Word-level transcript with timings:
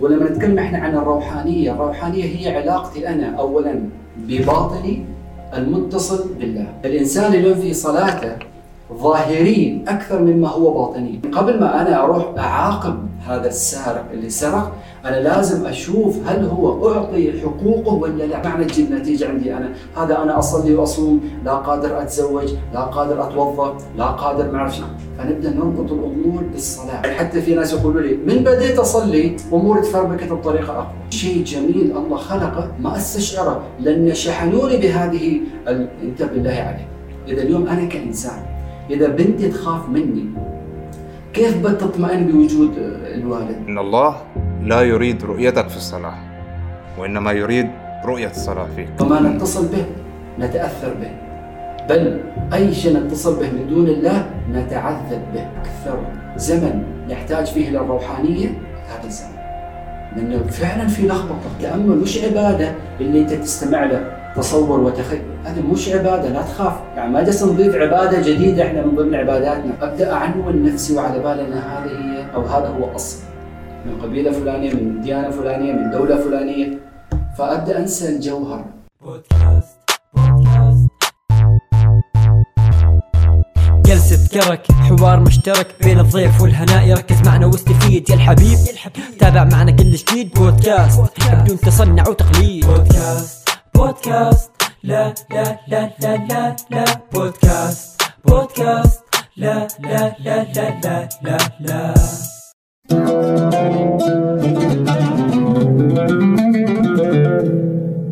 ولما 0.00 0.30
نتكلم 0.30 0.58
إحنا 0.58 0.78
عن 0.78 0.96
الروحانية، 0.96 1.72
الروحانية 1.72 2.24
هي 2.24 2.56
علاقتي 2.56 3.08
أنا 3.08 3.36
اولا 3.36 3.88
بباطني 4.16 5.04
المتصل 5.56 6.28
بالله، 6.40 6.66
الإنسان 6.84 7.34
اللي 7.34 7.54
في 7.54 7.74
صلاته 7.74 8.36
ظاهري 8.92 9.84
أكثر 9.88 10.22
مما 10.22 10.48
هو 10.48 10.74
باطني، 10.74 11.20
قبل 11.32 11.60
ما 11.60 11.82
أنا 11.82 12.04
أروح 12.04 12.24
أعاقب 12.38 12.98
هذا 13.26 13.48
السارق 13.48 14.04
اللي 14.12 14.30
سرق، 14.30 14.72
أنا 15.04 15.16
لازم 15.16 15.66
أشوف 15.66 16.28
هل 16.28 16.44
هو 16.44 16.92
أعطي 16.92 17.40
حقوقه 17.40 17.94
ولا 17.94 18.22
لا، 18.24 18.48
معنى 18.48 18.64
تجيب 18.64 18.92
نتيجة 18.92 19.28
عندي 19.28 19.56
أنا، 19.56 19.72
هذا 19.96 20.22
أنا 20.22 20.38
أصلي 20.38 20.74
وأصوم، 20.74 21.20
لا 21.44 21.52
قادر 21.52 22.02
أتزوج، 22.02 22.54
لا 22.74 22.80
قادر 22.80 23.22
اتوظف، 23.22 23.84
لا 23.96 24.06
قادر 24.06 24.52
ما 24.52 24.58
أعرف 24.58 24.80
فنبدأ 25.18 25.50
نربط 25.50 25.92
الأمور 25.92 26.42
بالصلاة، 26.52 27.02
حتى 27.02 27.42
في 27.42 27.54
ناس 27.54 27.72
يقولوا 27.72 28.00
لي 28.00 28.16
من 28.16 28.44
بديت 28.44 28.78
أصلي 28.78 29.36
أموري 29.52 29.80
تفربكت 29.80 30.32
بطريقه 30.32 30.72
أقوى، 30.72 30.92
شيء 31.10 31.44
جميل 31.44 31.92
الله 31.96 32.16
خلقه 32.16 32.72
ما 32.80 32.96
استشعره 32.96 33.62
لأن 33.80 34.14
شحنوني 34.14 34.76
بهذه 34.76 35.40
انت 36.02 36.22
بالله 36.22 36.50
عليك، 36.50 36.86
إذا 37.28 37.42
اليوم 37.42 37.66
أنا 37.68 37.84
كإنسان 37.84 38.42
إذا 38.90 39.08
بنتي 39.08 39.48
تخاف 39.48 39.88
مني 39.88 40.24
كيف 41.32 41.66
بتطمئن 41.66 42.26
بوجود 42.26 42.70
الوالد؟ 43.14 43.56
إن 43.68 43.78
الله 43.78 44.16
لا 44.62 44.82
يريد 44.82 45.24
رؤيتك 45.24 45.68
في 45.68 45.76
الصلاة 45.76 46.14
وإنما 46.98 47.32
يريد 47.32 47.68
رؤية 48.04 48.30
الصلاة 48.30 48.66
فيك. 48.76 48.88
وما 49.00 49.20
نتصل 49.20 49.66
به 49.66 49.84
نتأثر 50.38 50.94
به 50.94 51.10
بل 51.88 52.20
أي 52.54 52.74
شيء 52.74 52.96
نتصل 52.96 53.40
به 53.40 53.50
من 53.50 53.66
دون 53.68 53.88
الله 53.88 54.30
نتعذب 54.52 55.22
به. 55.34 55.46
أكثر 55.60 55.98
زمن 56.36 56.82
نحتاج 57.10 57.46
فيه 57.46 57.70
للروحانيه 57.70 58.48
هذا 58.88 59.06
الزمن. 59.06 59.42
لأنه 60.16 60.42
فعلا 60.42 60.86
في 60.86 61.08
لخبطة، 61.08 61.46
التامل 61.56 61.96
مش 61.96 62.24
عبادة 62.24 62.72
اللي 63.00 63.20
أنت 63.20 63.32
تستمع 63.32 63.84
له 63.84 64.12
تصور 64.36 64.80
وتخيل. 64.80 65.22
هذا 65.44 65.62
مش 65.62 65.88
عبادة 65.88 66.28
لا 66.28 66.42
تخاف. 66.42 66.72
يعني 66.96 67.12
ما 67.12 67.22
جالس 67.22 67.42
نضيف 67.44 67.74
عبادة 67.74 68.20
جديدة 68.20 68.66
إحنا 68.66 68.86
من 68.86 68.96
ضمن 68.96 69.14
عباداتنا. 69.14 69.72
أبدأ 69.82 70.12
اعنون 70.12 70.64
نفسي 70.64 70.96
وعلى 70.96 71.18
بالي 71.18 71.46
ان 71.46 71.52
هذه 71.52 71.90
هي 71.90 72.34
أو 72.34 72.42
هذا 72.42 72.68
هو 72.68 72.94
أصل. 72.94 73.22
من 73.86 74.00
قبيلة 74.02 74.30
فلانية 74.30 74.74
من 74.74 75.00
ديانة 75.00 75.30
فلانية 75.30 75.72
من 75.72 75.90
دولة 75.90 76.16
فلانية. 76.16 76.78
فأبدأ 77.38 77.78
أنسى 77.78 78.08
الجوهر. 78.08 78.64
بودكاست 79.04 79.78
بودكاست 80.14 80.71
جلسة 84.12 84.40
كرك 84.40 84.72
حوار 84.72 85.20
مشترك 85.20 85.76
بين 85.80 86.00
الضيف 86.00 86.40
والهناء 86.40 86.88
يركز 86.88 87.16
معنا 87.26 87.46
واستفيد 87.46 88.10
يا 88.10 88.14
الحبيب 88.14 88.58
تابع 89.18 89.44
معنا 89.44 89.70
كل 89.70 89.92
جديد 89.92 90.34
بودكاست 90.34 91.00
بدون 91.32 91.60
تصنع 91.60 92.08
وتقليد 92.08 92.66
بودكاست 92.66 93.48
بودكاست 93.74 94.50
لا 94.82 95.14
لا 95.30 95.58
لا 95.68 95.90
لا 96.00 96.16
لا 96.16 96.56
لا 96.70 96.84
بودكاست 97.12 98.02
بودكاست 98.24 99.00
لا 99.36 99.68
لا 99.80 100.16
لا 100.24 100.46
لا 100.54 100.80
لا 100.84 101.08
لا 101.22 101.38
لا 101.60 101.94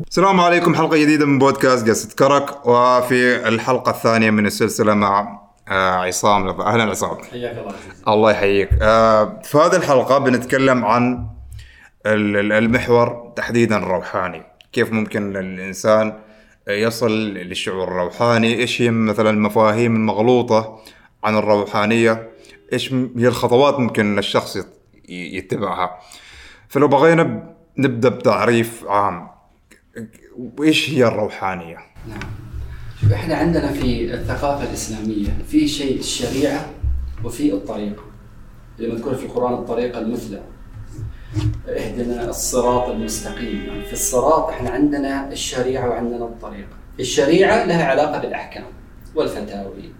السلام 0.08 0.40
عليكم 0.40 0.74
حلقة 0.74 0.96
جديدة 0.96 1.26
من 1.26 1.38
بودكاست 1.38 1.88
قصة 1.88 2.08
كرك 2.18 2.66
وفي 2.66 3.48
الحلقة 3.48 3.90
الثانية 3.90 4.30
من 4.30 4.46
السلسلة 4.46 4.94
مع 4.94 5.40
آه 5.70 5.90
عصام 5.90 6.48
أهلا 6.48 6.82
عصام. 6.82 7.18
حياك 7.30 7.58
الله 7.58 7.74
الله 8.08 8.30
يحييك. 8.30 8.70
آه 8.82 9.40
في 9.44 9.58
هذه 9.58 9.76
الحلقة 9.76 10.18
بنتكلم 10.18 10.84
عن 10.84 11.26
المحور 12.06 13.32
تحديدا 13.36 13.76
الروحاني 13.76 14.42
كيف 14.72 14.92
ممكن 14.92 15.36
الإنسان 15.36 16.18
يصل 16.68 17.10
للشعور 17.34 17.88
الروحاني؟ 17.88 18.54
إيش 18.54 18.82
هي 18.82 18.90
مثلا 18.90 19.30
المفاهيم 19.30 19.96
المغلوطه 19.96 20.80
عن 21.24 21.36
الروحانية؟ 21.36 22.30
إيش 22.72 22.92
هي 22.92 23.28
الخطوات 23.28 23.78
ممكن 23.78 24.18
الشخص 24.18 24.58
يتبعها؟ 25.08 25.98
فلو 26.68 26.88
بغينا 26.88 27.54
نبدأ 27.78 28.08
بتعريف 28.08 28.84
عام 28.88 29.28
وايش 30.58 30.90
هي 30.90 31.04
الروحانية؟ 31.06 31.78
نعم. 32.08 32.49
شوف 33.00 33.12
إحنا 33.12 33.34
عندنا 33.34 33.72
في 33.72 34.14
الثقافة 34.14 34.68
الإسلامية 34.68 35.28
في 35.48 35.68
شيء 35.68 35.98
الشريعة 35.98 36.66
وفي 37.24 37.52
الطريقة. 37.52 38.02
اللي 38.78 38.92
مذكور 38.92 39.14
في 39.14 39.26
القرآن 39.26 39.52
الطريقة 39.54 39.98
المثلى. 39.98 40.40
إهدنا 41.68 42.28
الصراط 42.30 42.88
المستقيم. 42.88 43.64
يعني 43.66 43.84
في 43.84 43.92
الصراط 43.92 44.48
إحنا 44.48 44.70
عندنا 44.70 45.32
الشريعة 45.32 45.88
وعندنا 45.88 46.24
الطريقة. 46.24 46.68
الشريعة 47.00 47.64
لها 47.64 47.84
علاقة 47.84 48.18
بالأحكام 48.18 48.64
والفتاوي 49.14 49.92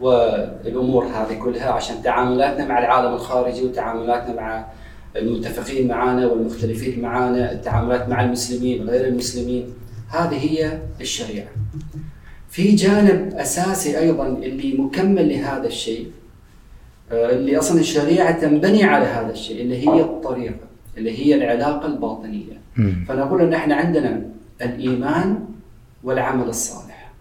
والأمور 0.00 1.06
هذه 1.06 1.38
كلها 1.38 1.70
عشان 1.70 2.02
تعاملاتنا 2.02 2.66
مع 2.66 2.78
العالم 2.78 3.14
الخارجي 3.14 3.64
وتعاملاتنا 3.64 4.34
مع 4.34 4.66
المتفقين 5.16 5.88
معنا 5.88 6.26
والمختلفين 6.26 7.02
معنا 7.02 7.52
التعاملات 7.52 8.08
مع 8.08 8.24
المسلمين 8.24 8.82
وغير 8.82 9.08
المسلمين. 9.08 9.74
هذه 10.08 10.36
هي 10.50 10.78
الشريعة. 11.00 11.48
في 12.50 12.74
جانب 12.74 13.34
أساسي 13.34 13.98
أيضا 13.98 14.26
اللي 14.26 14.74
مكمل 14.78 15.28
لهذا 15.28 15.66
الشيء 15.66 16.10
آه، 17.12 17.30
اللي 17.30 17.58
أصلا 17.58 17.80
الشريعة 17.80 18.40
تنبني 18.40 18.84
على 18.84 19.04
هذا 19.06 19.32
الشيء 19.32 19.62
اللي 19.62 19.88
هي 19.88 20.00
الطريقة 20.00 20.54
اللي 20.98 21.18
هي 21.18 21.34
العلاقة 21.34 21.86
الباطنية. 21.86 22.60
فنقول 23.08 23.42
إن 23.42 23.54
إحنا 23.54 23.74
عندنا 23.74 24.22
الإيمان 24.62 25.44
والعمل 26.04 26.48
الصالح. 26.48 27.12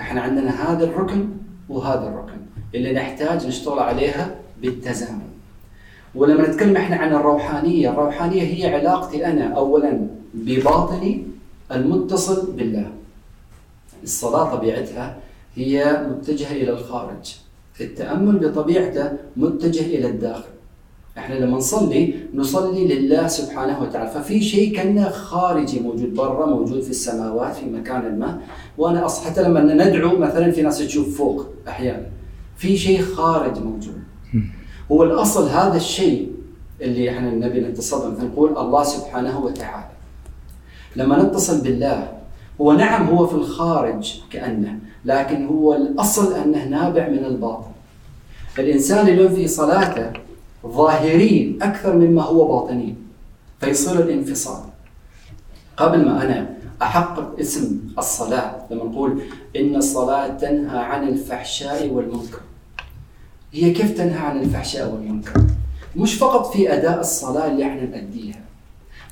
إحنا 0.00 0.20
عندنا 0.20 0.50
هذا 0.72 0.84
الركن 0.84 1.28
وهذا 1.68 2.08
الركن 2.08 2.40
اللي 2.74 2.92
نحتاج 2.92 3.46
نشتغل 3.46 3.78
عليها 3.78 4.34
بالتزامن. 4.62 5.28
ولما 6.14 6.48
نتكلم 6.48 6.76
إحنا 6.76 6.96
عن 6.96 7.14
الروحانية 7.14 7.90
الروحانية 7.90 8.42
هي 8.42 8.74
علاقتي 8.74 9.26
أنا 9.26 9.44
اولا 9.54 10.06
بباطني 10.34 11.24
المتصل 11.72 12.52
بالله. 12.52 12.90
الصلاة 14.02 14.56
طبيعتها 14.56 15.16
هي 15.54 16.06
متجهة 16.10 16.52
إلى 16.52 16.70
الخارج. 16.70 17.36
التأمل 17.80 18.38
بطبيعته 18.38 19.12
متجه 19.36 19.86
إلى 19.86 20.08
الداخل. 20.08 20.48
إحنا 21.18 21.34
لما 21.34 21.56
نصلي 21.56 22.14
نصلي 22.34 22.94
لله 22.94 23.28
سبحانه 23.28 23.82
وتعالى. 23.82 24.10
ففي 24.10 24.42
شيء 24.42 24.76
كأنه 24.76 25.08
خارجي 25.08 25.80
موجود 25.80 26.14
برا 26.14 26.46
موجود 26.46 26.80
في 26.82 26.90
السماوات 26.90 27.54
في 27.54 27.66
مكان 27.66 28.18
ما. 28.18 28.40
وأنا 28.78 29.06
أص... 29.06 29.24
حتى 29.24 29.42
لما 29.42 29.60
ندعو 29.60 30.18
مثلا 30.18 30.50
في 30.50 30.62
ناس 30.62 30.78
تشوف 30.78 31.18
فوق 31.18 31.46
أحيانا. 31.68 32.06
في 32.56 32.76
شيء 32.76 33.02
خارج 33.02 33.58
موجود. 33.58 34.02
هو 34.92 35.02
الأصل 35.02 35.48
هذا 35.48 35.76
الشيء 35.76 36.32
اللي 36.80 37.10
إحنا 37.10 37.28
النبي 37.28 37.60
نتصل 37.60 38.12
مثلا 38.12 38.24
نقول 38.24 38.58
الله 38.58 38.82
سبحانه 38.82 39.44
وتعالى. 39.44 39.90
لما 40.96 41.22
نتصل 41.22 41.60
بالله 41.60 42.17
هو 42.60 42.72
نعم 42.72 43.06
هو 43.06 43.26
في 43.26 43.34
الخارج 43.34 44.20
كأنه 44.30 44.78
لكن 45.04 45.46
هو 45.46 45.74
الأصل 45.74 46.34
أنه 46.34 46.64
نابع 46.64 47.08
من 47.08 47.24
الباطن. 47.24 47.70
الإنسان 48.58 49.08
اللي 49.08 49.28
في 49.28 49.48
صلاته 49.48 50.12
ظاهري 50.66 51.58
أكثر 51.62 51.96
مما 51.96 52.22
هو 52.22 52.48
باطني 52.48 52.94
فيصير 53.60 54.00
الانفصال. 54.00 54.62
قبل 55.76 56.04
ما 56.04 56.22
أنا 56.22 56.50
أحقق 56.82 57.38
اسم 57.40 57.80
الصلاة 57.98 58.56
لما 58.70 58.84
نقول 58.84 59.22
إن 59.56 59.76
الصلاة 59.76 60.28
تنهى 60.28 60.78
عن 60.78 61.08
الفحشاء 61.08 61.88
والمنكر. 61.88 62.40
هي 63.52 63.70
كيف 63.70 63.96
تنهى 63.98 64.18
عن 64.18 64.40
الفحشاء 64.40 64.92
والمنكر؟ 64.92 65.40
مش 65.96 66.14
فقط 66.14 66.52
في 66.52 66.74
أداء 66.74 67.00
الصلاة 67.00 67.46
اللي 67.46 67.66
إحنا 67.66 67.86
نأديها. 67.86 68.40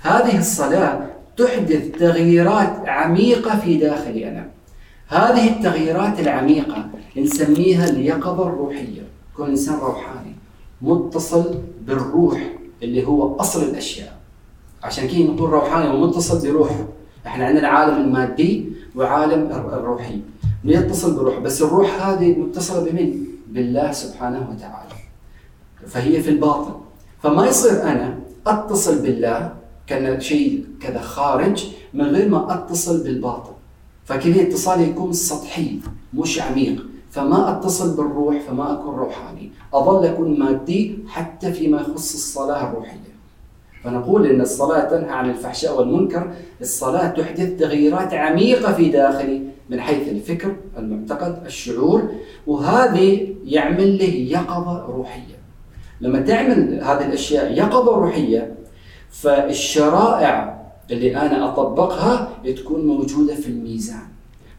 هذه 0.03 0.39
الصلاة 0.39 1.07
تحدث 1.37 1.99
تغييرات 1.99 2.89
عميقة 2.89 3.59
في 3.59 3.77
داخلي 3.77 4.29
أنا. 4.29 4.49
هذه 5.09 5.51
التغييرات 5.51 6.21
العميقة 6.21 6.89
نسميها 7.17 7.89
اليقظة 7.89 8.49
الروحية. 8.49 9.03
كون 9.37 9.49
إنسان 9.49 9.79
روحاني 9.79 10.35
متصل 10.83 11.55
بالروح 11.87 12.41
اللي 12.83 13.07
هو 13.07 13.37
أصل 13.37 13.63
الأشياء. 13.63 14.17
عشان 14.83 15.09
كذا 15.09 15.19
نقول 15.19 15.51
روحاني 15.51 15.95
ومتصل 15.95 16.49
بروحه 16.49 16.85
إحنا 17.27 17.47
عندنا 17.47 17.69
عالم 17.69 17.97
المادي 17.97 18.73
وعالم 18.97 19.53
الروحي. 19.53 20.21
يتصل 20.65 21.17
بروح 21.17 21.39
بس 21.39 21.63
الروح 21.63 22.07
هذه 22.07 22.39
متصلة 22.39 22.91
بمن؟ 22.91 23.27
بالله 23.49 23.93
سبحانه 23.93 24.51
وتعالى. 24.51 24.95
فهي 25.87 26.23
في 26.23 26.31
الباطن. 26.31 26.75
فما 27.23 27.47
يصير 27.47 27.83
أنا 27.83 28.19
أتصل 28.47 29.03
بالله 29.03 29.53
كان 29.87 30.21
شيء 30.21 30.65
كذا 30.81 31.01
خارج 31.01 31.67
من 31.95 32.05
غير 32.05 32.29
ما 32.29 32.55
أتصل 32.55 33.05
بالباطن 33.05 33.53
فكذا 34.05 34.43
اتصال 34.43 34.81
يكون 34.81 35.13
سطحي 35.13 35.79
مش 36.15 36.41
عميق. 36.41 36.87
فما 37.11 37.51
أتصل 37.51 37.97
بالروح 37.97 38.41
فما 38.49 38.73
أكون 38.73 38.95
روحاني. 38.95 39.51
أظل 39.75 40.07
أكون 40.07 40.39
مادي 40.39 40.99
حتى 41.09 41.53
فيما 41.53 41.81
يخص 41.81 42.15
الصلاة 42.15 42.71
الروحية. 42.71 43.17
فنقول 43.85 44.27
إن 44.27 44.41
الصلاة 44.41 44.91
تنهى 44.91 45.11
عن 45.11 45.31
الفحشاء 45.31 45.79
والمنكر، 45.79 46.31
الصلاة 46.61 47.09
تحدث 47.09 47.61
تغييرات 47.61 48.15
عميقة 48.15 48.73
في 48.73 48.89
داخلي 48.89 49.43
من 49.71 49.81
حيث 49.81 50.09
الفكر، 50.09 50.57
المعتقد، 50.79 51.43
الشعور، 51.47 52.11
وهذه 52.47 53.35
يعمل 53.45 53.99
له 53.99 54.15
يقظة 54.39 54.87
روحية. 54.87 55.37
لما 56.01 56.21
تعمل 56.21 56.81
هذه 56.83 57.07
الأشياء 57.07 57.53
يقظة 57.53 57.97
روحية 57.97 58.56
فالشرائع 59.21 60.63
اللي 60.91 61.17
أنا 61.17 61.49
أطبقها 61.49 62.29
تكون 62.57 62.87
موجودة 62.87 63.35
في 63.35 63.49
الميزان. 63.49 64.07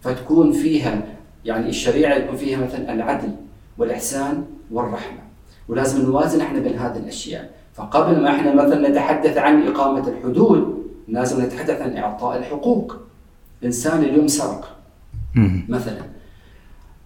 فتكون 0.01 0.51
فيها 0.51 1.01
يعني 1.45 1.69
الشريعة 1.69 2.15
يكون 2.15 2.35
فيها 2.35 2.65
مثلا 2.65 2.93
العدل 2.93 3.31
والإحسان 3.77 4.43
والرحمة. 4.71 5.19
ولازم 5.67 6.05
نوازن 6.05 6.41
إحنا 6.41 6.59
بين 6.59 6.77
هذه 6.77 6.97
الأشياء. 6.97 7.49
فقبل 7.73 8.21
ما 8.21 8.29
إحنا 8.35 8.55
مثلا 8.55 8.89
نتحدث 8.89 9.37
عن 9.37 9.67
إقامة 9.67 10.07
الحدود 10.07 10.83
لازم 11.07 11.43
نتحدث 11.43 11.81
عن 11.81 11.97
إعطاء 11.97 12.37
الحقوق 12.37 12.95
إنسان 13.63 14.03
اليوم 14.03 14.27
سرق 14.27 14.75
مثلا 15.69 16.01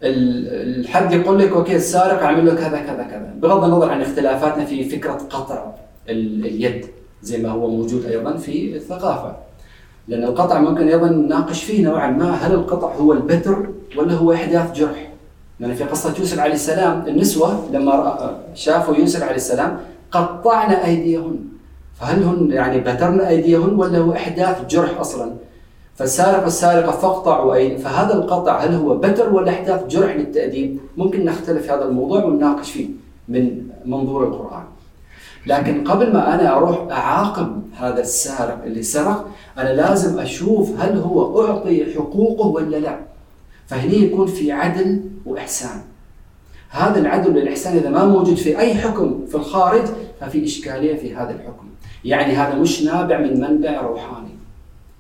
الحد 0.03 1.11
يقول 1.11 1.39
لك 1.39 1.49
أوكي 1.49 1.75
السارق 1.75 2.23
اعمل 2.23 2.45
له 2.45 2.55
كذا 2.55 2.79
كذا 2.79 3.03
كذا 3.03 3.33
بغض 3.41 3.63
النظر 3.63 3.91
عن 3.91 4.01
اختلافاتنا 4.01 4.65
في 4.65 4.89
فكرة 4.89 5.13
قطع 5.13 5.71
اليد 6.09 6.85
زي 7.23 7.37
ما 7.37 7.49
هو 7.49 7.69
موجود 7.69 8.05
أيضا 8.05 8.37
في 8.37 8.75
الثقافة 8.75 9.35
لأن 10.07 10.23
القطع 10.23 10.59
ممكن 10.59 10.87
أيضا 10.87 11.09
نناقش 11.09 11.63
فيه 11.63 11.85
نوعا 11.85 12.11
ما 12.11 12.31
هل 12.31 12.53
القطع 12.53 12.95
هو 12.95 13.13
البتر 13.13 13.69
ولا 13.97 14.13
هو 14.13 14.33
إحداث 14.33 14.71
جرح 14.71 15.11
لأن 15.59 15.73
في 15.73 15.83
قصة 15.83 16.13
يوسف 16.19 16.39
عليه 16.39 16.53
السلام 16.53 17.03
النسوة 17.07 17.65
لما 17.71 18.37
شافوا 18.53 18.95
يوسف 18.95 19.23
عليه 19.23 19.35
السلام 19.35 19.79
قطعنا 20.11 20.85
أيديهن 20.85 21.39
فهل 21.99 22.23
هن 22.23 22.51
يعني 22.51 22.79
بترن 22.79 23.19
أيديهن 23.19 23.73
ولا 23.75 23.97
هو 23.97 24.11
إحداث 24.11 24.65
جرح 24.69 24.99
أصلا؟ 24.99 25.33
فالسارق 25.95 26.43
والسارقة 26.43 26.91
فاقطعوا 26.91 27.55
ايدي 27.55 27.77
فهذا 27.77 28.13
القطع 28.13 28.59
هل 28.59 28.73
هو 28.73 28.97
بتر 28.97 29.33
ولا 29.33 29.51
إحداث 29.51 29.87
جرح 29.87 30.15
للتأديب؟ 30.15 30.79
ممكن 30.97 31.25
نختلف 31.25 31.65
في 31.65 31.71
هذا 31.71 31.85
الموضوع 31.85 32.23
ونناقش 32.23 32.71
فيه 32.71 32.89
من 33.27 33.67
منظور 33.85 34.27
القرآن. 34.27 34.63
لكن 35.47 35.83
قبل 35.83 36.13
ما 36.13 36.35
أنا 36.35 36.57
أروح 36.57 36.91
أعاقب 36.91 37.61
هذا 37.77 38.01
السارق 38.01 38.63
اللي 38.63 38.83
سرق 38.83 39.27
أنا 39.57 39.69
لازم 39.73 40.19
أشوف 40.19 40.81
هل 40.81 40.97
هو 40.97 41.45
أعطي 41.45 41.93
حقوقه 41.95 42.47
ولا 42.47 42.77
لا. 42.77 42.99
فهني 43.67 43.95
يكون 43.97 44.27
في 44.27 44.51
عدل 44.51 45.01
وإحسان. 45.25 45.81
هذا 46.69 46.99
العدل 46.99 47.37
والإحسان 47.37 47.77
إذا 47.77 47.89
ما 47.89 48.05
موجود 48.05 48.35
في 48.35 48.59
أي 48.59 48.73
حكم 48.73 49.25
في 49.27 49.35
الخارج 49.35 49.83
ففي 50.19 50.43
إشكالية 50.45 50.97
في 50.97 51.15
هذا 51.15 51.31
الحكم 51.31 51.65
يعني 52.05 52.33
هذا 52.33 52.55
مش 52.55 52.83
نابع 52.83 53.19
من 53.19 53.39
منبع 53.41 53.81
روحاني 53.81 54.29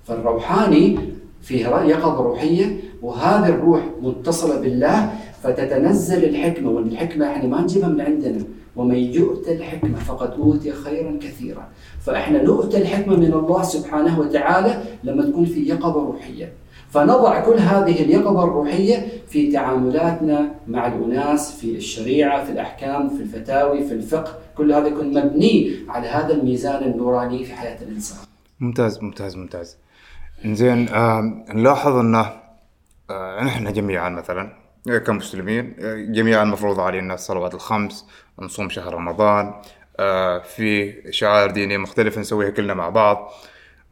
فالروحاني 0.03 0.99
فيه 1.41 1.67
يقظة 1.67 2.21
روحية 2.23 2.77
وهذه 3.01 3.49
الروح 3.49 3.81
متصلة 4.01 4.59
بالله 4.59 5.13
فتتنزل 5.43 6.23
الحكمة 6.23 6.69
والحكمة 6.69 7.31
إحنا 7.31 7.47
ما 7.49 7.61
نجيبها 7.61 7.89
من 7.89 8.01
عندنا 8.01 8.43
ومن 8.75 8.95
يؤتى 8.95 9.51
الحكمة 9.55 9.99
فقد 9.99 10.31
أوتي 10.31 10.71
خيرا 10.71 11.17
كثيرا. 11.21 11.67
فإحنا 12.01 12.43
نؤتى 12.43 12.77
الحكمة 12.77 13.15
من 13.15 13.33
الله 13.33 13.63
سبحانه 13.63 14.19
وتعالى 14.19 14.83
لما 15.03 15.25
تكون 15.25 15.45
في 15.45 15.59
يقظة 15.69 16.05
روحية. 16.05 16.53
فنضع 16.89 17.39
كل 17.45 17.57
هذه 17.57 18.03
اليقظة 18.03 18.43
الروحية 18.43 19.07
في 19.27 19.51
تعاملاتنا 19.51 20.55
مع 20.67 20.87
الأناس 20.87 21.59
في 21.59 21.75
الشريعة 21.75 22.45
في 22.45 22.51
الأحكام 22.51 23.09
في 23.09 23.21
الفتاوي 23.23 23.87
في 23.87 23.93
الفقه. 23.93 24.37
كل 24.57 24.73
هذا 24.73 24.87
يكون 24.87 25.07
مبني 25.13 25.71
على 25.89 26.07
هذا 26.07 26.33
الميزان 26.33 26.83
النوراني 26.83 27.45
في 27.45 27.53
حياة 27.53 27.83
الإنسان. 27.83 28.17
ممتاز 28.59 29.03
ممتاز 29.03 29.35
ممتاز. 29.35 29.77
زين 30.45 30.89
آه 30.89 31.45
نلاحظ 31.49 31.95
أنه 31.95 32.25
آه 33.09 33.43
نحن 33.43 33.73
جميعا 33.73 34.09
مثلا 34.09 34.60
كمسلمين 34.85 35.75
جميعا 36.13 36.43
مفروض 36.43 36.79
علينا 36.79 37.13
الصلوات 37.13 37.53
الخمس 37.53 38.05
نصوم 38.39 38.69
شهر 38.69 38.93
رمضان. 38.93 39.53
آه 39.99 40.39
في 40.39 40.93
شعائر 41.11 41.51
دينية 41.51 41.77
مختلفة 41.77 42.21
نسويها 42.21 42.49
كلنا 42.49 42.73
مع 42.73 42.89
بعض. 42.89 43.33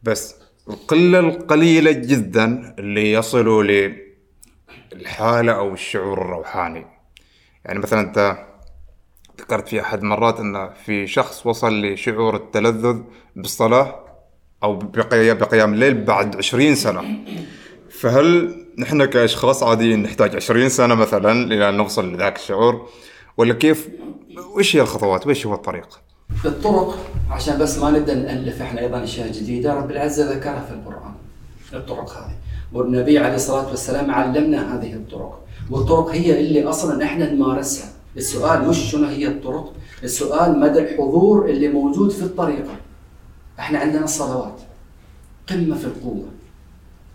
بس 0.02 0.36
القلة 0.68 1.18
القليلة 1.18 1.92
جدا 1.92 2.74
اللي 2.78 3.12
يصلوا 3.12 3.92
للحالة 4.92 5.52
أو 5.52 5.72
الشعور 5.74 6.22
الروحاني. 6.22 6.86
يعني 7.64 7.78
مثلا 7.78 8.00
أنت 8.00 8.46
ذكرت 9.40 9.68
في 9.68 9.80
أحد 9.80 10.02
مرات 10.02 10.40
أن 10.40 10.70
في 10.84 11.06
شخص 11.06 11.46
وصل 11.46 11.82
لشعور 11.82 12.36
التلذذ 12.36 13.00
بالصلاة 13.36 14.04
أو 14.62 14.76
بقيام 14.76 15.74
الليل 15.74 16.04
بعد 16.04 16.36
عشرين 16.36 16.74
سنة. 16.74 17.02
فهل 18.00 18.56
نحن 18.78 19.04
كأشخاص 19.04 19.62
عاديين 19.62 20.02
نحتاج 20.02 20.36
عشرين 20.36 20.68
سنة 20.68 20.94
مثلا 20.94 21.44
لأن 21.44 21.74
نوصل 21.74 22.14
لذاك 22.14 22.36
الشعور؟ 22.36 22.88
ولا 23.36 23.54
كيف؟ 23.54 23.88
وإيش 24.54 24.76
هي 24.76 24.80
الخطوات؟ 24.80 25.26
وإيش 25.26 25.46
هو 25.46 25.54
الطريق؟ 25.54 26.00
الطرق 26.44 26.98
عشان 27.30 27.58
بس 27.58 27.78
ما 27.78 27.90
نبدأ 27.90 28.14
نألف 28.14 28.62
إحنا 28.62 28.80
أيضا 28.80 29.04
أشياء 29.04 29.32
جديدة 29.32 29.74
رب 29.74 29.90
العزة 29.90 30.32
ذكرها 30.32 30.64
في 30.64 30.74
القرآن 30.74 31.14
الطرق 31.74 32.10
هذه. 32.10 32.36
والنبي 32.72 33.18
عليه 33.18 33.34
الصلاة 33.34 33.68
والسلام 33.68 34.10
علمنا 34.10 34.74
هذه 34.74 34.92
الطرق 34.92 35.40
والطرق 35.70 36.08
هي 36.08 36.40
اللي 36.40 36.64
أصلا 36.64 37.04
إحنا 37.04 37.32
نمارسها. 37.32 37.88
السؤال 38.16 38.68
مش 38.68 38.78
شنو 38.78 39.06
هي 39.06 39.26
الطرق؟ 39.26 39.72
السؤال 40.02 40.60
مدى 40.60 40.78
الحضور 40.78 41.48
اللي 41.48 41.68
موجود 41.68 42.10
في 42.10 42.22
الطريقة. 42.22 42.76
إحنا 43.58 43.78
عندنا 43.78 44.04
الصلوات 44.04 44.60
قمة 45.50 45.76
في 45.76 45.84
القوة. 45.84 46.39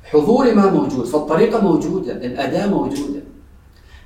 حضوري 0.06 0.54
ما 0.54 0.69
موجود 0.72 1.06
فالطريقة 1.06 1.62
موجودة 1.62 2.12
الأداة 2.13 2.68
موجودة. 2.68 3.22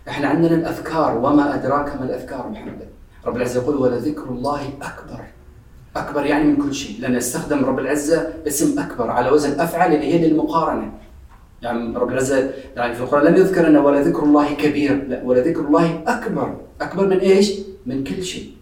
إحنا 0.10 0.28
عندنا 0.28 0.56
الاذكار 0.56 1.18
وما 1.18 1.56
أدراك 1.56 1.96
ما 1.98 2.06
الاذكار 2.06 2.50
محمد؟ 2.50 2.88
رب 3.26 3.36
العزة 3.36 3.62
يقول 3.62 3.76
ولذكر 3.76 4.30
الله 4.30 4.62
أكبر. 4.82 5.22
أكبر 5.96 6.26
يعني 6.26 6.44
من 6.44 6.56
كل 6.56 6.74
شيء. 6.74 7.02
لأن 7.02 7.16
استخدم 7.16 7.66
رب 7.66 7.80
العزة 7.80 8.34
اسم 8.48 8.80
أكبر 8.80 9.12
على 9.12 9.30
وزن 9.30 9.60
أفعل 9.60 9.94
اللي 9.96 10.14
هي 10.14 10.28
للمقارنة. 10.28 10.92
يعني 11.62 11.98
رب 11.98 12.10
العزة 12.10 12.52
يعني 12.76 12.96
في 12.96 13.02
القرآن 13.02 13.26
لم 13.26 13.36
يذكر 13.36 13.68
أن 13.68 13.78
ولذكر 13.78 14.24
الله 14.24 14.54
كبير 14.54 15.08
لا 15.08 15.24
ولذكر 15.24 15.60
الله 15.62 16.04
أكبر 16.08 16.58
أكبر 16.82 17.08
من 17.08 17.18
إيش؟ 17.18 17.54
من 17.86 18.04
كل 18.04 18.24
شيء. 18.24 18.59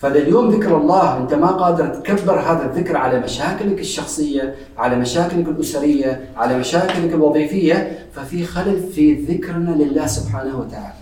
فإذا 0.00 0.18
اليوم 0.18 0.50
ذكر 0.50 0.76
الله 0.76 1.16
أنت 1.16 1.34
ما 1.34 1.46
قادر 1.46 1.86
تكبر 1.86 2.40
هذا 2.40 2.64
الذكر 2.64 2.96
على 2.96 3.20
مشاكلك 3.20 3.80
الشخصية 3.80 4.54
على 4.78 4.96
مشاكلك 4.96 5.48
الأسرية 5.48 6.24
على 6.36 6.58
مشاكلك 6.58 7.12
الوظيفية 7.14 7.98
ففي 8.12 8.44
خلل 8.44 8.80
في 8.80 9.14
ذكرنا 9.14 9.70
لله 9.70 10.06
سبحانه 10.06 10.60
وتعالى. 10.60 10.94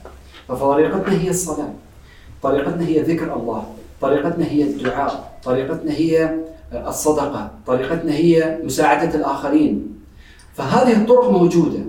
فطريقتنا 0.49 1.23
هي 1.23 1.31
الصلاة 1.31 1.73
طريقتنا 2.43 2.87
هي 2.87 3.03
ذكر 3.03 3.37
الله 3.37 3.65
طريقتنا 4.01 4.45
هي 4.45 4.63
الدعاء 4.63 5.39
طريقتنا 5.45 5.93
هي 5.93 6.35
الصدقة 6.73 7.51
طريقتنا 7.67 8.13
هي 8.13 8.59
مساعدة 8.65 9.15
الآخرين. 9.15 9.95
فهذه 10.55 10.97
الطرق 10.97 11.31
موجودة. 11.31 11.81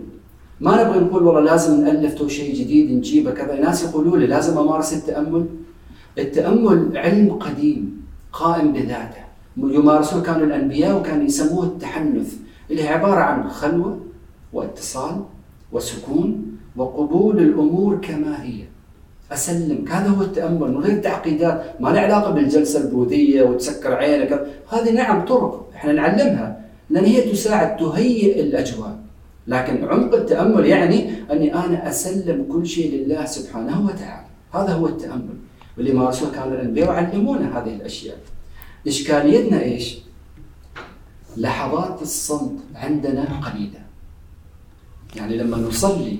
ما 0.61 0.83
نبغى 0.83 0.99
نقول 0.99 1.23
والله 1.23 1.41
لازم 1.41 1.83
نألف 1.83 2.27
شيء 2.27 2.55
جديد 2.55 2.91
نجيبه 2.91 3.31
كذا. 3.31 3.55
ناس 3.55 3.83
يقولوا 3.83 4.17
لي 4.17 4.27
لازم 4.27 4.57
أمارس 4.57 4.93
التأمل. 4.93 5.45
التأمل 6.21 6.97
علم 6.97 7.33
قديم 7.33 8.01
قائم 8.33 8.73
بذاته. 8.73 9.23
يمارسوه 9.57 10.21
كانوا 10.21 10.45
الأنبياء 10.45 10.99
وكانوا 10.99 11.23
يسموه 11.23 11.63
التحنث. 11.63 12.33
اللي 12.71 12.83
هي 12.83 12.87
عبارة 12.87 13.19
عن 13.19 13.49
خلوة 13.49 13.99
واتصال 14.53 15.23
وسكون 15.71 16.57
وقبول 16.75 17.39
الأمور 17.39 17.97
كما 18.01 18.43
هي. 18.43 18.63
أسلم 19.31 19.87
هذا 19.87 20.09
هو 20.09 20.21
التأمل 20.21 20.71
من 20.71 20.77
غير 20.77 21.01
تعقيدات. 21.01 21.75
ما 21.79 21.89
له 21.89 21.99
علاقة 21.99 22.31
بالجلسة 22.31 22.81
البوذية 22.81 23.43
وتسكر 23.43 23.93
عينك. 23.93 24.45
هذه 24.69 24.91
نعم 24.91 25.25
طرق 25.25 25.69
إحنا 25.75 25.91
نعلمها. 25.91 26.65
لأن 26.89 27.05
هي 27.05 27.31
تساعد 27.31 27.77
تهيئ 27.77 28.41
الأجواء. 28.41 28.99
لكن 29.47 29.85
عمق 29.87 30.13
التأمل 30.13 30.65
يعني 30.65 31.09
أني 31.31 31.53
أنا 31.53 31.89
أسلم 31.89 32.45
كل 32.51 32.67
شيء 32.67 33.05
لله 33.05 33.25
سبحانه 33.25 33.85
وتعالى. 33.85 34.27
هذا 34.53 34.73
هو 34.73 34.87
التأمل. 34.87 35.37
واللي 35.77 35.93
مارسوه 35.93 36.31
كانوا 36.31 36.87
وعلمونا 36.87 37.59
هذه 37.59 37.75
الأشياء 37.75 38.17
إشكاليتنا 38.87 39.61
إيش؟ 39.61 39.97
لحظات 41.37 42.01
الصمت 42.01 42.59
عندنا 42.75 43.39
قليلة 43.39 43.79
يعني 45.15 45.37
لما 45.37 45.57
نصلي 45.57 46.19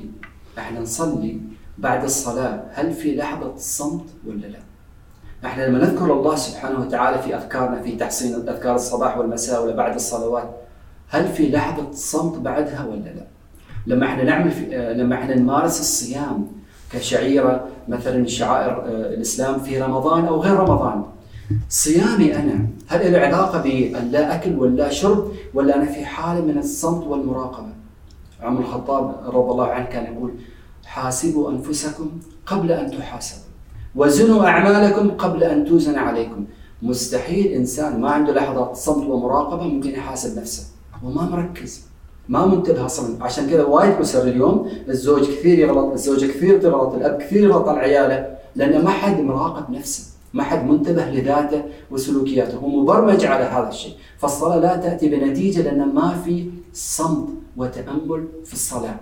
إحنا 0.57 0.79
نصلي 0.79 1.41
بعد 1.77 2.03
الصلاة 2.03 2.63
هل 2.73 2.93
في 2.93 3.15
لحظة 3.15 3.53
صمت 3.57 4.05
ولا 4.27 4.47
لا؟ 4.47 4.59
إحنا 5.45 5.63
لما 5.63 5.79
نذكر 5.79 6.13
الله 6.13 6.35
سبحانه 6.35 6.79
وتعالى 6.79 7.21
في 7.21 7.35
أذكارنا 7.35 7.81
في 7.81 7.95
تحصين 7.95 8.35
أذكار 8.35 8.75
الصباح 8.75 9.17
والمساء 9.17 9.63
ولا 9.63 9.75
بعد 9.75 9.95
الصلوات 9.95 10.55
هل 11.07 11.27
في 11.27 11.49
لحظة 11.49 11.91
صمت 11.91 12.37
بعدها 12.37 12.85
ولا 12.85 13.09
لا؟ 13.09 13.27
لما 13.87 14.05
إحنا 14.05 14.23
نعمل 14.23 14.51
في 14.51 14.93
لما 14.97 15.15
إحنا 15.15 15.35
نمارس 15.35 15.79
الصيام 15.79 16.47
كشعيرة 16.91 17.67
مثلا 17.87 18.27
شعائر 18.27 18.85
الإسلام 18.85 19.59
في 19.59 19.81
رمضان 19.81 20.25
أو 20.25 20.41
غير 20.41 20.53
رمضان. 20.53 21.03
صيامي 21.69 22.35
أنا 22.35 22.67
هل 22.87 23.13
له 23.13 23.19
علاقة 23.19 23.61
بأن 23.61 24.11
لا 24.11 24.35
أكل 24.35 24.55
ولا 24.55 24.89
شرب 24.89 25.31
ولا 25.53 25.75
أنا 25.75 25.85
في 25.85 26.05
حالة 26.05 26.41
من 26.41 26.57
الصمت 26.57 27.07
والمراقبة؟ 27.07 27.69
عمر 28.41 28.59
الخطاب 28.59 29.15
رضي 29.25 29.51
الله 29.51 29.67
عنه 29.67 29.85
كان 29.85 30.13
يقول 30.13 30.31
حاسبوا 30.85 31.51
أنفسكم 31.51 32.11
قبل 32.45 32.71
أن 32.71 32.91
تحاسبوا 32.91 33.43
وزنوا 33.95 34.45
أعمالكم 34.45 35.11
قبل 35.11 35.43
أن 35.43 35.65
توزن 35.65 35.95
عليكم. 35.95 36.45
مستحيل 36.81 37.47
إنسان 37.47 38.01
ما 38.01 38.11
عنده 38.11 38.33
لحظات 38.33 38.75
صمت 38.75 39.07
ومراقبة 39.07 39.63
ممكن 39.63 39.89
يحاسب 39.89 40.39
نفسه 40.39 40.67
وما 41.03 41.21
مركز. 41.21 41.88
ما 42.29 42.45
منتبه 42.45 42.85
أصلا. 42.85 43.23
عشان 43.23 43.49
كذا 43.49 43.63
وايد 43.63 43.99
بصير 43.99 44.21
اليوم 44.21 44.69
الزوج 44.89 45.23
كثير 45.23 45.59
يغلط 45.59 45.91
الزوجة 45.93 46.25
كثير 46.25 46.61
تغلط 46.61 46.93
الأب 46.93 47.21
كثير 47.21 47.43
يغلط 47.43 47.67
على 47.67 47.79
عياله 47.79 48.37
لأن 48.55 48.83
ما 48.83 48.89
حد 48.89 49.21
مراقب 49.21 49.71
نفسه 49.71 50.03
ما 50.33 50.43
حد 50.43 50.67
منتبه 50.67 51.05
لذاته 51.05 51.63
وسلوكياته 51.91 52.57
هو 52.57 52.67
مبرمج 52.67 53.25
على 53.25 53.43
هذا 53.43 53.69
الشيء. 53.69 53.93
فالصلاة 54.17 54.57
لا 54.59 54.75
تأتي 54.75 55.09
بنتيجة 55.09 55.61
لأن 55.61 55.93
ما 55.93 56.21
في 56.25 56.49
صمت 56.73 57.27
وتأمل 57.57 58.27
في 58.45 58.53
الصلاة. 58.53 58.99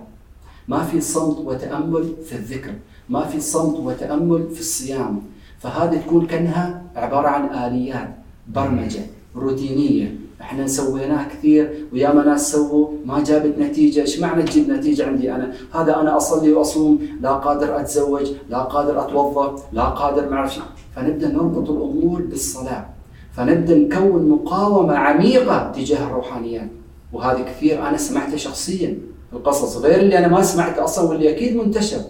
ما 0.68 0.84
في 0.84 1.00
صمت 1.00 1.38
وتأمل 1.38 2.14
في 2.24 2.32
الذكر. 2.32 2.72
ما 3.08 3.24
في 3.24 3.40
صمت 3.40 3.78
وتأمل 3.78 4.50
في 4.54 4.60
الصيام. 4.60 5.22
فهذه 5.58 5.96
تكون 5.96 6.26
كأنها 6.26 6.82
عبارة 6.96 7.28
عن 7.28 7.72
آليات 7.72 8.08
برمجة 8.48 9.00
روتينية 9.36 10.27
إحنا 10.40 10.66
سويناه 10.66 11.28
كثير 11.28 11.86
وياما 11.92 12.24
ناس 12.24 12.52
سووا 12.52 12.88
ما 13.04 13.24
جابت 13.24 13.58
نتيجة، 13.58 14.00
إيش 14.00 14.20
معنى 14.20 14.42
تجيب 14.42 14.70
نتيجة 14.70 15.06
عندي 15.06 15.32
أنا؟ 15.32 15.52
هذا 15.74 16.00
أنا 16.00 16.16
أصلي 16.16 16.52
وأصوم، 16.52 16.98
لا 17.20 17.32
قادر 17.32 17.80
أتزوج، 17.80 18.26
لا 18.50 18.58
قادر 18.58 19.00
اتوظف، 19.00 19.62
لا 19.72 19.84
قادر 19.84 20.28
ما 20.28 20.36
أعرف 20.36 20.58
فنبدأ 20.96 21.28
نربط 21.28 21.70
الأمور 21.70 22.22
بالصلاة، 22.22 22.86
فنبدأ 23.32 23.78
نكون 23.78 24.28
مقاومة 24.28 24.94
عميقة 24.94 25.72
تجاه 25.72 26.06
الروحانيات، 26.06 26.68
وهذه 27.12 27.42
كثير 27.42 27.88
أنا 27.88 27.96
سمعتها 27.96 28.36
شخصيا 28.36 28.98
في 29.30 29.36
القصص، 29.36 29.76
غير 29.76 30.00
اللي 30.00 30.18
أنا 30.18 30.28
ما 30.28 30.42
سمعته 30.42 30.84
أصلا 30.84 31.08
واللي 31.08 31.30
أكيد 31.30 31.56
منتشر. 31.56 32.00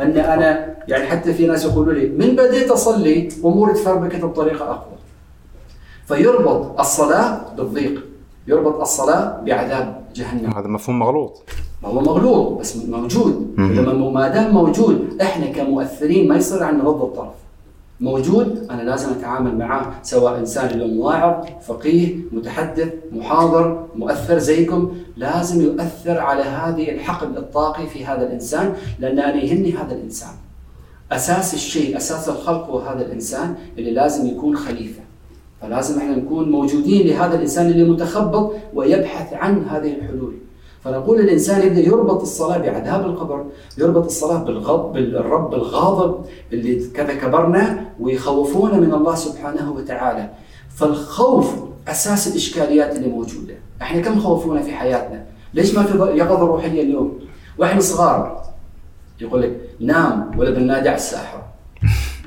أن 0.00 0.18
أنا 0.18 0.74
يعني 0.88 1.06
حتى 1.06 1.34
في 1.34 1.46
ناس 1.46 1.64
يقولوا 1.64 1.92
لي 1.92 2.08
من 2.08 2.36
بديت 2.36 2.70
أصلي 2.70 3.28
أموري 3.44 3.74
تفربكت 3.74 4.24
بطريقة 4.24 4.70
أقوى. 4.70 4.99
فيربط 6.10 6.80
الصلاة 6.80 7.40
بالضيق 7.56 8.04
يربط 8.46 8.80
الصلاة 8.80 9.40
بعذاب 9.44 10.00
جهنم. 10.14 10.50
هذا 10.56 10.68
مفهوم 10.68 10.98
مغلوط. 10.98 11.42
ما 11.82 11.88
هو 11.88 12.00
مغلوط 12.00 12.60
بس 12.60 12.76
موجود. 12.76 13.54
لما 13.58 14.10
ما 14.10 14.28
دام 14.28 14.54
موجود 14.54 15.18
إحنا 15.22 15.46
كمؤثرين 15.46 16.28
ما 16.28 16.36
يصير 16.36 16.62
عندنا 16.62 16.90
ضد 16.90 17.02
الطرف. 17.02 17.34
موجود 18.00 18.66
أنا 18.70 18.82
لازم 18.82 19.10
أتعامل 19.10 19.58
معاه 19.58 19.86
سواء 20.02 20.38
إنسان 20.38 20.70
اليوم 20.70 20.98
واعظ 20.98 21.46
فقيه 21.66 22.16
متحدث 22.32 22.92
محاضر 23.12 23.86
مؤثر 23.96 24.38
زيكم. 24.38 24.92
لازم 25.16 25.62
يؤثر 25.62 26.18
على 26.18 26.42
هذه 26.42 26.90
الحقل 26.90 27.36
الطاقي 27.36 27.86
في 27.86 28.04
هذا 28.04 28.26
الإنسان 28.26 28.74
لأن 28.98 29.18
أنا 29.18 29.42
يهمني 29.42 29.72
هذا 29.72 29.94
الإنسان. 29.94 30.34
أساس 31.12 31.54
الشيء 31.54 31.96
أساس 31.96 32.28
الخلق 32.28 32.66
هو 32.66 32.78
هذا 32.78 33.06
الإنسان 33.06 33.54
اللي 33.78 33.90
لازم 33.90 34.26
يكون 34.26 34.56
خليفة. 34.56 35.00
فلازم 35.62 35.98
إحنا 35.98 36.16
نكون 36.16 36.50
موجودين 36.50 37.06
لهذا 37.06 37.34
الإنسان 37.34 37.66
اللي 37.66 37.90
متخبط 37.90 38.52
ويبحث 38.74 39.32
عن 39.32 39.64
هذه 39.64 39.94
الحلول 39.94 40.34
فنقول 40.84 41.20
الانسان 41.20 41.66
يبدا 41.66 41.80
يربط 41.80 42.20
الصلاة 42.20 42.58
بعذاب 42.58 43.06
القبر، 43.06 43.44
يربط 43.78 44.04
الصلاة 44.04 44.44
بالغضب 44.44 44.92
بالرب 44.92 45.54
الغاضب 45.54 46.24
اللي 46.52 46.86
كذا 46.88 47.14
كبرنا 47.14 47.84
ويخوفونا 48.00 48.76
من 48.76 48.94
الله 48.94 49.14
سبحانه 49.14 49.72
وتعالى. 49.72 50.30
فالخوف 50.76 51.54
أساس 51.88 52.28
الإشكاليات 52.28 52.96
اللي 52.96 53.08
موجودة، 53.08 53.54
إحنا 53.82 54.00
كم 54.00 54.20
خوفونا 54.20 54.62
في 54.62 54.72
حياتنا؟ 54.72 55.24
ليش 55.54 55.74
ما 55.74 55.82
في 55.82 55.98
يقظه 55.98 56.46
روحيه 56.46 56.82
اليوم؟ 56.82 57.18
وإحنا 57.58 57.80
صغار 57.80 58.42
يقول 59.20 59.42
لك 59.42 59.60
نام 59.80 60.38
ولا 60.38 60.50
بننادي 60.50 60.88
على 60.88 60.96
الساحر. 60.96 61.42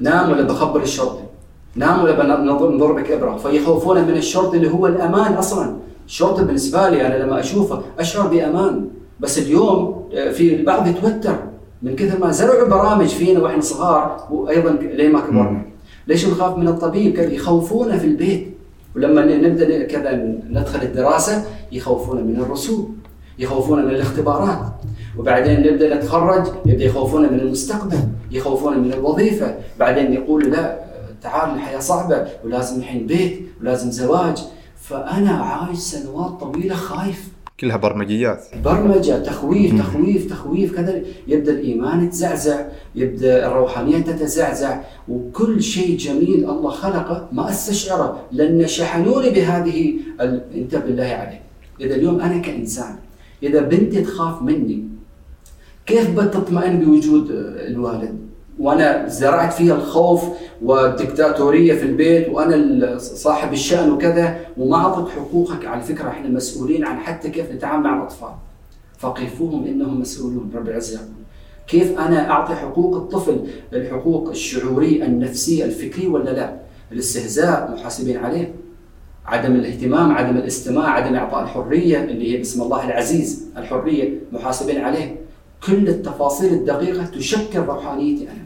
نام 0.01 0.31
ولا 0.31 0.43
بخبر 0.43 0.81
الشرطي. 0.81 1.22
نام 1.75 2.03
ولا 2.03 2.43
نضربك 2.43 3.11
ابره 3.11 3.37
فيخوفون 3.37 4.03
من 4.03 4.17
الشرطي 4.17 4.57
اللي 4.57 4.71
هو 4.71 4.87
الأمان 4.87 5.33
أصلا. 5.33 5.75
الشرطي 6.05 6.43
بالنسبة 6.43 6.89
لي 6.89 7.07
أنا 7.07 7.23
لما 7.23 7.39
أشوفه 7.39 7.81
أشعر 7.99 8.27
بأمان. 8.27 8.87
بس 9.19 9.39
اليوم 9.39 10.03
آه، 10.13 10.31
في 10.31 10.55
البعض 10.55 10.87
يتوتر 10.87 11.35
من 11.81 11.95
كثر 11.95 12.19
ما 12.19 12.31
زرعوا 12.31 12.67
برامج 12.67 13.07
فينا 13.07 13.39
وإحنا 13.39 13.61
صغار 13.61 14.27
وأيضا 14.31 14.69
لين 14.71 15.11
ما 15.11 15.19
كبرنا. 15.19 15.65
ليش 16.07 16.27
نخاف 16.27 16.57
من 16.57 16.67
الطبيب؟ 16.67 17.13
كذا 17.13 17.33
يخوفونا 17.33 17.97
في 17.97 18.07
البيت. 18.07 18.47
ولما 18.95 19.25
نبدأ 19.25 19.83
كذا 19.83 20.11
ندخل 20.49 20.81
الدراسة 20.81 21.43
يخوفونا 21.71 22.21
من 22.21 22.35
الرسوم. 22.39 22.97
يخوفونا 23.39 23.81
من 23.81 23.89
الاختبارات. 23.89 24.59
وبعدين 25.17 25.59
نبدأ 25.59 25.95
نتخرج 25.95 26.47
يبدأ 26.65 26.85
يخوفونا 26.85 27.31
من 27.31 27.39
المستقبل. 27.39 27.99
يخوفونا 28.31 28.77
من 28.77 28.93
الوظيفة. 28.93 29.55
بعدين 29.79 30.13
يقولوا 30.13 30.49
لا 30.49 30.82
تعال 31.23 31.55
الحياة 31.55 31.79
صعبة 31.79 32.27
ولازم 32.43 32.79
الحين 32.79 33.07
بيت 33.07 33.41
ولازم 33.61 33.91
زواج. 33.91 34.37
فأنا 34.81 35.31
عايش 35.31 35.79
سنوات 35.79 36.31
طويلة 36.39 36.75
خايف. 36.75 37.27
كلها 37.59 37.77
برمجيات. 37.77 38.45
برمجة 38.63 39.19
تخويف 39.19 39.79
تخويف 39.79 40.29
تخويف 40.29 40.75
كذا. 40.75 41.01
يبدأ 41.27 41.51
الإيمان 41.51 42.03
يتزعزع 42.03 42.65
يبدأ 42.95 43.47
الروحانية 43.47 43.99
تتزعزع. 43.99 44.81
وكل 45.07 45.63
شيء 45.63 45.97
جميل 45.97 46.49
الله 46.49 46.71
خلقه 46.71 47.27
ما 47.31 47.49
استشعره. 47.49 48.21
لأن 48.31 48.67
شحنوني 48.67 49.29
بهذه 49.29 49.93
انت 50.55 50.75
بالله 50.75 51.03
عليك. 51.03 51.41
إذا 51.81 51.95
اليوم 51.95 52.19
أنا 52.19 52.37
كإنسان 52.37 52.95
إذا 53.43 53.61
بنتي 53.61 54.01
تخاف 54.01 54.41
مني 54.41 54.83
كيف 55.85 56.19
بتطمئن 56.19 56.79
بوجود 56.79 57.27
الوالد؟ 57.67 58.22
وأنا 58.59 59.07
زرعت 59.07 59.53
فيها 59.53 59.75
الخوف 59.75 60.23
والدكتاتورية 60.61 61.73
في 61.73 61.83
البيت 61.83 62.29
وأنا 62.29 62.97
صاحب 62.97 63.53
الشأن 63.53 63.91
وكذا 63.91 64.37
وما 64.57 64.77
اعطيت 64.77 65.09
حقوقك. 65.09 65.65
على 65.65 65.81
فكرة 65.81 66.07
إحنا 66.07 66.29
مسؤولين 66.29 66.85
عن 66.85 66.97
حتى 66.97 67.29
كيف 67.29 67.51
نتعامل 67.51 67.83
مع 67.83 67.97
الأطفال. 67.97 68.33
فقفوهم 68.97 69.65
إنهم 69.65 70.01
مسؤولون 70.01 70.51
رب 70.55 70.67
العزة. 70.67 70.99
كيف 71.67 71.99
أنا 71.99 72.29
أعطي 72.29 72.55
حقوق 72.55 72.95
الطفل؟ 72.95 73.39
الحقوق 73.73 74.29
الشعورية 74.29 75.05
النفسية 75.05 75.65
الفكرية 75.65 76.07
ولا 76.07 76.29
لا؟ 76.29 76.53
الاستهزاء 76.91 77.71
محاسبين 77.73 78.17
عليه. 78.17 78.53
عدم 79.25 79.55
الاهتمام 79.55 80.11
عدم 80.11 80.37
الاستماع 80.37 80.89
عدم 80.89 81.15
إعطاء 81.15 81.43
الحرية 81.43 82.03
اللي 82.03 82.33
هي 82.33 82.37
باسم 82.37 82.61
الله 82.61 82.85
العزيز 82.87 83.45
الحرية 83.57 84.09
محاسبين 84.31 84.81
عليه. 84.81 85.22
كل 85.67 85.87
التفاصيل 85.87 86.53
الدقيقة 86.53 87.05
تشكل 87.05 87.59
روحانيتي 87.59 88.23
أنا 88.23 88.43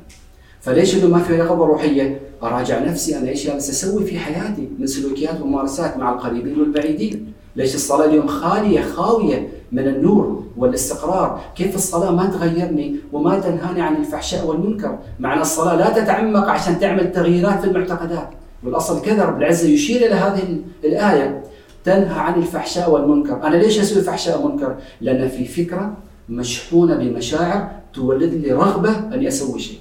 فليش 0.62 0.96
إنه 0.96 1.08
ما 1.08 1.20
في 1.20 1.34
يقظه 1.34 1.66
روحية؟ 1.66 2.20
أراجع 2.44 2.80
نفسي 2.84 3.18
أنا 3.18 3.30
إيش 3.30 3.48
جالس 3.48 3.70
أسوي 3.70 4.06
في 4.06 4.20
حياتي 4.20 4.70
من 4.80 4.88
سلوكيات 4.88 5.42
وممارسات 5.42 5.98
مع 5.98 6.14
القريبين 6.14 6.60
والبعيدين؟ 6.60 7.34
ليش 7.56 7.76
الصلاة 7.76 8.06
اليوم 8.06 8.28
خالية 8.28 8.82
خاوية 8.82 9.48
من 9.72 9.88
النور 9.88 10.44
والاستقرار؟ 10.58 11.42
كيف 11.56 11.76
الصلاة 11.76 12.12
ما 12.12 12.26
تغيرني 12.26 12.96
وما 13.14 13.40
تنهاني 13.40 13.82
عن 13.82 13.96
الفحشاء 13.96 14.46
والمنكر؟ 14.46 14.98
معنى 15.20 15.42
الصلاة 15.42 15.76
لا 15.76 15.90
تتعمق 15.90 16.50
عشان 16.50 16.80
تعمل 16.80 17.12
تغييرات 17.12 17.60
في 17.60 17.68
المعتقدات، 17.68 18.30
والأصل 18.64 19.02
كذا 19.02 19.26
رب 19.26 19.38
العزة 19.38 19.68
يشير 19.68 20.06
إلى 20.06 20.16
هذه 20.16 20.58
الآية 20.84 21.44
تنهى 21.84 22.20
عن 22.20 22.40
الفحشاء 22.40 22.92
والمنكر، 22.92 23.44
أنا 23.44 23.56
ليش 23.56 23.80
أسوي 23.80 24.04
فحشاء 24.04 24.46
ومنكر؟ 24.46 24.76
لأن 25.02 25.28
في 25.28 25.46
فكرة 25.46 25.98
مشحونة 26.30 26.96
بمشاعر 26.96 27.72
تولد 27.94 28.34
لي 28.34 28.52
رغبة 28.52 28.98
أني 29.14 29.28
أسوي 29.28 29.60
شيء. 29.60 29.80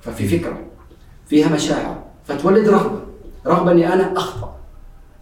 ففي 0.00 0.38
فكرة. 0.38 0.58
فيها 1.26 1.48
مشاعر. 1.54 2.02
فتولد 2.24 2.68
رغبة، 2.68 3.00
رغبة 3.46 3.72
أني 3.72 3.92
أنا 3.92 4.16
أخطأ. 4.16 4.56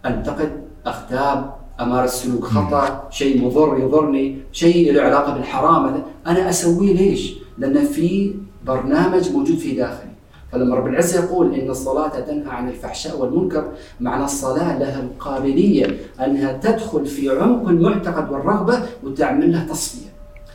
أنتقد، 0.05 0.51
أغتاب، 0.87 1.53
امارس 1.79 2.11
سلوك 2.11 2.43
خطأ، 2.43 3.07
شيء 3.09 3.45
مضر 3.45 3.77
يضرني، 3.77 4.37
شيء 4.51 4.93
له 4.93 5.01
علاقة 5.01 5.33
بالحرام، 5.33 6.03
أنا 6.27 6.49
أسويه 6.49 6.93
ليش؟ 6.93 7.33
لأن 7.57 7.85
في 7.85 8.35
برنامج 8.65 9.31
موجود 9.31 9.57
في 9.57 9.71
داخلي. 9.75 10.11
فلما 10.51 10.75
رب 10.75 10.87
العزة 10.87 11.23
يقول 11.23 11.55
إن 11.55 11.69
الصلاة 11.69 12.19
تنهى 12.19 12.49
عن 12.49 12.69
الفحشاء 12.69 13.19
والمنكر 13.19 13.71
معنى 13.99 14.25
الصلاة 14.25 14.79
لها 14.79 15.01
القابلية 15.01 15.97
أنها 16.25 16.53
تدخل 16.53 17.05
في 17.05 17.29
عمق 17.29 17.69
المعتقد 17.69 18.31
والرغبة 18.31 18.81
وتعمل 19.03 19.51
له 19.51 19.63
تصفية. 19.63 20.06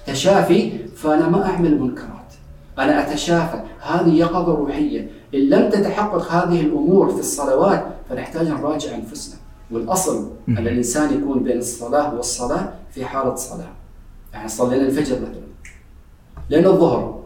تشافي 0.06 0.88
فأنا 0.88 1.28
ما 1.28 1.46
أعمل 1.46 1.80
منكرات. 1.80 2.32
أنا 2.78 3.12
أتشافى. 3.12 3.62
هذه 3.80 4.14
يقظة 4.14 4.54
روحية. 4.54 5.10
إن 5.34 5.40
لم 5.40 5.70
تتحقق 5.70 6.32
هذه 6.32 6.60
الأمور 6.60 7.08
في 7.08 7.20
الصلوات 7.20 7.84
فنحتاج 8.08 8.48
نراجع 8.48 8.94
أنفسنا. 8.94 9.36
والأصل 9.70 10.30
أن 10.48 10.58
الإنسان 10.58 11.18
يكون 11.18 11.42
بين 11.42 11.58
الصلاة 11.58 12.14
والصلاة 12.14 12.72
في 12.90 13.04
حالة 13.04 13.34
صلاة. 13.34 13.72
يعني 14.32 14.48
صلينا 14.48 14.82
الفجر 14.86 15.16
مثلا. 15.16 15.42
لين 16.50 16.66
الظهر. 16.66 17.22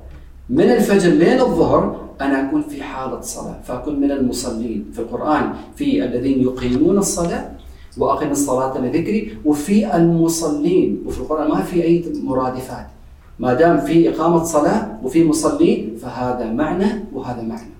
من 0.50 0.70
الفجر 0.70 1.10
لين 1.10 1.40
الظهر 1.40 2.06
أنا 2.20 2.48
أكون 2.48 2.62
في 2.62 2.82
حالة 2.82 3.20
صلاة. 3.20 3.60
فأكون 3.64 4.00
من 4.00 4.10
المصلين. 4.10 4.90
في 4.92 4.98
القرآن 4.98 5.52
في 5.76 6.04
الذين 6.04 6.42
يقيمون 6.42 6.98
الصلاة 6.98 7.50
وأقم 7.98 8.30
الصلاة 8.30 8.78
لذكري 8.78 9.38
وفي 9.44 9.96
المصلين 9.96 11.02
وفي 11.06 11.18
القرآن 11.18 11.48
ما 11.48 11.62
في 11.62 11.82
أي 11.84 12.04
مرادفات. 12.24 12.86
ما 13.38 13.54
دام 13.54 13.80
في 13.80 14.08
إقامة 14.10 14.44
صلاة 14.44 14.98
وفي 15.02 15.24
مصلين 15.24 15.96
فهذا 16.02 16.52
معنى 16.52 16.86
وهذا 17.12 17.42
معنى. 17.42 17.70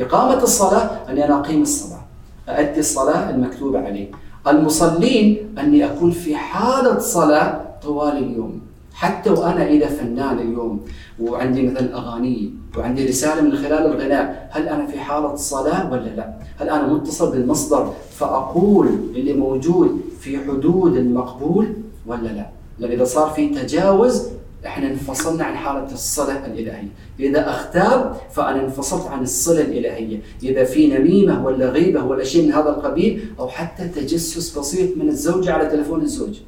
إقامة 0.00 0.42
الصلاة 0.42 0.90
أني 1.08 1.24
أنا 1.24 1.40
أقيم 1.40 1.62
الصلاة 1.62 2.00
أؤدي 2.48 2.80
الصلاة 2.80 3.30
المكتوبة 3.30 3.78
علي 3.78 4.08
المصلين 4.46 5.36
أني 5.58 5.84
أكون 5.86 6.10
في 6.10 6.36
حالة 6.36 6.98
صلاة 6.98 7.60
طوال 7.82 8.16
اليوم. 8.16 8.60
حتى 8.98 9.30
وأنا 9.30 9.68
إذا 9.68 9.86
فنان 9.86 10.38
اليوم 10.38 10.80
وعندي 11.20 11.62
مثلا 11.62 11.98
أغاني 11.98 12.54
وعندي 12.76 13.06
رسالة 13.06 13.40
من 13.40 13.56
خلال 13.56 13.86
الغناء 13.86 14.48
هل 14.50 14.68
أنا 14.68 14.86
في 14.86 14.98
حالة 14.98 15.34
صلاة 15.36 15.92
ولا 15.92 16.08
لا؟ 16.16 16.34
هل 16.60 16.68
أنا 16.68 16.86
متصل 16.86 17.32
بالمصدر 17.32 17.92
فأقول 18.10 18.88
اللي 19.14 19.32
موجود 19.32 20.00
في 20.20 20.38
حدود 20.38 20.96
المقبول 20.96 21.66
ولا 22.06 22.28
لا؟ 22.28 22.46
لأن 22.78 22.90
إذا 22.90 23.04
صار 23.04 23.30
في 23.30 23.48
تجاوز 23.48 24.28
إحنا 24.66 24.88
انفصلنا 24.90 25.44
عن 25.44 25.54
حالة 25.56 25.92
الصله 25.92 26.46
الإلهية، 26.46 26.88
إذا 27.20 27.50
اختاب 27.50 28.16
فأنا 28.32 28.64
انفصلت 28.64 29.06
عن 29.06 29.22
الصله 29.22 29.60
الإلهية، 29.60 30.20
إذا 30.42 30.64
في 30.64 30.86
نميمة 30.86 31.46
ولا 31.46 31.70
غيبة 31.70 32.04
ولا 32.04 32.24
شيء 32.24 32.46
من 32.46 32.52
هذا 32.52 32.70
القبيل 32.70 33.24
أو 33.38 33.48
حتى 33.48 33.88
تجسس 33.88 34.58
بسيط 34.58 34.96
من 34.96 35.08
الزوجه 35.08 35.52
على 35.52 35.70
تلفون 35.70 36.02
الزوج. 36.02 36.38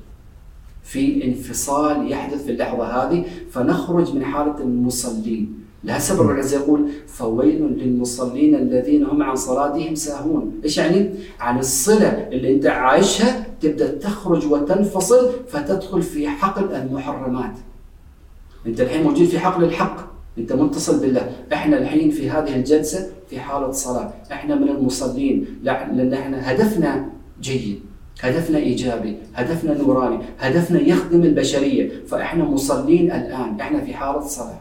في 0.83 1.25
انفصال 1.25 2.13
يحدث 2.13 2.45
في 2.45 2.51
اللحظة 2.51 2.85
هذه 2.85 3.25
فنخرج 3.51 4.15
من 4.15 4.25
حالة 4.25 4.59
المصلين. 4.59 5.61
لهذا 5.85 6.15
رب 6.15 6.31
العزة 6.31 6.57
يقول 6.57 6.89
فويل 7.07 7.63
للمصلين 7.63 8.55
الذين 8.55 9.05
هم 9.05 9.23
عن 9.23 9.37
صلاتهم 9.37 9.95
ساهون. 9.95 10.61
إيش 10.65 10.79
يعني؟ 10.79 11.11
عن 11.41 11.59
الصلة 11.59 12.29
اللي 12.33 12.55
أنت 12.55 12.67
عايشها 12.67 13.47
تبدأ 13.61 13.99
تخرج 13.99 14.53
وتنفصل 14.53 15.31
فتدخل 15.49 16.03
في 16.03 16.29
حقل 16.29 16.73
المحرمات. 16.75 17.55
أنت 18.67 18.81
الحين 18.81 19.03
موجود 19.03 19.27
في 19.27 19.39
حقل 19.39 19.65
الحق. 19.65 20.11
أنت 20.39 20.53
متصل 20.53 21.01
بالله. 21.01 21.33
إحنا 21.53 21.79
الحين 21.79 22.11
في 22.11 22.31
هذه 22.31 22.57
الجلسة 22.57 23.11
في 23.31 23.41
حالة 23.41 23.71
صلاة. 23.71 24.13
إحنا 24.33 24.55
من 24.55 24.69
المصلين. 24.69 25.47
لأن 25.63 26.13
إحنا 26.13 26.53
هدفنا 26.53 27.09
جيد. 27.41 27.81
هدفنا 28.21 28.59
إيجابي 28.59 29.17
هدفنا 29.35 29.79
نوراني 29.79 30.19
هدفنا 30.39 30.81
يخدم 30.81 31.23
البشرية. 31.23 31.91
فإحنا 32.07 32.45
مصلين 32.45 33.13
الآن 33.13 33.61
إحنا 33.61 33.81
في 33.81 33.95
حالة 33.95 34.21
صلاه 34.21 34.59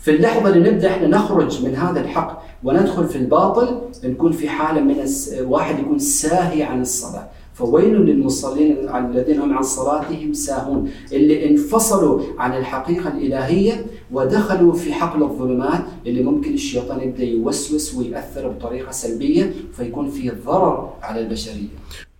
في 0.00 0.10
اللحظة 0.10 0.48
اللي 0.48 0.70
نبدأ 0.70 0.90
إحنا 0.90 1.08
نخرج 1.08 1.64
من 1.64 1.74
هذا 1.76 2.00
الحق 2.00 2.42
وندخل 2.64 3.08
في 3.08 3.16
الباطل 3.16 3.80
نكون 4.04 4.32
في 4.32 4.48
حالة 4.48 4.80
من 4.80 4.96
واحد 5.40 5.78
يكون 5.78 5.98
ساهي 5.98 6.62
عن 6.62 6.80
الصلاة. 6.82 7.28
فويل 7.54 7.94
للمصلين 7.94 8.76
الذين 8.96 9.40
هم 9.40 9.56
عن 9.56 9.62
صلاتهم 9.62 10.32
ساهون. 10.32 10.90
اللي 11.12 11.50
انفصلوا 11.50 12.22
عن 12.38 12.56
الحقيقة 12.56 13.08
الإلهية 13.08 13.86
ودخلوا 14.12 14.72
في 14.72 14.92
حقل 14.92 15.22
الظلمات 15.22 15.80
اللي 16.06 16.22
ممكن 16.22 16.54
الشيطان 16.54 17.00
يبدأ 17.00 17.24
يوسوس 17.24 17.94
ويأثر 17.94 18.48
بطريقة 18.48 18.90
سلبية 18.90 19.52
فيكون 19.76 20.10
في 20.10 20.30
ضرر 20.46 20.92
على 21.02 21.20
البشرية. 21.20 21.68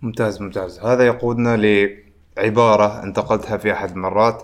ممتاز 0.03 0.41
ممتاز. 0.41 0.79
هذا 0.79 1.05
يقودنا 1.05 1.57
لعبارة 2.37 3.03
انتقلتها 3.03 3.57
في 3.57 3.73
أحد 3.73 3.91
المرات 3.91 4.43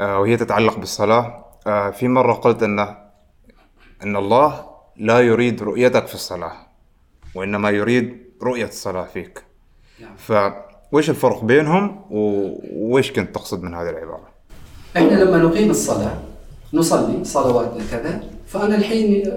آه، 0.00 0.18
وهي 0.20 0.36
تتعلق 0.36 0.78
بالصلاة. 0.78 1.44
آه، 1.66 1.90
في 1.90 2.08
مرة 2.08 2.32
قلت 2.32 2.62
أن 2.62 2.78
أن 4.02 4.16
الله 4.16 4.66
لا 4.96 5.20
يريد 5.20 5.62
رؤيتك 5.62 6.06
في 6.06 6.14
الصلاة 6.14 6.52
وإنما 7.34 7.70
يريد 7.70 8.26
رؤية 8.42 8.64
الصلاة 8.64 9.04
فيك. 9.04 9.44
نعم. 10.00 10.16
فويش 10.16 11.10
الفرق 11.10 11.44
بينهم؟ 11.44 12.04
وويش 12.10 13.12
كنت 13.12 13.34
تقصد 13.34 13.62
من 13.62 13.74
هذه 13.74 13.90
العبارة؟ 13.90 14.28
إحنا 14.96 15.24
لما 15.24 15.38
نقيم 15.38 15.70
الصلاة 15.70 16.18
نصلي 16.72 17.24
صلواتنا 17.24 17.84
كذا 17.90 18.24
فأنا 18.46 18.76
الحين 18.76 19.32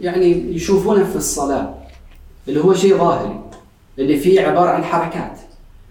يعني 0.00 0.54
يشوفونه 0.54 1.04
في 1.04 1.16
الصلاة 1.16 1.74
اللي 2.48 2.64
هو 2.64 2.74
شيء 2.74 2.98
ظاهري. 2.98 3.40
اللي 3.98 4.16
فيه 4.16 4.40
عبارة 4.40 4.70
عن 4.70 4.84
حركات 4.84 5.38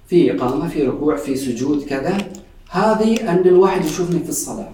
في 0.07 0.35
إقامة 0.35 0.67
في 0.67 0.83
ركوع 0.83 1.15
في 1.15 1.35
سجود 1.35 1.83
كذا. 1.83 2.17
هذه 2.69 3.29
أن 3.31 3.41
الواحد 3.45 3.85
يشوفني 3.85 4.19
في 4.19 4.29
الصلاة. 4.29 4.71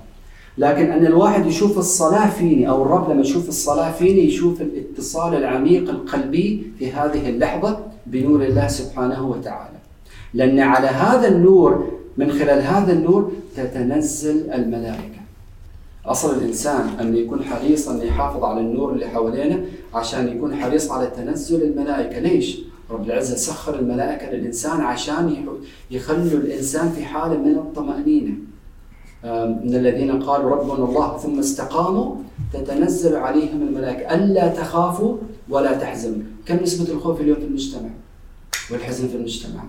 لكن 0.57 0.91
أن 0.91 1.05
الواحد 1.05 1.45
يشوف 1.45 1.77
الصلاة 1.77 2.29
فيني 2.29 2.69
أو 2.69 2.83
الرب 2.83 3.09
لما 3.09 3.21
يشوف 3.21 3.49
الصلاة 3.49 3.91
فيني 3.91 4.21
يشوف 4.27 4.61
الاتصال 4.61 5.35
العميق 5.35 5.89
القلبي 5.89 6.71
في 6.79 6.91
هذه 6.91 7.29
اللحظة 7.29 7.79
بنور 8.05 8.43
الله 8.43 8.67
سبحانه 8.67 9.27
وتعالى. 9.29 9.77
لأن 10.33 10.59
على 10.59 10.87
هذا 10.87 11.27
النور 11.27 11.91
من 12.17 12.31
خلال 12.31 12.61
هذا 12.61 12.93
النور 12.93 13.31
تتنزل 13.55 14.51
الملائكة. 14.51 15.19
أصل 16.05 16.37
الإنسان 16.37 16.89
أن 16.99 17.15
يكون 17.17 17.43
حريص 17.43 17.89
أن 17.89 18.01
يحافظ 18.07 18.43
على 18.43 18.59
النور 18.59 18.93
اللي 18.93 19.07
حوالينا 19.07 19.61
عشان 19.93 20.27
يكون 20.27 20.55
حريص 20.55 20.91
على 20.91 21.07
تنزل 21.07 21.63
الملائكة. 21.63 22.19
ليش؟ 22.19 22.59
رب 22.91 23.06
العزة 23.06 23.36
سخر 23.36 23.80
الملائكة 23.80 24.32
للإنسان 24.32 24.82
عشان 24.82 25.45
يخلوا 25.91 26.23
الإنسان 26.23 26.89
في 26.89 27.06
حالة 27.06 27.38
من 27.38 27.56
الطمأنينة. 27.56 28.34
من 29.63 29.75
الذين 29.75 30.23
قالوا 30.23 30.52
ربنا 30.56 30.86
الله 30.86 31.17
ثم 31.17 31.39
استقاموا 31.39 32.15
تتنزل 32.54 33.15
عليهم 33.15 33.62
الملائكة. 33.62 34.13
ألا 34.15 34.47
تخافوا 34.47 35.17
ولا 35.49 35.73
تحزنوا. 35.73 36.23
كم 36.45 36.56
نسبة 36.56 36.93
الخوف 36.93 37.21
اليوم 37.21 37.38
في 37.39 37.45
المجتمع؟ 37.45 37.89
والحزن 38.71 39.08
في 39.08 39.15
المجتمع. 39.15 39.63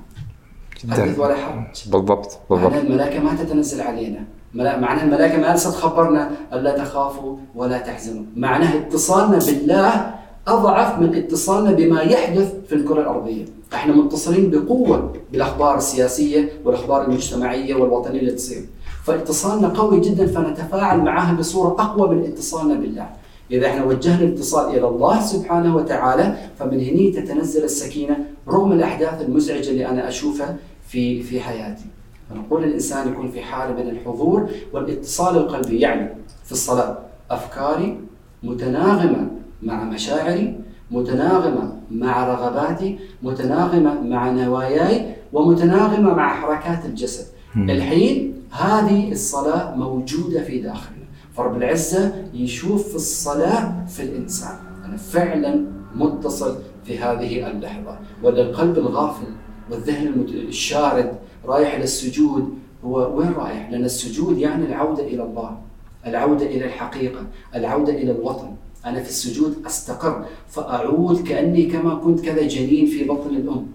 حدث 0.91 1.19
ولا 1.19 1.37
حرج. 1.37 1.91
بالضبط 1.91 2.39
بالضبط. 2.51 2.73
الملائكة 2.73 3.21
ما 3.21 3.35
تتنزل 3.35 3.81
علينا. 3.81 4.25
معنى 4.55 5.03
الملائكة 5.03 5.39
ما 5.39 5.55
لسه 5.55 5.71
تخبرنا 5.71 6.31
ألا 6.53 6.79
تخافوا 6.79 7.37
ولا 7.55 7.79
تحزنوا. 7.79 8.25
معناه 8.37 8.79
اتصالنا 8.79 9.39
بالله 9.39 10.15
أضعف 10.51 10.99
من 10.99 11.15
اتصالنا 11.15 11.73
بما 11.73 12.01
يحدث 12.01 12.55
في 12.69 12.75
الكرة 12.75 13.01
الأرضية. 13.01 13.45
إحنا 13.75 13.95
متصلين 13.95 14.51
بقوة 14.51 15.13
بالأخبار 15.33 15.77
السياسية 15.77 16.53
والأخبار 16.65 17.05
المجتمعية 17.05 17.75
والوطنية 17.75 18.21
اللي 18.21 18.33
تصير. 18.33 18.63
فاتصالنا 19.05 19.69
قوي 19.69 20.01
جدا 20.01 20.27
فنتفاعل 20.27 20.99
معها 21.01 21.33
بصورة 21.35 21.69
أقوى 21.69 22.09
من 22.17 22.25
اتصالنا 22.25 22.75
بالله. 22.75 23.07
إذا 23.51 23.67
إحنا 23.67 23.85
وجهنا 23.85 24.25
الاتصال 24.25 24.77
إلى 24.77 24.89
الله 24.89 25.21
سبحانه 25.21 25.77
وتعالى 25.77 26.37
فمن 26.59 26.81
هني 26.81 27.11
تتنزل 27.13 27.65
السكينة 27.65 28.17
رغم 28.49 28.73
الأحداث 28.73 29.23
المزعجة 29.23 29.71
اللي 29.71 29.87
أنا 29.87 30.09
أشوفها 30.09 30.57
في 30.89 31.23
في 31.23 31.41
حياتي. 31.41 31.85
فنقول 32.31 32.65
الإنسان 32.65 33.09
يكون 33.09 33.31
في 33.31 33.41
حالة 33.41 33.75
من 33.83 33.91
الحضور 33.91 34.49
والاتصال 34.73 35.37
القلبي 35.37 35.81
يعني 35.81 36.09
في 36.45 36.53
الصلاة 36.53 36.99
أفكاري 37.31 38.01
متناغمة 38.43 39.29
مع 39.63 39.85
مشاعري 39.85 40.61
متناغمة 40.91 41.73
مع 41.91 42.27
رغباتي 42.27 42.99
متناغمة 43.23 44.01
مع 44.01 44.31
نواياي 44.31 45.15
ومتناغمة 45.33 46.15
مع 46.15 46.35
حركات 46.41 46.85
الجسد. 46.85 47.27
الحين 47.57 48.35
هذه 48.51 49.13
الصلاة 49.13 49.75
موجودة 49.77 50.43
في 50.43 50.61
داخلنا. 50.61 51.05
فرب 51.37 51.57
العزة 51.57 52.13
يشوف 52.35 52.95
الصلاة 52.95 53.87
في 53.87 54.03
الإنسان. 54.03 54.57
أنا 54.85 54.97
فعلا 54.97 55.65
متصل 55.95 56.57
في 56.85 56.99
هذه 56.99 57.51
اللحظة. 57.51 57.99
ولا 58.23 58.43
القلب 58.43 58.79
الغافل 58.79 59.27
والذهن 59.71 60.27
الشارد 60.29 61.13
رايح 61.45 61.75
إلى 61.75 61.85
السجود 61.85 62.55
هو 62.85 63.19
وين 63.19 63.33
رايح؟ 63.33 63.71
لأن 63.71 63.85
السجود 63.85 64.39
يعني 64.39 64.65
العودة 64.67 65.05
إلى 65.05 65.23
الله 65.23 65.59
العودة 66.07 66.47
إلى 66.47 66.65
الحقيقة 66.65 67.21
العودة 67.55 67.93
إلى 67.93 68.13
الوطن. 68.13 68.55
أنا 68.87 69.03
في 69.03 69.09
السجود 69.09 69.57
أستقر 69.67 70.25
فأعود 70.49 71.23
كأني 71.23 71.67
كما 71.67 71.95
كنت 71.95 72.21
كذا 72.21 72.43
جنين 72.47 72.87
في 72.87 73.05
بطن 73.05 73.37
الأم. 73.37 73.67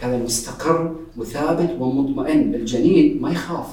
كذا 0.00 0.18
مستقر 0.18 0.94
وثابت 1.16 1.76
ومطمئن. 1.80 2.54
الجنين 2.54 3.22
ما 3.22 3.30
يخاف. 3.30 3.66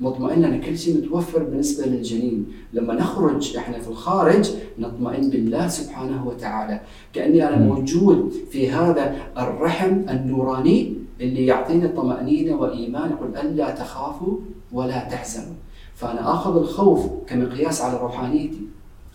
مطمئن 0.00 0.44
أن 0.44 0.60
كل 0.60 0.78
شيء 0.78 0.98
متوفر 0.98 1.42
بالنسبة 1.42 1.86
للجنين، 1.86 2.46
لما 2.72 2.94
نخرج 2.94 3.56
إحنا 3.56 3.78
في 3.78 3.88
الخارج 3.88 4.50
نطمئن 4.78 5.30
بالله 5.30 5.68
سبحانه 5.68 6.26
وتعالى، 6.26 6.80
كأني 7.12 7.48
أنا 7.48 7.56
موجود 7.56 8.32
في 8.50 8.70
هذا 8.70 9.16
الرحم 9.38 9.92
النوراني 10.08 10.94
اللي 11.20 11.46
يعطيني 11.46 11.88
طمأنينة 11.88 12.56
وإيمان 12.56 13.10
يقول 13.10 13.36
ألا 13.36 13.70
تخافوا 13.70 14.38
ولا 14.72 15.08
تحزنوا. 15.08 15.54
فأنا 15.94 16.32
آخذ 16.34 16.56
الخوف 16.56 17.06
كمقياس 17.26 17.80
على 17.80 18.00
روحانيتي، 18.00 18.60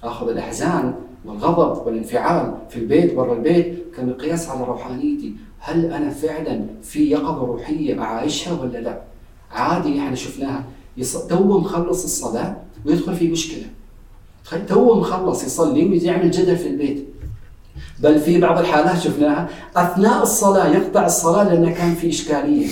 آخذ 0.04 0.30
الأحزان 0.30 0.94
والغضب 1.26 1.88
والانفعال 1.88 2.54
في 2.70 2.78
البيت 2.78 3.16
برا 3.16 3.34
البيت 3.34 3.84
كمقياس 3.98 4.50
على 4.50 4.66
روحانيتي، 4.66 5.34
هل 5.60 5.86
أنا 5.86 6.10
فعلا 6.10 6.66
في 6.84 7.12
يقظة 7.12 7.46
روحية 7.46 8.02
أعايشها 8.02 8.62
ولا 8.62 8.78
لا؟ 8.78 9.02
عادي 9.52 10.00
إحنا 10.00 10.16
شفناها 10.16 10.64
تو 11.30 11.60
مخلص 11.60 12.04
الصلاة 12.04 12.56
ويدخل 12.86 13.16
في 13.16 13.28
مشكلة 13.28 13.66
تخيل 14.46 14.66
تو 14.66 15.00
مخلص 15.00 15.44
يصلي 15.44 15.86
ويجي 15.86 16.06
يعمل 16.06 16.32
جدل 16.32 16.58
في 16.58 16.68
البيت 16.68 17.06
بل 18.00 18.20
في 18.20 18.40
بعض 18.40 18.60
الحالات 18.60 19.00
شفناها 19.00 19.50
أثناء 19.76 20.24
الصلاة 20.24 20.68
يقطع 20.68 21.06
الصلاة 21.06 21.44
لأنه 21.44 21.72
كان 21.72 21.96
في 21.96 22.10
إشكالية 22.10 22.68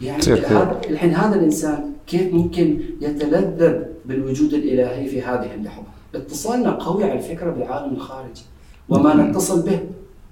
يعني؟ 0.00 0.22
هذا 0.22 0.80
الحين 0.90 1.14
هذا 1.14 1.34
الإنسان 1.36 1.92
كيف 2.06 2.34
ممكن 2.34 2.80
يتلذذ 3.00 3.82
بالوجود 4.04 4.54
الإلهي 4.54 5.08
في 5.08 5.22
هذه 5.22 5.54
اللحظة؟ 5.54 5.95
اتصالنا 6.14 6.70
قوي 6.70 7.04
على 7.04 7.20
فكره 7.20 7.50
بالعالم 7.50 7.94
الخارجي. 7.94 8.42
وما 8.88 9.14
نتصل 9.14 9.62
به 9.62 9.80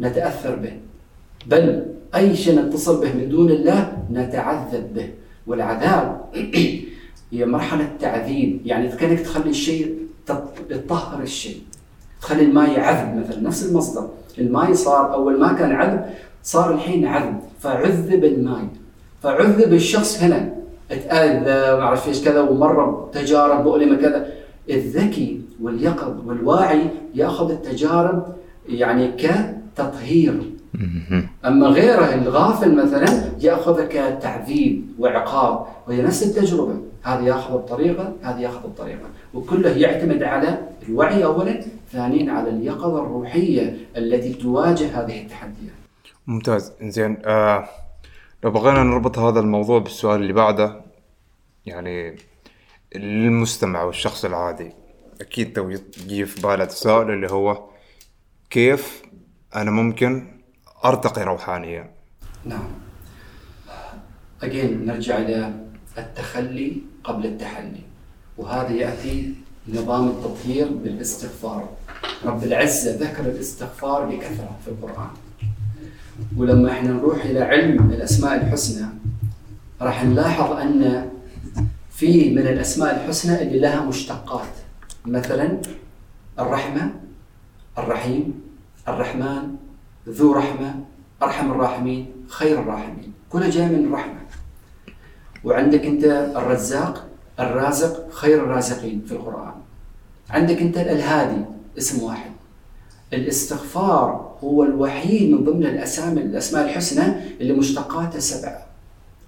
نتأثر 0.01 0.55
به. 0.57 0.73
بل 1.47 1.87
أي 2.15 2.37
شيء 2.37 2.61
نتصل 2.61 3.01
به 3.01 3.13
من 3.13 3.29
دون 3.29 3.51
الله 3.51 3.97
نتعذب 4.13 4.95
به. 4.95 5.09
والعذاب 5.47 6.21
هي 7.33 7.47
مرحلة 7.47 7.89
تعذيب. 8.01 8.61
يعني 8.65 8.89
كانك 8.89 9.21
تخلي 9.21 9.51
الشيء 9.51 9.99
تط- 10.27 10.71
تطهر 10.71 11.23
الشيء 11.23 11.61
تخلي 12.21 12.43
الماء 12.43 12.81
عذب 12.81 13.17
مثلا 13.17 13.41
نفس 13.43 13.67
المصدر 13.67 14.09
الماء 14.39 14.73
صار 14.73 15.15
أول 15.15 15.41
ما 15.41 15.53
كان 15.53 15.73
عذب 15.73 16.05
صار 16.43 16.75
الحين 16.75 17.07
عذب. 17.07 17.41
فعذب 17.61 18.25
الماء. 18.25 18.67
فعذب 19.23 19.73
الشخص 19.73 20.23
هنا. 20.23 20.55
اتأذى 20.91 21.77
ما 21.77 21.81
أعرف 21.81 22.09
إيش 22.09 22.25
كذا 22.25 22.41
ومر 22.41 22.91
بتجارب 22.91 23.65
مؤلمه 23.65 23.97
كذا. 23.97 24.29
الذكي 24.70 25.40
واليقظ 25.62 26.29
والواعي 26.29 26.90
يأخذ 27.14 27.50
التجارب 27.50 28.35
يعني 28.68 29.12
كتطهير. 29.12 30.40
أما 31.44 31.66
غيره 31.66 32.14
الغافل 32.14 32.74
مثلا 32.74 33.31
ياخذها 33.40 33.87
كتعذيب 33.87 34.87
وعقاب 34.98 35.66
وهي 35.88 36.03
نفس 36.03 36.22
التجربة. 36.22 36.74
هذا 37.03 37.22
يأخذ 37.22 37.55
بطريقه 37.55 38.12
هذا 38.22 38.40
يأخذ 38.40 38.68
بطريقه 38.68 39.07
وكله 39.35 39.70
يعتمد 39.70 40.22
على 40.22 40.59
الوعي 40.88 41.24
اولا 41.24 41.61
ثانيا 41.92 42.33
على 42.33 42.50
اليقظة 42.50 43.03
الروحية 43.03 43.77
التي 43.96 44.33
تواجه 44.33 45.00
هذه 45.00 45.22
التحديات. 45.22 45.74
ممتاز. 46.27 46.72
زين 46.83 47.18
آه 47.24 47.64
لو 48.44 48.50
بغينا 48.50 48.83
نربط 48.83 49.18
هذا 49.18 49.40
الموضوع 49.40 49.79
بالسؤال 49.79 50.20
اللي 50.20 50.33
بعده 50.33 50.81
يعني 51.66 52.16
للمستمع 52.95 53.83
والشخص 53.83 54.25
العادي. 54.25 54.73
أكيد 55.21 55.53
تو 55.53 55.71
يجي 55.71 56.27
في 56.27 56.41
باله 56.41 56.65
تساؤل 56.65 57.11
اللي 57.11 57.31
هو 57.31 57.65
كيف 58.51 59.03
أنا 59.55 59.71
ممكن 59.71 60.27
أرتقي 60.85 61.25
روحانيا؟ 61.25 61.91
نعم. 62.45 62.69
أجين 64.43 64.87
نرجع 64.87 65.19
إلى 65.19 65.53
التخلي 65.99 66.77
قبل 67.05 67.27
التحلي. 67.27 67.83
وهذا 68.39 68.71
يأتي 68.71 69.35
نظام 69.69 70.09
التطهير 70.09 70.69
بالاستغفار. 70.69 71.69
رب 72.25 72.45
العزة 72.45 72.97
ذكر 72.97 73.25
الاستغفار 73.25 74.05
بكثرة 74.05 74.57
في 74.65 74.71
القرآن. 74.71 75.11
ولما 76.37 76.73
إحنا 76.73 76.91
نروح 76.91 77.25
إلى 77.25 77.41
علم 77.41 77.91
الأسماء 77.91 78.35
الحسنى 78.35 78.87
راح 79.81 80.05
نلاحظ 80.05 80.53
أن 80.53 81.11
في 82.05 82.31
من 82.31 82.47
الأسماء 82.47 82.97
الحسنى 82.97 83.43
اللي 83.43 83.59
لها 83.59 83.85
مشتقات. 83.85 84.49
مثلا 85.07 85.59
الرحمة 86.38 86.90
الرحيم 87.79 88.43
الرحمن 88.88 89.57
ذو 90.09 90.33
رحمة 90.33 90.75
أرحم 91.23 91.51
الراحمين 91.51 92.12
خير 92.29 92.61
الراحمين. 92.61 93.12
كلها 93.31 93.51
جاية 93.51 93.67
من 93.67 93.85
الرحمة. 93.85 94.21
وعندك 95.45 95.87
أنت 95.87 96.05
الرزاق 96.37 97.09
الرازق 97.40 98.12
خير 98.12 98.45
الرازقين 98.45 99.03
في 99.07 99.12
القرآن. 99.12 99.55
عندك 100.31 100.62
أنت 100.62 100.77
الهادي 100.77 101.43
اسم 101.79 102.03
واحد. 102.03 102.31
الاستغفار 103.12 104.37
هو 104.45 104.64
الوحيد 104.64 105.31
من 105.31 105.45
ضمن 105.45 105.67
الأسامي 105.67 106.21
الأسماء 106.21 106.64
الحسنى 106.64 107.14
اللي 107.40 107.53
مشتقاتها 107.53 108.21
سبعة. 108.21 108.63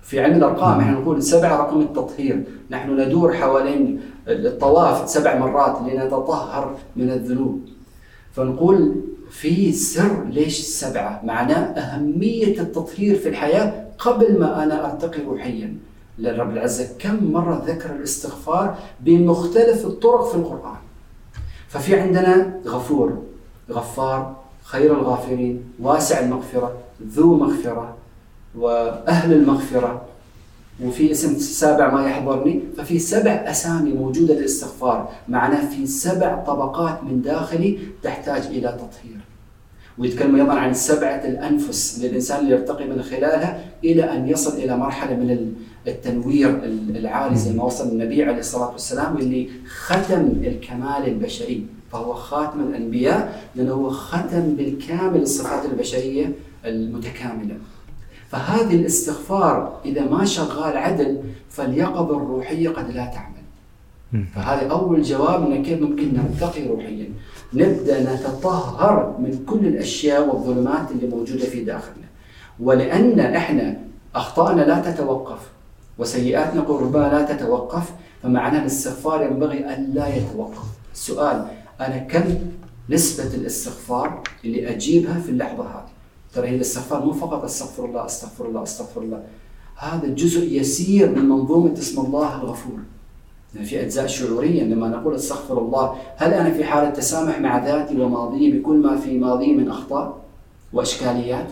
في 0.06 0.20
علم 0.20 0.36
الأرقام 0.36 0.80
إحنا 0.80 0.92
نقول 0.92 1.22
سبعة 1.22 1.56
رقم 1.56 1.80
التطهير. 1.80 2.44
نحن 2.70 3.00
ندور 3.00 3.32
حوالين 3.32 4.00
الطواف 4.28 5.08
سبع 5.08 5.38
مرات 5.38 5.78
لنتطهر 5.82 6.74
من 6.96 7.10
الذنوب. 7.10 7.60
فنقول 8.32 8.94
في 9.30 9.72
سر 9.72 10.24
ليش 10.24 10.60
السبعة؟ 10.60 11.20
معناه 11.24 11.80
أهمية 11.80 12.60
التطهير 12.60 13.18
في 13.18 13.28
الحياة 13.28 13.86
قبل 13.98 14.40
ما 14.40 14.62
أنا 14.62 14.92
أرتقي 14.92 15.22
روحيا 15.22 15.74
للرب 16.18 16.50
العزة 16.50 16.88
كم 16.98 17.32
مرة 17.32 17.64
ذكر 17.66 17.90
الاستغفار 17.90 18.76
بمختلف 19.00 19.86
الطرق 19.86 20.28
في 20.28 20.34
القرآن. 20.34 20.76
ففي 21.68 22.00
عندنا 22.00 22.60
غفور 22.66 23.22
غفار 23.70 24.36
خير 24.62 24.94
الغافرين 24.94 25.64
واسع 25.80 26.20
المغفرة 26.20 26.72
ذو 27.06 27.36
مغفرة 27.36 27.96
وأهل 28.58 29.32
المغفرة. 29.32 30.02
وفي 30.84 31.10
اسم 31.10 31.38
سابع 31.38 31.94
ما 31.94 32.08
يحضرني 32.08 32.60
ففي 32.76 32.98
سبع 32.98 33.30
أسامي 33.30 33.92
موجودة 33.92 34.34
للاستغفار 34.34 35.12
معناه 35.28 35.70
في 35.70 35.86
سبع 35.86 36.44
طبقات 36.44 37.04
من 37.04 37.22
داخلي 37.22 37.78
تحتاج 38.02 38.46
إلى 38.46 38.68
تطهير. 38.68 39.16
ويتكلم 39.98 40.36
أيضا 40.36 40.52
عن 40.52 40.74
سبعة 40.74 41.24
الأنفس 41.24 42.00
للإنسان 42.02 42.40
اللي 42.40 42.50
يرتقي 42.50 42.84
من 42.84 43.02
خلالها 43.02 43.64
إلى 43.84 44.12
أن 44.12 44.28
يصل 44.28 44.56
إلى 44.58 44.76
مرحلة 44.76 45.16
من 45.16 45.54
التنوير 45.88 46.60
العالي 46.90 47.36
زي 47.36 47.52
ما 47.52 47.64
وصل 47.64 47.88
النبي 47.88 48.24
عليه 48.24 48.38
الصلاة 48.38 48.72
والسلام 48.72 49.16
اللي 49.16 49.48
ختم 49.68 50.32
الكمال 50.44 51.06
البشري 51.06 51.66
فهو 51.92 52.14
خاتم 52.14 52.60
الأنبياء 52.60 53.42
لأنه 53.54 53.72
هو 53.72 53.90
ختم 53.90 54.54
بالكامل 54.56 55.22
الصفات 55.22 55.64
البشرية 55.64 56.32
المتكاملة. 56.64 57.56
فهذه 58.36 58.74
الاستغفار 58.74 59.80
إذا 59.84 60.04
ما 60.04 60.24
شغال 60.24 60.76
عدل 60.76 61.20
فاليقظة 61.50 62.16
الروحية 62.16 62.68
قد 62.68 62.90
لا 62.90 63.06
تعمل. 63.06 63.36
فهذا 64.34 64.70
أول 64.70 65.02
جواب 65.02 65.50
إن 65.50 65.62
كيف 65.62 65.82
ممكن 65.82 66.12
نرتقي 66.14 66.68
روحيا. 66.68 67.08
نبدأ 67.54 68.14
نتطهر 68.14 69.16
من 69.18 69.44
كل 69.46 69.66
الأشياء 69.66 70.28
والظلمات 70.28 70.90
اللي 70.90 71.06
موجودة 71.16 71.44
في 71.44 71.64
داخلنا. 71.64 72.06
ولأن 72.60 73.20
إحنا 73.20 73.76
أخطائنا 74.14 74.62
لا 74.62 74.90
تتوقف 74.90 75.38
وسيئاتنا 75.98 76.62
ربما 76.62 77.08
لا 77.08 77.34
تتوقف 77.34 77.92
فمعنى 78.22 78.58
الاستغفار 78.58 79.22
ينبغي 79.22 79.74
أن 79.74 79.90
لا 79.94 80.16
يتوقف. 80.16 80.66
السؤال 80.94 81.46
أنا 81.80 81.98
كم 81.98 82.24
نسبة 82.90 83.34
الاستغفار 83.34 84.22
اللي 84.44 84.70
أجيبها 84.70 85.20
في 85.20 85.28
اللحظة 85.28 85.64
هذه؟ 85.64 85.95
ترى 86.36 86.48
هي 86.48 86.54
الاستغفار 86.54 87.04
مو 87.04 87.12
فقط 87.12 87.44
أستغفر 87.44 87.84
الله 87.84 88.06
أستغفر 88.06 88.46
الله 88.46 88.62
أستغفر 88.62 89.02
الله. 89.02 89.22
هذا 89.76 90.08
جزء 90.08 90.60
يسير 90.60 91.10
من 91.10 91.28
منظومة 91.28 91.72
اسم 91.72 92.00
الله 92.00 92.42
الغفور. 92.42 92.78
يعني 93.54 93.66
في 93.66 93.82
أجزاء 93.82 94.06
شعورية 94.06 94.62
لما 94.62 94.88
نقول 94.88 95.14
أستغفر 95.14 95.58
الله 95.58 95.94
هل 96.16 96.34
أنا 96.34 96.50
في 96.50 96.64
حالة 96.64 96.90
تسامح 96.90 97.40
مع 97.40 97.64
ذاتي 97.64 98.00
وماضيي 98.00 98.52
بكل 98.52 98.76
ما 98.76 98.96
في 98.96 99.18
ماضي 99.18 99.52
من 99.52 99.68
أخطاء 99.68 100.16
وإشكاليات؟ 100.72 101.46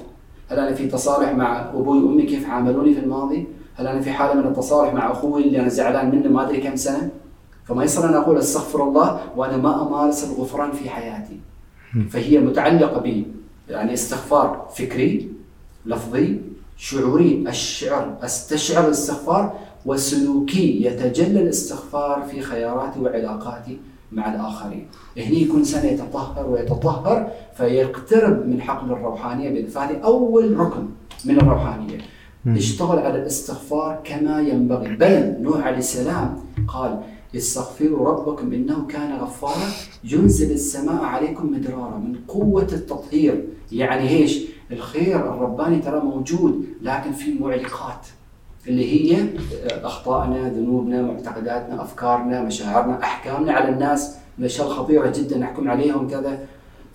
هل 0.48 0.58
أنا 0.58 0.74
في 0.74 0.86
تصالح 0.86 1.32
مع 1.32 1.70
أبوي 1.70 2.02
وأمي 2.02 2.22
كيف 2.22 2.48
عاملوني 2.48 2.94
في 2.94 3.00
الماضي؟ 3.00 3.46
هل 3.76 3.86
أنا 3.86 4.00
في 4.00 4.10
حالة 4.10 4.34
من 4.40 4.46
التصالح 4.46 4.94
مع 4.94 5.12
أخوي 5.12 5.42
اللي 5.42 5.60
أنا 5.60 5.68
زعلان 5.68 6.10
منه 6.10 6.28
ما 6.28 6.48
أدري 6.48 6.60
كم 6.60 6.76
سنة؟ 6.76 7.10
فما 7.64 7.84
يصير 7.84 8.04
أنا 8.04 8.18
أقول 8.18 8.38
أستغفر 8.38 8.88
الله 8.88 9.20
وأنا 9.36 9.56
ما 9.56 9.88
أمارس 9.88 10.24
الغفران 10.24 10.72
في 10.72 10.90
حياتي. 10.90 11.40
فهي 12.10 12.38
متعلقة 12.38 13.00
بي. 13.00 13.26
يعني 13.68 13.94
استغفار 13.94 14.68
فكري 14.76 15.30
لفظي 15.86 16.40
شعوري 16.76 17.44
الشعر 17.48 18.16
أستشعر 18.22 18.86
الاستغفار 18.86 19.52
وسلوكي 19.86 20.84
يتجلى 20.84 21.42
الاستغفار 21.42 22.22
في 22.30 22.40
خياراتي 22.40 23.00
وعلاقاتي 23.00 23.78
مع 24.12 24.34
الآخرين. 24.34 24.86
هنا 25.16 25.36
يكون 25.38 25.58
إنسان 25.58 25.86
يتطهر 25.86 26.50
ويتطهر 26.50 27.30
فيقترب 27.56 28.48
من 28.48 28.60
حقل 28.60 28.92
الروحانية 28.92 29.66
فهذه 29.66 30.00
أول 30.04 30.56
ركن 30.56 30.86
من 31.24 31.36
الروحانية. 31.36 31.98
اشتغل 32.46 32.98
على 32.98 33.18
الاستغفار 33.18 34.00
كما 34.04 34.40
ينبغي. 34.40 34.96
بل 34.96 35.36
نوح 35.40 35.66
عليه 35.66 35.78
السلام 35.78 36.36
قال 36.68 37.00
استغفروا 37.36 38.08
ربكم 38.08 38.52
إنه 38.52 38.86
كان 38.86 39.12
غفارا. 39.12 39.70
ينزل 40.04 40.50
السماء 40.50 41.04
عليكم 41.04 41.52
مدرارا 41.52 41.98
من 41.98 42.16
قوة 42.28 42.68
التطهير. 42.72 43.44
يعني 43.72 44.08
إيش؟ 44.08 44.42
الخير 44.72 45.16
الرباني 45.16 45.78
ترى 45.78 46.00
موجود 46.00 46.64
لكن 46.82 47.12
في 47.12 47.38
معلقات 47.40 48.06
اللي 48.66 49.14
هي 49.14 49.28
أخطائنا، 49.62 50.48
ذنوبنا، 50.48 51.02
معتقداتنا، 51.02 51.82
أفكارنا، 51.82 52.42
مشاعرنا، 52.42 53.02
أحكامنا 53.02 53.52
على 53.52 53.68
الناس، 53.68 54.16
الاشياء 54.38 54.66
الخطيره 54.66 55.12
جدا 55.16 55.38
نحكم 55.38 55.70
عليهم 55.70 56.08
كذا. 56.08 56.38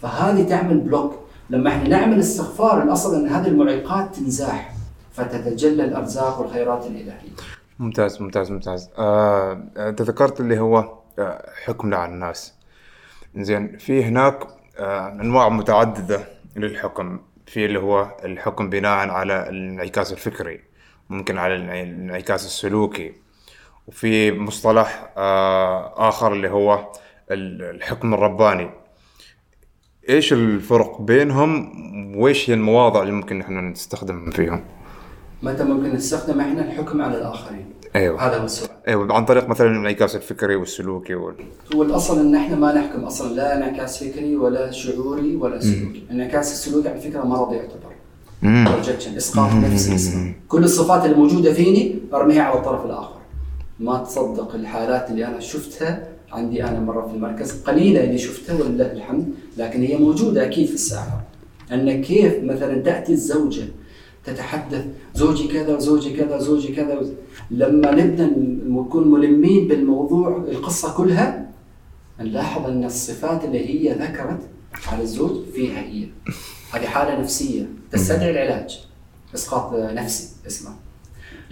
فهذه 0.01 0.43
تعمل 0.43 0.77
بلوك 0.77 1.13
لما 1.49 1.69
إحنا 1.69 1.89
نعمل 1.89 2.19
استغفار 2.19 2.83
الأصل 2.83 3.15
إن 3.15 3.27
هذه 3.27 3.47
المعيقات 3.47 4.15
تنزاح. 4.15 4.75
فتتجلى 5.13 5.85
الأرزاق 5.85 6.41
والخيرات 6.41 6.85
الإلهية. 6.85 7.35
ممتاز 7.79 8.21
ممتاز 8.21 8.51
ممتاز. 8.51 8.89
آه، 8.97 9.63
انت 9.77 10.01
ذكرت 10.01 10.39
اللي 10.39 10.59
هو 10.59 10.99
آه، 11.19 11.49
حكمنا 11.65 11.97
على 11.97 12.11
الناس. 12.11 12.53
زين 13.35 13.77
في 13.77 14.03
هناك 14.03 14.47
آه، 14.79 15.07
أنواع 15.07 15.49
متعددة 15.49 16.27
للحكم. 16.55 17.19
في 17.45 17.65
اللي 17.65 17.79
هو 17.79 18.17
الحكم 18.25 18.69
بناء 18.69 19.09
على 19.09 19.49
الانعكاس 19.49 20.11
الفكري 20.13 20.61
ممكن 21.09 21.37
على 21.37 21.55
الانعكاس 21.55 22.45
السلوكي. 22.45 23.13
وفي 23.87 24.31
مصطلح 24.31 25.13
آه، 25.17 26.09
آخر 26.09 26.33
اللي 26.33 26.49
هو 26.49 26.91
الحكم 27.31 28.13
الرباني. 28.13 28.69
إيش 30.09 30.33
الفرق 30.33 31.01
بينهم؟ 31.01 31.71
وإيش 32.17 32.49
هي 32.49 32.53
المواضع 32.53 33.01
اللي 33.01 33.13
ممكن 33.13 33.41
إحنا 33.41 33.61
نستخدم 33.61 34.31
فيهم؟ 34.31 34.78
متى 35.43 35.63
ممكن 35.63 35.95
نستخدم 35.95 36.39
إحنا 36.39 36.65
الحكم 36.65 37.01
على 37.01 37.17
الآخرين؟ 37.17 37.65
أيوه. 37.95 38.27
هذا 38.27 38.37
هو 38.37 38.45
السؤال. 38.45 38.69
أيوه 38.87 39.13
عن 39.13 39.25
طريق 39.25 39.49
مثلا 39.49 39.71
الانعكاس 39.71 40.15
الفكري 40.15 40.55
والسلوكي 40.55 41.15
وال... 41.15 41.35
هو 41.75 41.83
الاصل 41.83 42.19
إن 42.19 42.35
إحنا 42.35 42.55
ما 42.55 42.73
نحكم 42.73 43.03
أصلا 43.03 43.33
لا 43.33 43.57
انعكاس 43.57 44.03
فكري 44.03 44.35
ولا 44.35 44.71
شعوري 44.71 45.35
ولا 45.35 45.59
سلوكي. 45.59 46.03
الانعكاس 46.11 46.51
السلوكي 46.51 46.89
على 46.89 46.99
فكرة 46.99 47.23
مرض 47.23 47.53
يعتبر. 47.53 47.93
projection 48.43 49.15
إسقاط 49.15 49.53
نفسي. 49.53 49.95
اسمه 49.95 50.33
كل 50.47 50.63
الصفات 50.63 51.05
اللي 51.05 51.15
موجوده 51.15 51.53
فيني 51.53 51.95
أرميها 52.13 52.43
على 52.43 52.59
الطرف 52.59 52.85
الآخر. 52.85 53.19
ما 53.79 53.97
تصدق 53.97 54.55
الحالات 54.55 55.09
اللي 55.09 55.27
أنا 55.27 55.39
شفتها 55.39 56.07
عندي 56.31 56.63
أنا 56.63 56.79
مرة 56.79 57.07
في 57.07 57.13
المركز. 57.13 57.61
قليلة 57.61 58.03
اللي 58.03 58.17
شفتها 58.17 58.63
ولله 58.63 58.91
الحمد 58.91 59.27
لكن 59.57 59.83
هي 59.83 59.97
موجودة 59.97 60.45
أكيد 60.45 60.67
في 60.67 60.73
الساحة. 60.73 61.21
أن 61.71 62.01
كيف 62.01 62.43
مثلا 62.43 62.81
تأتي 62.81 63.11
الزوجة 63.13 63.63
تتحدث 64.25 64.85
زوجي 65.15 65.47
كذا 65.47 65.75
وزوجي 65.75 66.17
كذا 66.17 66.35
وزوجي 66.35 66.75
كذا. 66.75 67.01
لما 67.51 67.91
نبدأ 67.91 68.31
نكون 68.67 69.11
ملمين 69.11 69.67
بالموضوع 69.67 70.37
القصة 70.37 70.93
كلها 70.97 71.49
نلاحظ 72.19 72.65
أن 72.65 72.83
الصفات 72.83 73.43
اللي 73.43 73.69
هي 73.69 73.93
ذكرت 73.93 74.39
على 74.87 75.01
الزوج 75.01 75.45
فيها 75.55 75.79
هي. 75.79 76.07
هذه 76.73 76.85
حالة 76.85 77.19
نفسية 77.19 77.65
تستدعي 77.91 78.31
العلاج 78.31 78.79
إسقاط 79.35 79.73
نفسي 79.73 80.29
اسمه 80.47 80.71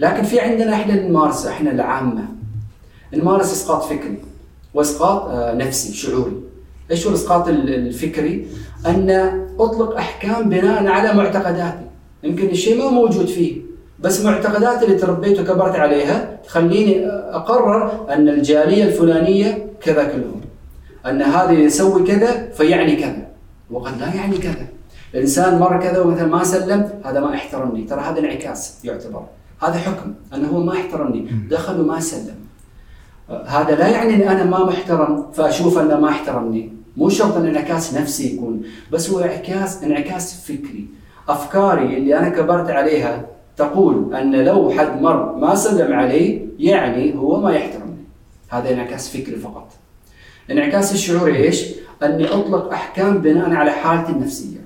لكن 0.00 0.22
في 0.22 0.40
عندنا 0.40 0.74
إحنا 0.74 1.08
نمارسه 1.08 1.50
إحنا 1.50 1.70
العامة 1.70 2.28
نمارس 3.14 3.52
إسقاط 3.52 3.82
فكري 3.84 4.18
وإسقاط 4.74 5.22
آه، 5.28 5.54
نفسي 5.54 5.92
شعوري. 5.92 6.32
إيش 6.90 7.06
هو 7.06 7.10
الإسقاط 7.10 7.48
الفكري؟ 7.48 8.46
أن 8.86 9.10
أطلق 9.58 9.96
أحكام 9.96 10.48
بناء 10.48 10.86
على 10.86 11.12
معتقداتي. 11.12 11.87
يمكن 12.22 12.46
الشيء 12.48 12.78
ما 12.78 12.90
موجود 12.90 13.26
فيه. 13.26 13.60
بس 14.00 14.24
معتقدات 14.24 14.82
اللي 14.82 14.94
تربيت 14.94 15.40
وكبرت 15.40 15.76
عليها 15.76 16.38
تخليني 16.44 17.06
أقرر 17.08 18.06
أن 18.10 18.28
الجالية 18.28 18.84
الفلانية 18.84 19.66
كذا 19.80 20.04
كلهم. 20.04 20.40
أن 21.06 21.22
هذا 21.22 21.52
يسوي 21.52 22.06
كذا 22.06 22.48
فيعني 22.50 22.96
كذا. 22.96 23.28
وقد 23.70 24.00
لا 24.00 24.14
يعني 24.14 24.38
كذا. 24.38 24.66
الإنسان 25.14 25.58
مر 25.58 25.80
كذا 25.80 26.00
ومثلا 26.00 26.26
ما 26.26 26.44
سلم 26.44 26.90
هذا 27.04 27.20
ما 27.20 27.34
احترمني. 27.34 27.84
ترى 27.84 28.00
هذا 28.00 28.20
انعكاس 28.20 28.84
يعتبر. 28.84 29.24
هذا 29.62 29.78
حكم 29.78 30.14
أنه 30.34 30.48
هو 30.48 30.60
ما 30.60 30.72
احترمني. 30.72 31.26
دخل 31.50 31.80
وما 31.80 32.00
سلم. 32.00 32.34
هذا 33.46 33.74
لا 33.74 33.88
يعني 33.88 34.14
إن 34.14 34.22
أنا 34.22 34.44
ما 34.44 34.64
محترم 34.64 35.26
فأشوف 35.32 35.78
أنه 35.78 36.00
ما 36.00 36.08
احترمني. 36.08 36.72
مو 36.96 37.08
شرط 37.08 37.36
أن 37.36 37.46
انعكاس 37.46 37.94
نفسي 37.94 38.34
يكون 38.34 38.62
بس 38.92 39.10
هو 39.10 39.20
انعكاس 39.20 39.82
انعكاس 39.82 40.40
فكري. 40.44 40.86
أفكاري 41.28 41.96
اللي 41.96 42.18
أنا 42.18 42.28
كبرت 42.28 42.70
عليها 42.70 43.26
تقول 43.56 44.14
أن 44.14 44.36
لو 44.36 44.70
حد 44.70 45.02
مر 45.02 45.36
ما 45.36 45.54
سلم 45.54 45.92
علي 45.92 46.48
يعني 46.58 47.16
هو 47.16 47.40
ما 47.40 47.52
يحترمني. 47.52 48.04
هذا 48.48 48.72
انعكاس 48.72 49.16
فكري 49.16 49.36
فقط. 49.36 49.72
انعكاس 50.50 50.92
الشعوري 50.94 51.36
إيش؟ 51.36 51.66
أني 52.02 52.28
أطلق 52.28 52.72
أحكام 52.72 53.18
بناء 53.18 53.50
على 53.50 53.70
حالتي 53.70 54.12
النفسية. 54.12 54.58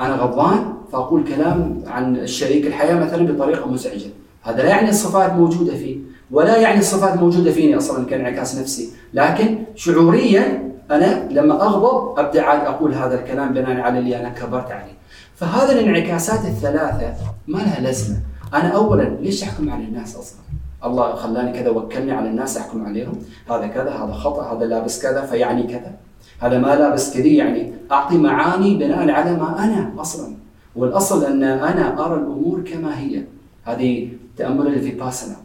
أنا 0.00 0.14
غضبان 0.14 0.74
فأقول 0.92 1.24
كلام 1.24 1.82
عن 1.86 2.26
شريك 2.26 2.66
الحياة 2.66 2.94
مثلا 2.94 3.26
بطريقة 3.26 3.68
مزعجة. 3.68 4.10
هذا 4.42 4.62
لا 4.62 4.68
يعني 4.68 4.88
الصفات 4.88 5.32
موجودة 5.32 5.74
فيه 5.74 5.96
ولا 6.30 6.56
يعني 6.56 6.78
الصفات 6.78 7.18
موجودة 7.18 7.52
فيني 7.52 7.76
أصلا 7.76 8.06
كانعكاس 8.06 8.58
نفسي. 8.58 8.90
لكن 9.14 9.58
شعوريا 9.74 10.70
أنا 10.90 11.28
لما 11.30 11.54
أغضب 11.62 12.18
أبدأ 12.18 12.42
عاد 12.42 12.66
أقول 12.66 12.94
هذا 12.94 13.20
الكلام 13.20 13.52
بناء 13.52 13.80
على 13.80 13.98
اللي 13.98 14.20
أنا 14.20 14.28
كبرت 14.28 14.70
عليه. 14.70 15.03
فهذه 15.36 15.72
الانعكاسات 15.72 16.44
الثلاثة 16.44 17.14
ما 17.48 17.58
لها 17.58 17.80
لازمة. 17.80 18.16
أنا 18.54 18.68
اولا 18.68 19.02
ليش 19.02 19.42
أحكم 19.42 19.70
على 19.70 19.84
الناس 19.84 20.16
أصلا؟ 20.16 20.40
الله 20.84 21.14
خلاني 21.14 21.52
كذا 21.52 21.70
وكلني 21.70 22.12
على 22.12 22.28
الناس 22.28 22.56
أحكم 22.56 22.86
عليهم. 22.86 23.18
هذا 23.50 23.66
كذا 23.66 23.90
هذا 23.90 24.12
خطأ 24.12 24.56
هذا 24.56 24.66
لابس 24.66 25.02
كذا 25.02 25.26
فيعني 25.26 25.62
كذا. 25.62 25.94
هذا 26.40 26.58
ما 26.58 26.74
لابس 26.74 27.14
كذي 27.14 27.36
يعني 27.36 27.72
أعطي 27.92 28.18
معاني 28.18 28.74
بناء 28.74 29.10
على 29.10 29.36
ما 29.36 29.64
أنا 29.64 29.92
أصلا. 29.98 30.34
والأصل 30.76 31.24
أن 31.24 31.42
أنا 31.42 32.06
أرى 32.06 32.14
الأمور 32.14 32.60
كما 32.60 32.98
هي. 32.98 33.24
هذه 33.64 34.08
تأمل 34.36 34.66
الفيباسنا 34.66 35.36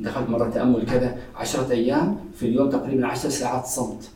دخلت 0.00 0.28
مرة 0.28 0.50
تأمل 0.50 0.86
كذا 0.86 1.16
10 1.36 1.70
أيام 1.70 2.16
في 2.34 2.46
اليوم 2.46 2.70
تقريبا 2.70 3.06
10 3.06 3.30
ساعات 3.30 3.66
صمت. 3.66 4.10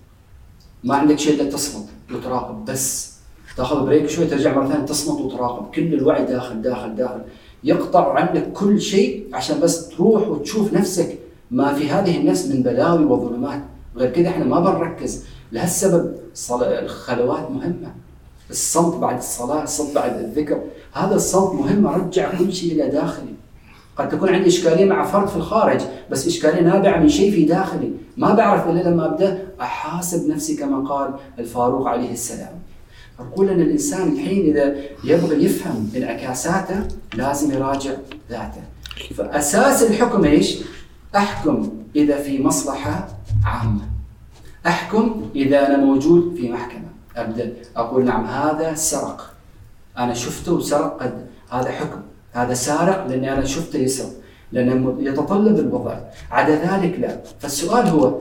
ما 0.84 0.96
عندك 0.96 1.18
شيء 1.18 1.40
إلا 1.40 1.50
تصمت 1.50 1.88
وتراقب 2.14 2.64
بس. 2.64 3.13
تاخذ 3.56 3.86
بريك 3.86 4.06
شوي 4.06 4.26
ترجع 4.26 4.54
مرة 4.54 4.68
ثانية 4.68 4.84
تصمت 4.84 5.20
وتراقب. 5.20 5.74
كل 5.74 5.94
الوعي 5.94 6.24
داخل 6.24 6.62
داخل 6.62 6.94
داخل. 6.94 7.20
يقطع 7.64 8.12
عنك 8.12 8.52
كل 8.52 8.80
شيء 8.80 9.26
عشان 9.32 9.60
بس 9.60 9.88
تروح 9.88 10.28
وتشوف 10.28 10.72
نفسك 10.72 11.18
ما 11.50 11.74
في 11.74 11.90
هذه 11.90 12.16
النفس 12.16 12.46
من 12.46 12.62
بلاوي 12.62 13.04
وظلمات. 13.04 13.60
غير 13.96 14.10
كذا 14.10 14.28
إحنا 14.28 14.44
ما 14.44 14.60
بنركز. 14.60 15.24
لهالسبب 15.52 16.14
الخلوات 16.52 17.50
مهمة. 17.50 17.94
الصمت 18.50 18.94
بعد 18.94 19.16
الصلاة 19.16 19.62
الصمت 19.62 19.94
بعد 19.94 20.18
الذكر. 20.18 20.60
هذا 20.92 21.14
الصمت 21.14 21.54
مهم 21.54 21.86
ارجع 21.86 22.38
كل 22.38 22.52
شيء 22.52 22.72
إلى 22.72 22.88
داخلي. 22.88 23.34
قد 23.96 24.08
تكون 24.08 24.28
عندي 24.28 24.48
إشكالية 24.48 24.84
مع 24.84 25.04
فرد 25.04 25.28
في 25.28 25.36
الخارج 25.36 25.80
بس 26.10 26.26
إشكالية 26.26 26.60
نابعة 26.60 27.00
من 27.00 27.08
شيء 27.08 27.32
في 27.32 27.44
داخلي. 27.44 27.92
ما 28.16 28.34
بعرف 28.34 28.68
إلا 28.68 28.88
لما 28.88 29.06
أبدأ 29.06 29.42
أحاسب 29.60 30.28
نفسي 30.28 30.56
كما 30.56 30.88
قال 30.88 31.14
الفاروق 31.38 31.88
عليه 31.88 32.12
السلام. 32.12 32.63
أقول 33.20 33.50
أن 33.50 33.60
الإنسان 33.60 34.12
الحين 34.12 34.50
إذا 34.50 34.74
يبغى 35.04 35.44
يفهم 35.44 35.90
انعكاساته 35.96 36.88
لازم 37.14 37.52
يراجع 37.52 37.90
ذاته. 38.30 38.62
فأساس 39.14 39.82
الحكم 39.82 40.24
إيش؟ 40.24 40.58
أحكم 41.16 41.72
إذا 41.96 42.22
في 42.22 42.42
مصلحة 42.42 43.08
عامة. 43.46 43.88
أحكم 44.66 45.30
إذا 45.36 45.66
أنا 45.66 45.76
موجود 45.76 46.34
في 46.36 46.48
محكمة. 46.52 46.88
أبدأ 47.16 47.52
أقول 47.76 48.04
نعم 48.04 48.24
هذا 48.26 48.74
سرق. 48.74 49.34
أنا 49.98 50.14
شفته 50.14 50.52
وسرق 50.52 51.02
قد. 51.02 51.26
هذا 51.50 51.70
حكم. 51.70 52.00
هذا 52.32 52.54
سارق 52.54 53.06
لأني 53.06 53.32
أنا 53.32 53.44
شفته 53.44 53.78
يسرق. 53.78 54.10
لأنه 54.52 54.96
يتطلب 55.00 55.58
الوضع 55.58 55.98
عدا 56.30 56.54
ذلك 56.54 56.98
لا. 57.00 57.20
فالسؤال 57.40 57.86
هو 57.88 58.18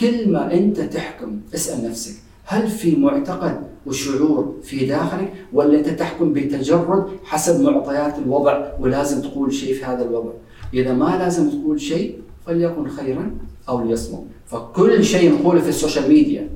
كل 0.00 0.32
ما 0.32 0.54
أنت 0.54 0.80
تحكم 0.80 1.40
اسأل 1.54 1.90
نفسك 1.90 2.14
هل 2.44 2.68
في 2.68 2.96
معتقد 2.96 3.71
وشعور 3.86 4.54
في 4.62 4.86
داخلك 4.86 5.32
ولا 5.52 5.78
أنت 5.78 5.88
تحكم 5.88 6.32
بتجرد 6.32 7.06
حسب 7.24 7.62
معطيات 7.62 8.18
الوضع 8.18 8.66
ولازم 8.80 9.22
تقول 9.22 9.52
شيء 9.52 9.74
في 9.74 9.84
هذا 9.84 10.04
الوضع. 10.04 10.30
إذا 10.74 10.92
ما 10.92 11.16
لازم 11.18 11.50
تقول 11.50 11.80
شيء 11.80 12.18
فليكن 12.46 12.88
خيرا 12.88 13.30
أو 13.68 13.84
ليصمت 13.84 14.24
فكل 14.46 15.04
شيء 15.04 15.32
نقوله 15.32 15.60
في 15.60 15.68
السوشيال 15.68 16.08
ميديا 16.08 16.48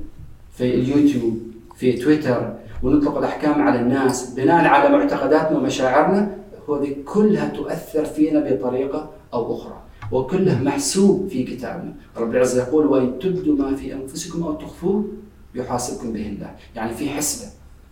في 0.51 0.75
اليوتيوب 0.75 1.37
في 1.75 1.93
تويتر 1.93 2.53
ونطلق 2.83 3.17
الأحكام 3.17 3.61
على 3.61 3.79
الناس 3.79 4.33
بناء 4.33 4.65
على 4.65 4.97
معتقداتنا 4.97 5.57
ومشاعرنا 5.57 6.37
هذه 6.69 6.95
كلها 7.05 7.49
تؤثر 7.49 8.05
فينا 8.05 8.39
بطريقة 8.39 9.09
أو 9.33 9.55
أخرى 9.55 9.77
وكلها 10.11 10.61
محسوب 10.63 11.27
في 11.29 11.43
كتابنا. 11.43 11.93
رب 12.17 12.31
العزة 12.31 12.63
يقول 12.63 12.85
وإن 12.85 13.19
تبدوا 13.19 13.55
ما 13.55 13.75
في 13.75 13.93
أنفسكم 13.93 14.43
أو 14.43 14.53
تخفوه 14.53 15.05
يحاسبكم 15.57 16.13
به 16.13 16.27
الله 16.27 16.49
يعني 16.75 16.93
في 16.93 17.09
حسبة 17.09 17.47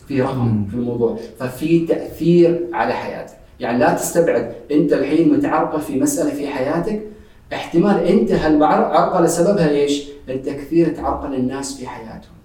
في 0.08 0.22
رقم 0.22 0.66
في 0.70 0.76
الموضوع. 0.76 1.20
ففي 1.40 1.86
تأثير 1.86 2.68
على 2.74 2.94
حياتك. 2.94 3.38
يعني 3.60 3.80
لا 3.80 3.94
تستبعد. 3.94 4.56
أنت 4.72 4.94
الحين 4.94 5.34
متعرقل 5.34 5.82
في 5.82 6.00
مسألة 6.00 6.30
في 6.30 6.48
حياتك. 6.48 7.02
احتمال 7.54 8.04
أنت 8.04 8.32
هالعرقلة 8.32 9.28
سببها 9.28 9.70
إيش؟ 9.70 10.04
أنت 10.30 10.50
كثير 10.50 10.90
تعرقل 10.90 11.36
الناس 11.36 11.78
في 11.78 11.88
حياتهم. 11.88 12.36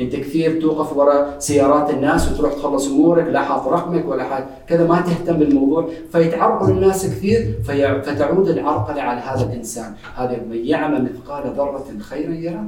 انت 0.00 0.16
كثير 0.16 0.60
توقف 0.60 0.96
وراء 0.96 1.38
سيارات 1.38 1.90
الناس 1.90 2.32
وتروح 2.32 2.52
تخلص 2.52 2.88
أمورك 2.88 3.26
لا 3.26 3.42
حاط 3.42 3.68
رقمك 3.68 4.08
ولا 4.08 4.24
حاط 4.24 4.44
كذا 4.68 4.86
ما 4.86 5.00
تهتم 5.00 5.36
بالموضوع. 5.36 5.88
فيتعرقل 6.12 6.70
الناس 6.70 7.06
كثير 7.06 7.54
في 7.66 8.02
فتعود 8.02 8.48
العرقلة 8.48 9.02
على 9.02 9.20
هذا 9.20 9.46
الإنسان. 9.46 9.94
هذا 10.16 10.40
من 10.50 10.66
يعمل 10.66 11.04
مثقال 11.04 11.52
ذرة 11.56 11.86
خيرا 12.00 12.34
يرى 12.34 12.64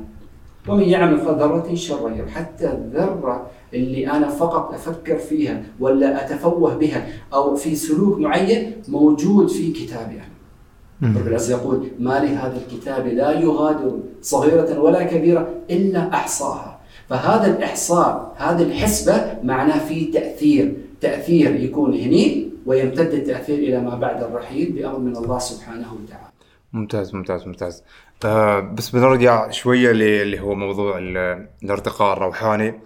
ومن 0.68 0.82
يعمل 0.82 1.18
ذرة 1.18 1.74
شرا 1.74 2.10
يره 2.10 2.26
حتى 2.26 2.72
الذرة 2.72 3.50
اللي 3.74 4.10
أنا 4.10 4.28
فقط 4.28 4.74
أفكر 4.74 5.18
فيها 5.18 5.62
ولا 5.80 6.26
أتفوه 6.26 6.74
بها 6.74 7.06
أو 7.34 7.56
في 7.56 7.76
سلوك 7.76 8.18
معين 8.18 8.72
موجود 8.88 9.48
في 9.48 9.72
كتابي 9.72 10.14
أنا. 10.14 11.18
رب 11.18 11.26
العزة 11.26 11.56
يقول 11.56 11.88
ما 11.98 12.10
لهذا 12.24 12.62
الكتاب 12.66 13.06
لا 13.06 13.30
يغادر 13.40 13.98
صغيرة 14.20 14.80
ولا 14.80 15.02
كبيرة 15.02 15.48
إلا 15.70 16.14
أحصاها. 16.14 16.80
فهذا 17.08 17.56
الإحصاء 17.56 18.34
هذه 18.36 18.62
الحسبة 18.62 19.38
معناه 19.42 19.78
في 19.78 20.04
تأثير. 20.04 20.76
تأثير 21.00 21.56
يكون 21.56 21.94
هني 21.94 22.50
ويمتد 22.66 23.12
التأثير 23.12 23.58
إلى 23.58 23.80
ما 23.80 23.94
بعد 23.94 24.22
الرحيل 24.22 24.72
بأمر 24.72 24.98
من 24.98 25.16
الله 25.16 25.38
سبحانه 25.38 25.86
وتعالى. 25.92 26.32
ممتاز 26.72 27.14
ممتاز 27.14 27.46
ممتاز. 27.46 27.82
آه 28.24 28.60
بس 28.60 28.90
بنرجع 28.90 29.50
شوية 29.50 29.90
اللي 29.90 30.40
هو 30.40 30.54
موضوع 30.54 30.98
ال- 30.98 31.48
الارتقاء 31.62 32.16
الروحاني. 32.16 32.80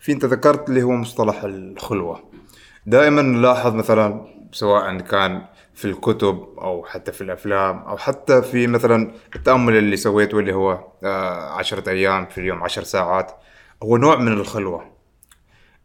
في 0.00 0.12
انت 0.12 0.24
ذكرت 0.24 0.68
اللي 0.68 0.82
هو 0.82 0.90
مصطلح 0.90 1.42
الخلوة؟ 1.44 2.24
دائما 2.86 3.22
نلاحظ 3.22 3.74
مثلا 3.74 4.26
سواء 4.52 4.98
كان 4.98 5.42
في 5.74 5.84
الكتب 5.84 6.46
أو 6.58 6.84
حتى 6.84 7.12
في 7.12 7.20
الأفلام 7.20 7.78
أو 7.78 7.96
حتى 7.96 8.42
في 8.42 8.66
مثلا 8.66 9.12
التأمل 9.36 9.76
اللي 9.76 9.96
سويته 9.96 10.38
اللي 10.38 10.54
هو 10.54 10.84
آه 11.04 11.50
عشرة 11.58 11.90
أيام 11.90 12.26
في 12.26 12.38
اليوم 12.38 12.62
عشر 12.62 12.82
ساعات. 12.82 13.32
هو 13.82 13.96
نوع 13.96 14.16
من 14.16 14.32
الخلوة. 14.32 14.92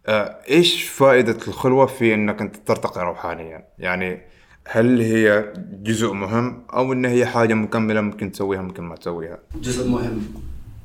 آه، 0.08 0.40
إيش 0.50 0.84
فائدة 0.84 1.38
الخلوة 1.48 1.86
في 1.86 2.14
إنك 2.14 2.42
أنت 2.42 2.56
ترتقي 2.56 3.02
روحانيا؟ 3.06 3.68
يعني 3.80 4.22
هل 4.70 5.02
هي 5.02 5.54
جزء 5.84 6.14
مهم 6.14 6.64
أو 6.74 6.94
إن 6.94 7.06
هي 7.06 7.26
حاجة 7.26 7.54
مكملة 7.54 8.02
ممكن 8.02 8.32
تسويها 8.32 8.62
ممكن 8.62 8.84
ما 8.84 8.96
تسويها؟ 8.96 9.38
جزء 9.62 9.90
مهم 9.90 10.22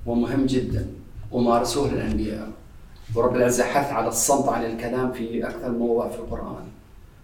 ومهم 0.07 0.47
جدا 0.47 0.87
ومارسوه 1.33 1.89
الأنبياء. 1.89 2.49
ورب 3.15 3.37
العزة 3.37 3.65
حث 3.65 3.93
على 3.93 4.09
الصمت 4.09 4.49
عن 4.49 4.65
الكلام 4.65 5.13
في 5.13 5.49
أكثر 5.49 5.71
موضع 5.71 6.09
في 6.09 6.19
القرآن. 6.19 6.65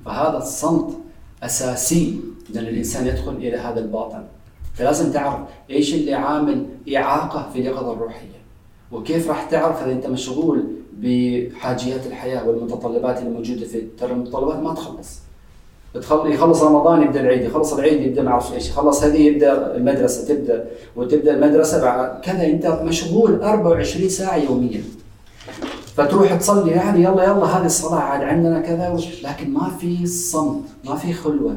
فهذا 0.04 0.38
الصمت 0.38 0.98
أساسي 1.42 2.20
لأن 2.54 2.64
الإنسان 2.64 3.06
يدخل 3.06 3.32
إلى 3.32 3.56
هذا 3.56 3.80
الباطن. 3.80 4.24
فلازم 4.74 5.12
تعرف 5.12 5.40
إيش 5.70 5.94
اللي 5.94 6.14
عامل 6.14 6.66
إعاقة 6.96 7.50
في 7.52 7.58
اليقظة 7.58 7.92
الروحية. 7.92 8.38
وكيف 8.92 9.28
راح 9.28 9.50
تعرف 9.50 9.82
إذا 9.82 9.92
أنت 9.92 10.06
مشغول 10.06 10.64
بحاجيات 10.98 12.06
الحياة 12.06 12.48
والمتطلبات 12.48 13.18
اللي 13.18 13.30
موجوده 13.30 13.66
في 13.66 13.82
ترى 13.98 14.12
المتطلبات 14.12 14.58
ما 14.62 14.74
تخلص. 14.74 15.08
تخل- 15.08 15.27
يخلص 16.10 16.62
رمضان 16.62 17.02
يبدأ 17.02 17.20
العيد 17.20 17.42
يخلص 17.42 17.72
العيد 17.72 18.02
يبدأ 18.02 18.22
ما 18.22 18.30
اعرف 18.30 18.54
إيش 18.54 18.68
يخلص 18.68 19.04
هذه 19.04 19.20
يبدأ 19.20 19.76
المدرسة 19.76 20.34
تبدأ 20.34 20.64
وتبدأ 20.96 21.34
المدرسة 21.34 21.82
بعد 21.82 22.20
كذا 22.20 22.46
أنت 22.46 22.66
مشغول 22.66 23.42
24 23.42 24.08
ساعة 24.08 24.36
يوميا. 24.36 24.82
فتروح 25.96 26.34
تصلي 26.34 26.70
يعني 26.70 27.02
يلا 27.02 27.24
يلا 27.24 27.44
هذه 27.44 27.66
الصلاة 27.66 28.00
عاد 28.00 28.22
عندنا 28.22 28.60
كذا 28.60 29.00
لكن 29.22 29.50
ما 29.50 29.70
في 29.80 30.06
صمت 30.06 30.62
ما 30.84 30.96
في 30.96 31.12
خلوة. 31.12 31.56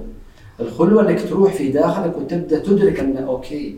الخلوة 0.60 1.10
إنك 1.10 1.30
تروح 1.30 1.54
في 1.54 1.72
داخلك 1.72 2.18
وتبدأ 2.18 2.60
تدرك 2.60 3.00
إن 3.00 3.18
أوكي 3.18 3.76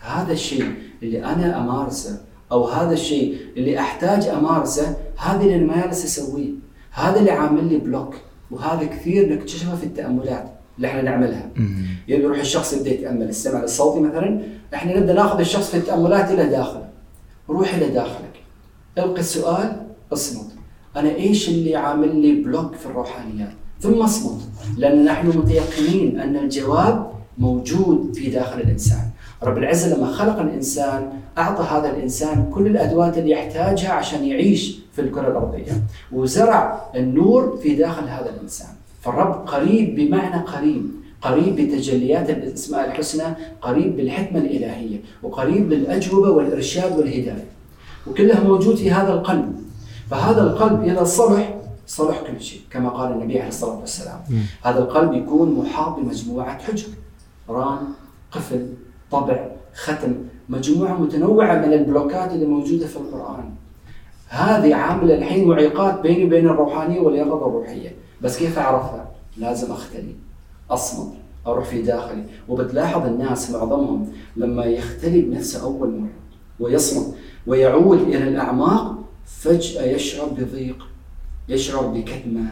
هذا 0.00 0.32
الشيء 0.32 0.66
اللي 1.02 1.24
أنا 1.24 1.60
أمارسه 1.60 2.20
أو 2.52 2.64
هذا 2.64 2.92
الشيء 2.92 3.36
اللي 3.56 3.78
أحتاج 3.78 4.28
أمارسه 4.28 4.96
هذا 5.16 5.40
اللي 5.40 5.56
أنا 5.56 5.66
ما 5.66 5.90
اسويه 5.90 6.50
هذا 6.92 7.20
اللي 7.20 7.30
عامل 7.30 7.64
لي 7.64 7.78
block. 7.78 8.14
وهذا 8.52 8.84
كثير 8.84 9.32
نكتشفه 9.34 9.76
في 9.76 9.84
التأملات 9.84 10.52
اللي 10.76 10.88
إحنا 10.88 11.02
نعملها. 11.02 11.50
يعني 12.08 12.24
يروح 12.24 12.38
الشخص 12.38 12.72
يبدأ 12.72 12.90
يتأمل. 12.90 13.28
السمع 13.28 13.62
الصوتي 13.62 14.00
مثلا 14.00 14.40
إحنا 14.74 14.98
نبدأ 14.98 15.12
نأخذ 15.12 15.40
الشخص 15.40 15.70
في 15.70 15.76
التأملات 15.76 16.30
إلى 16.30 16.48
داخله. 16.48 16.88
روح 17.50 17.74
إلى 17.74 17.88
داخلك. 17.88 18.42
القي 18.98 19.20
السؤال 19.20 19.86
اصمت. 20.12 20.46
أنا 20.96 21.14
إيش 21.14 21.48
اللي 21.48 21.76
عامل 21.76 22.16
لي 22.16 22.42
block 22.42 22.74
في 22.74 22.86
الروحانيات؟ 22.86 23.52
ثم 23.80 24.02
اصمت. 24.02 24.40
لأن 24.78 25.04
نحن 25.04 25.28
متيقنين 25.28 26.20
أن 26.20 26.36
الجواب 26.36 27.12
موجود 27.38 28.12
في 28.14 28.30
داخل 28.30 28.60
الإنسان. 28.60 29.10
رب 29.44 29.58
العزة 29.58 29.96
لما 29.96 30.06
خلق 30.06 30.38
الإنسان 30.38 31.12
أعطى 31.38 31.62
هذا 31.62 31.90
الإنسان 31.90 32.50
كل 32.54 32.66
الأدوات 32.66 33.18
اللي 33.18 33.30
يحتاجها 33.30 33.92
عشان 33.92 34.24
يعيش 34.24 34.78
في 34.92 35.00
الكرة 35.00 35.28
الأرضية 35.28 35.72
وزرع 36.12 36.90
النور 36.94 37.58
في 37.62 37.74
داخل 37.74 38.08
هذا 38.08 38.30
الإنسان. 38.30 38.68
فالرب 39.00 39.46
قريب 39.46 39.96
بمعنى 39.96 40.44
قريب 40.44 40.90
قريب 41.22 41.56
بتجليات 41.56 42.30
الأسماء 42.30 42.86
الحسنى 42.86 43.34
قريب 43.62 43.96
بالحكمة 43.96 44.38
الإلهية 44.38 44.98
وقريب 45.22 45.68
بالأجوبة 45.68 46.30
والإرشاد 46.30 46.98
والهداية. 46.98 47.44
وكلها 48.06 48.44
موجود 48.44 48.76
في 48.76 48.90
هذا 48.90 49.12
القلب. 49.12 49.52
فهذا 50.10 50.42
القلب 50.42 50.82
اذا 50.82 51.04
صلح 51.04 51.54
صلح 51.86 52.20
كل 52.20 52.40
شيء 52.40 52.60
كما 52.70 52.88
قال 52.88 53.12
النبي 53.12 53.38
عليه 53.38 53.48
الصلاة 53.48 53.78
والسلام. 53.80 54.20
هذا 54.62 54.78
القلب 54.78 55.12
يكون 55.12 55.54
محاط 55.54 55.98
بمجموعة 55.98 56.58
حجر 56.58 56.86
ران 57.48 57.78
قفل 58.32 58.66
طبع 59.12 59.46
ختم 59.74 60.14
مجموعة 60.48 61.00
متنوعة 61.00 61.54
من 61.54 61.72
البلوكات 61.72 62.32
اللي 62.32 62.46
موجودة 62.46 62.86
في 62.86 62.96
القرآن. 62.96 63.50
هذه 64.28 64.74
عاملة 64.74 65.14
الحين 65.14 65.48
معيقات 65.48 66.00
بيني 66.00 66.24
وبين 66.24 66.46
الروحانية 66.46 67.00
واليقظة 67.00 67.46
الروحية. 67.46 67.96
بس 68.22 68.38
كيف 68.38 68.58
أعرفها؟ 68.58 69.10
لازم 69.36 69.72
أختلي 69.72 70.14
اصمت 70.70 71.12
أروح 71.46 71.64
في 71.64 71.82
داخلي. 71.82 72.24
وبتلاحظ 72.48 73.06
الناس 73.06 73.50
معظمهم 73.50 74.12
لما 74.36 74.64
يختلي 74.64 75.20
بنفسه 75.20 75.62
أول 75.62 75.90
مرة 75.90 76.08
ويصمت 76.60 77.14
ويعود 77.46 78.00
إلى 78.00 78.28
الأعماق 78.28 78.94
فجأة 79.26 79.82
يشعر 79.82 80.26
بضيق 80.26 80.86
يشعر 81.48 81.86
بكتمة 81.86 82.44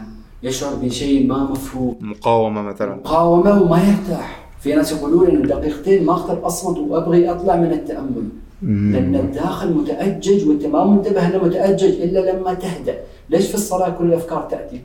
يشعر 0.43 0.75
بشيء 0.75 1.27
ما 1.27 1.43
مفهوم. 1.43 1.97
مقاومة 2.01 2.61
مثلا. 2.61 2.95
مقاومة 2.95 3.61
وما 3.61 3.83
يرتاح. 3.83 4.40
في 4.61 4.73
ناس 4.73 4.91
يقولون 4.91 5.27
إن 5.27 5.41
دقيقتين 5.41 6.05
ما 6.05 6.13
أقدر 6.13 6.47
اصمت 6.47 6.77
وأبغي 6.77 7.31
أطلع 7.31 7.55
من 7.55 7.71
التأمل. 7.71 8.29
لأن 8.61 9.15
الداخل 9.15 9.73
متأجج 9.73 10.47
وأنت 10.47 10.65
ما 10.65 10.85
منتبه 10.85 11.27
إنه 11.27 11.43
متأجج 11.43 12.01
إلا 12.01 12.31
لما 12.31 12.53
تهدأ. 12.53 12.97
ليش 13.29 13.47
في 13.47 13.55
الصلاة 13.55 13.89
كل 13.89 14.05
الأفكار 14.05 14.47
تأتي؟ 14.51 14.81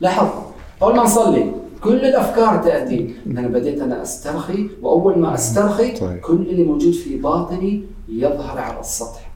لاحظ 0.00 0.28
أول 0.82 0.96
ما 0.96 1.02
نصلي 1.02 1.52
كل 1.82 1.94
الأفكار 1.94 2.62
تأتي. 2.62 3.14
أنا 3.26 3.48
بديت 3.48 3.82
أنا 3.82 4.02
أسترخي 4.02 4.68
وأول 4.82 5.18
ما 5.18 5.34
أسترخي 5.34 5.92
طيب. 5.92 6.18
كل 6.18 6.34
اللي 6.34 6.64
موجود 6.64 6.92
في 6.92 7.16
باطني 7.16 7.82
يظهر 8.08 8.58
على 8.58 8.80
السطح. 8.80 9.30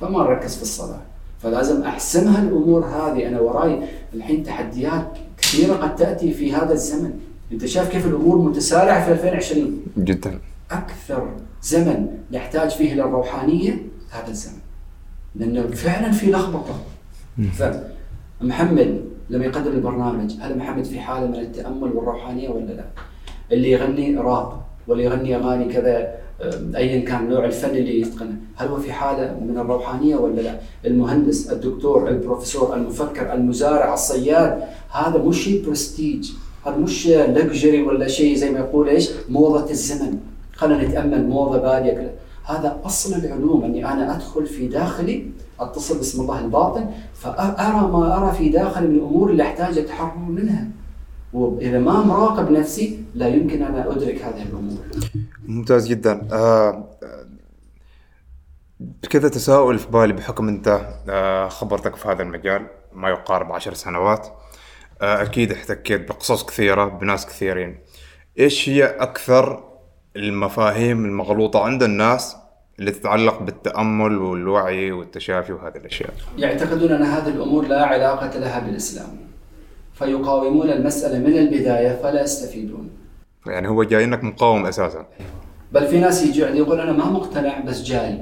فما 0.00 0.22
نركز 0.22 0.56
في 0.56 0.62
الصلاة. 0.62 1.00
فلازم 1.42 1.82
أحسمها 1.82 2.42
الأمور 2.42 2.84
هذه. 2.84 3.28
أنا 3.28 3.40
وراي 3.40 3.78
الحين 4.14 4.42
تحديات 4.42 5.08
كثيرة 5.38 5.74
قد 5.74 5.96
تأتي 5.96 6.32
في 6.32 6.52
هذا 6.52 6.72
الزمن. 6.72 7.12
انت 7.54 7.66
شايف 7.66 7.88
كيف 7.88 8.06
الأمور 8.06 8.38
متسارعة 8.38 9.04
في 9.04 9.12
2020 9.12 9.82
جدا. 9.98 10.38
أكثر 10.70 11.30
زمن 11.62 12.06
نحتاج 12.32 12.70
فيه 12.70 12.92
إلى 12.92 13.02
الروحانية 13.02 13.86
هذا 14.10 14.28
الزمن. 14.28 14.58
لأنه 15.34 15.66
فعلا 15.66 16.12
في 16.12 16.30
لخبطة. 16.30 16.80
فمحمد 18.40 19.04
لما 19.30 19.44
يقدم 19.44 19.72
البرنامج. 19.72 20.32
هل 20.40 20.58
محمد 20.58 20.84
في 20.84 21.00
حالة 21.00 21.26
من 21.26 21.34
التأمل 21.34 21.92
والروحانية 21.92 22.48
ولا 22.48 22.72
لا؟ 22.72 22.84
اللي 23.52 23.70
يغني 23.70 24.16
راب 24.16 24.60
واللي 24.88 25.04
يغني 25.04 25.36
أغاني 25.36 25.72
كذا 25.72 26.14
ايا 26.76 27.00
كان 27.00 27.28
نوع 27.28 27.44
الفن 27.44 27.70
اللي 27.70 28.00
يتقنه، 28.00 28.36
هل 28.56 28.68
هو 28.68 28.76
في 28.76 28.92
حالة 28.92 29.40
من 29.40 29.58
الروحانية 29.58 30.16
ولا 30.16 30.40
لا؟ 30.40 30.60
المهندس، 30.86 31.50
الدكتور، 31.50 32.08
البروفيسور، 32.08 32.76
المفكر، 32.76 33.32
المزارع، 33.32 33.94
الصياد، 33.94 34.62
هذا 34.92 35.18
مش 35.18 35.44
شيء 35.44 35.66
برستيج، 35.66 36.32
هذا 36.66 36.76
مش 36.76 37.06
لكجري 37.06 37.82
ولا 37.82 38.08
شيء 38.08 38.36
زي 38.36 38.50
ما 38.50 38.58
يقول 38.58 38.88
إيش؟ 38.88 39.10
موضة 39.28 39.70
الزمن، 39.70 40.18
خلينا 40.52 40.88
نتأمل 40.88 41.28
موضة 41.28 41.58
باديه 41.58 41.92
كذا، 41.92 42.12
هذا 42.44 42.80
أصل 42.84 43.14
العلوم 43.14 43.64
أني 43.64 43.92
أنا 43.92 44.16
أدخل 44.16 44.46
في 44.46 44.68
داخلي 44.68 45.26
أتصل 45.60 45.96
باسم 45.96 46.22
الله 46.22 46.40
الباطن 46.40 46.90
فأرى 47.14 47.88
ما 47.92 48.16
أرى 48.16 48.32
في 48.32 48.48
داخلي 48.48 48.88
من 48.88 48.94
الأمور 48.94 49.30
اللي 49.30 49.42
أحتاج 49.42 49.78
أتحرر 49.78 50.18
منها. 50.18 50.68
وإذا 51.32 51.78
ما 51.78 52.04
مراقب 52.04 52.50
نفسي 52.50 53.00
لا 53.14 53.28
يمكن 53.28 53.62
أن 53.62 53.74
أدرك 53.74 54.22
هذه 54.22 54.42
الأمور. 54.42 54.78
ممتاز 55.46 55.88
جدا 55.88 56.28
آه 56.32 56.88
آه، 57.02 57.26
كذا 59.10 59.28
تساؤل 59.28 59.78
في 59.78 59.90
بالي 59.90 60.12
بحكم 60.12 60.48
أنت 60.48 60.80
آه 61.08 61.48
خبرتك 61.48 61.96
في 61.96 62.08
هذا 62.08 62.22
المجال 62.22 62.66
ما 62.92 63.08
يقارب 63.08 63.52
عشر 63.52 63.74
سنوات 63.74 64.26
أكيد 65.04 65.52
احتكيت 65.52 66.08
بقصص 66.08 66.46
كثيرة 66.46 66.84
بناس 66.84 67.26
كثيرين 67.26 67.78
إيش 68.38 68.68
هي 68.68 68.84
أكثر 68.84 69.64
المفاهيم 70.16 71.04
المغلوطة 71.04 71.64
عند 71.64 71.82
الناس 71.82 72.36
اللي 72.78 72.90
تتعلق 72.90 73.42
بالتأمل 73.42 74.18
والوعي 74.18 74.92
والتشافي 74.92 75.52
وهذه 75.52 75.76
الأشياء 75.76 76.10
يعتقدون 76.38 76.92
أن 76.92 77.02
هذه 77.02 77.28
الأمور 77.28 77.66
لا 77.66 77.84
علاقة 77.86 78.38
لها 78.38 78.58
بالإسلام. 78.58 79.08
فيقاومون 79.94 80.70
المسألة 80.70 81.18
من 81.18 81.38
البداية 81.38 81.98
فلا 82.02 82.22
يستفيدون. 82.22 82.90
يعني 83.46 83.68
هو 83.68 83.82
جاي 83.82 84.04
إنك 84.04 84.24
مقاوم 84.24 84.66
أساسا 84.66 85.06
بل 85.72 85.86
في 85.86 86.00
ناس 86.00 86.22
يجي 86.22 86.40
يقول 86.40 86.80
أنا 86.80 86.92
ما 86.92 87.04
مقتنع 87.04 87.60
بس 87.60 87.82
جاي. 87.82 88.18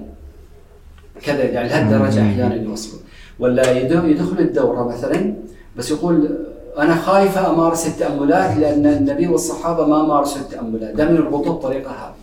كذا 1.23 1.45
يعني 1.45 1.69
لهالدرجة 1.69 2.23
أحيانا 2.23 2.55
يوصلون. 2.55 3.03
ولا 3.39 3.71
يدخل 3.81 4.39
الدورة 4.39 4.89
مثلا 4.89 5.35
بس 5.77 5.91
يقول 5.91 6.47
أنا 6.79 6.95
خايفة 6.95 7.51
أمارس 7.51 7.87
التأملات 7.87 8.57
لأن 8.57 8.87
النبي 8.87 9.27
والصحابة 9.27 9.87
ما 9.87 10.03
مارسوا 10.03 10.41
التأملات. 10.41 10.95
دائما 10.95 11.13
يربطوا 11.13 11.53
بالطريقة 11.53 11.91
هذه. 11.91 12.15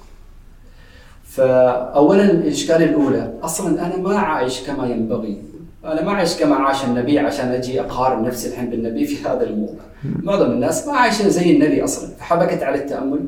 فاولا 1.24 2.32
الاشكاليه 2.32 2.86
الأولى 2.86 3.34
أصلا 3.44 3.86
أنا 3.86 3.98
ما 3.98 4.20
عايش 4.20 4.62
كما 4.62 4.88
ينبغي. 4.88 5.42
أنا 5.86 6.02
ما 6.02 6.12
عايش 6.12 6.38
كما 6.38 6.56
عاش 6.56 6.86
النبي 6.86 7.20
عشان 7.20 7.48
أجي 7.48 7.82
أقارن 7.82 8.24
نفسي 8.24 8.50
الحين 8.50 8.70
بالنبي 8.70 9.06
في 9.06 9.28
هذا 9.28 9.44
الموضوع. 9.44 9.76
معظم 10.04 10.52
الناس 10.52 10.88
ما 10.88 10.94
عايشين 10.94 11.30
زي 11.30 11.56
النبي 11.56 11.84
أصلا. 11.84 12.10
فحبكت 12.20 12.64
على 12.64 12.76
التأمل. 12.76 13.20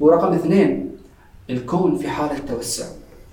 ورقم 0.00 0.32
اثنين 0.32 0.90
الكون 1.50 1.98
في 1.98 2.08
حالة 2.08 2.38
توسع. 2.48 2.84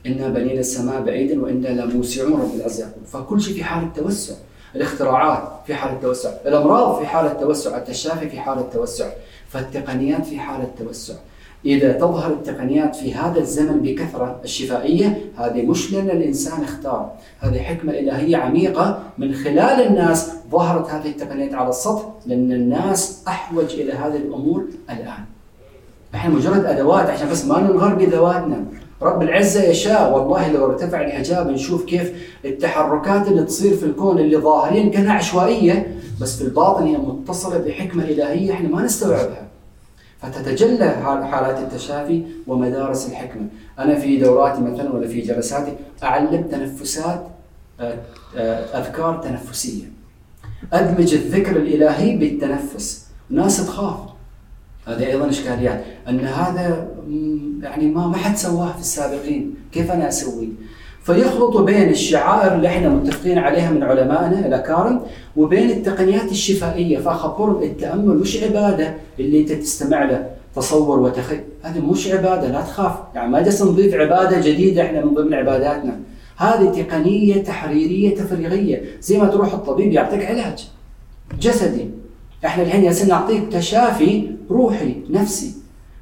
إنا 0.05 0.27
بنينا 0.27 0.59
السماء 0.59 1.01
بعيدا 1.01 1.41
وإنا 1.41 1.67
لموسعون 1.67 2.33
رب 2.33 2.51
يقول 2.55 2.91
فكل 3.05 3.41
شيء 3.41 3.55
في 3.55 3.63
حالة 3.63 3.89
توسع. 3.95 4.33
الاختراعات 4.75 5.43
في 5.67 5.75
حاله 5.75 5.97
توسع 6.01 6.29
الأمراض 6.45 6.99
في 6.99 7.07
حاله 7.07 7.33
توسع 7.33 7.77
التشافي 7.77 8.29
في 8.29 8.39
حاله 8.39 8.61
توسع 8.73 9.09
فالتقنيات 9.49 10.25
في 10.25 10.39
حاله 10.39 10.67
توسع 10.79 11.13
إذا 11.65 11.91
تظهر 11.93 12.31
التقنيات 12.31 12.95
في 12.95 13.13
هذا 13.13 13.39
الزمن 13.39 13.79
بكثرة 13.79 14.39
الشفائية 14.43 15.21
هذه 15.37 15.65
مش 15.65 15.93
لأن 15.93 16.09
الإنسان 16.09 16.63
اختار 16.63 17.11
هذه 17.39 17.59
حكمة 17.59 17.91
إلهية 17.91 18.37
عميقة 18.37 18.99
من 19.17 19.33
خلال 19.33 19.87
الناس 19.87 20.31
ظهرت 20.51 20.89
هذه 20.89 21.09
التقنيات 21.09 21.53
على 21.53 21.69
السطح 21.69 22.09
لأن 22.25 22.51
الناس 22.51 23.23
أحوج 23.27 23.73
إلى 23.73 23.93
هذه 23.93 24.15
الأمور 24.15 24.65
الآن. 24.89 25.25
إحنا 26.15 26.35
مجرد 26.35 26.65
أدوات 26.65 27.09
عشان 27.09 27.29
بس 27.29 27.45
ما 27.45 27.59
ننغر 27.59 27.95
بذواتنا. 27.95 28.65
رب 29.01 29.21
العزة 29.21 29.63
يشاء. 29.63 30.13
والله 30.13 30.51
لو 30.51 30.65
ارتفع 30.65 31.01
الحجاب 31.01 31.47
نشوف 31.49 31.85
كيف 31.85 32.13
التحركات 32.45 33.27
اللي 33.27 33.43
تصير 33.43 33.75
في 33.77 33.85
الكون 33.85 34.19
اللي 34.19 34.37
ظاهرين 34.37 34.91
كانها 34.91 35.13
عشوائية 35.13 35.97
بس 36.21 36.37
في 36.37 36.43
الباطن 36.43 36.83
هي 36.83 36.97
متصلة 36.97 37.57
بحكمة 37.57 38.03
إلهية 38.03 38.53
إحنا 38.53 38.69
ما 38.69 38.81
نستوعبها. 38.81 39.47
فتتجلى 40.21 40.89
حالات 41.31 41.57
التشافي 41.59 42.23
ومدارس 42.47 43.09
الحكمة. 43.09 43.47
أنا 43.79 43.95
في 43.95 44.17
دوراتي 44.17 44.61
مثلا 44.61 44.93
ولا 44.93 45.07
في 45.07 45.21
جلساتي 45.21 45.73
أعلم 46.03 46.43
تنفسات 46.43 47.27
آه، 47.79 47.95
آه، 48.37 48.79
أذكار 48.79 49.17
تنفسية. 49.17 49.83
أدمج 50.73 51.13
الذكر 51.13 51.55
الإلهي 51.55 52.17
بالتنفس. 52.17 53.07
ناس 53.29 53.67
تخاف. 53.67 53.99
هذه 54.87 55.07
أيضا 55.07 55.29
إشكاليات. 55.29 55.83
أن 56.09 56.19
هذا 56.19 56.87
يعني 57.63 57.87
ما 57.87 58.07
ما 58.07 58.17
حد 58.17 58.37
سواه 58.37 58.71
في 58.71 58.79
السابقين. 58.79 59.55
كيف 59.71 59.91
أنا 59.91 60.07
اسويه 60.07 60.47
فيخلط 61.03 61.57
بين 61.57 61.89
الشعائر 61.89 62.55
اللي 62.55 62.67
إحنا 62.67 62.89
متفقين 62.89 63.37
عليها 63.37 63.71
من 63.71 63.83
علمائنا 63.83 64.47
الاكارم 64.47 65.01
وبين 65.35 65.69
التقنيات 65.69 66.31
الشفائية. 66.31 66.97
فاخبرهم 66.99 67.63
التأمل 67.63 68.17
مش 68.17 68.43
عبادة 68.43 68.93
اللي 69.19 69.41
أنت 69.41 69.51
تستمع 69.51 70.03
له؟ 70.03 70.29
تصور 70.55 70.99
وتخيل 70.99 71.43
هذه 71.63 71.79
مش 71.79 72.07
عبادة 72.07 72.47
لا 72.47 72.61
تخاف. 72.61 72.93
يعني 73.15 73.31
ما 73.31 73.41
جالس 73.41 73.61
نضيف 73.61 73.93
عبادة 73.93 74.39
جديدة 74.39 74.83
إحنا 74.83 75.05
من 75.05 75.13
ضمن 75.13 75.33
عباداتنا. 75.33 75.99
هذه 76.37 76.81
تقنية 76.81 77.43
تحريرية 77.43 78.15
تفريغية. 78.15 78.83
زي 79.01 79.17
ما 79.17 79.27
تروح 79.27 79.53
الطبيب 79.53 79.91
يعطيك 79.91 80.25
علاج 80.25 80.67
جسدي. 81.41 81.89
إحنا 82.45 82.63
الحين 82.63 82.83
ياسين 82.83 83.07
نعطيك 83.07 83.51
تشافي 83.51 84.31
روحي 84.51 84.95
نفسي. 85.09 85.53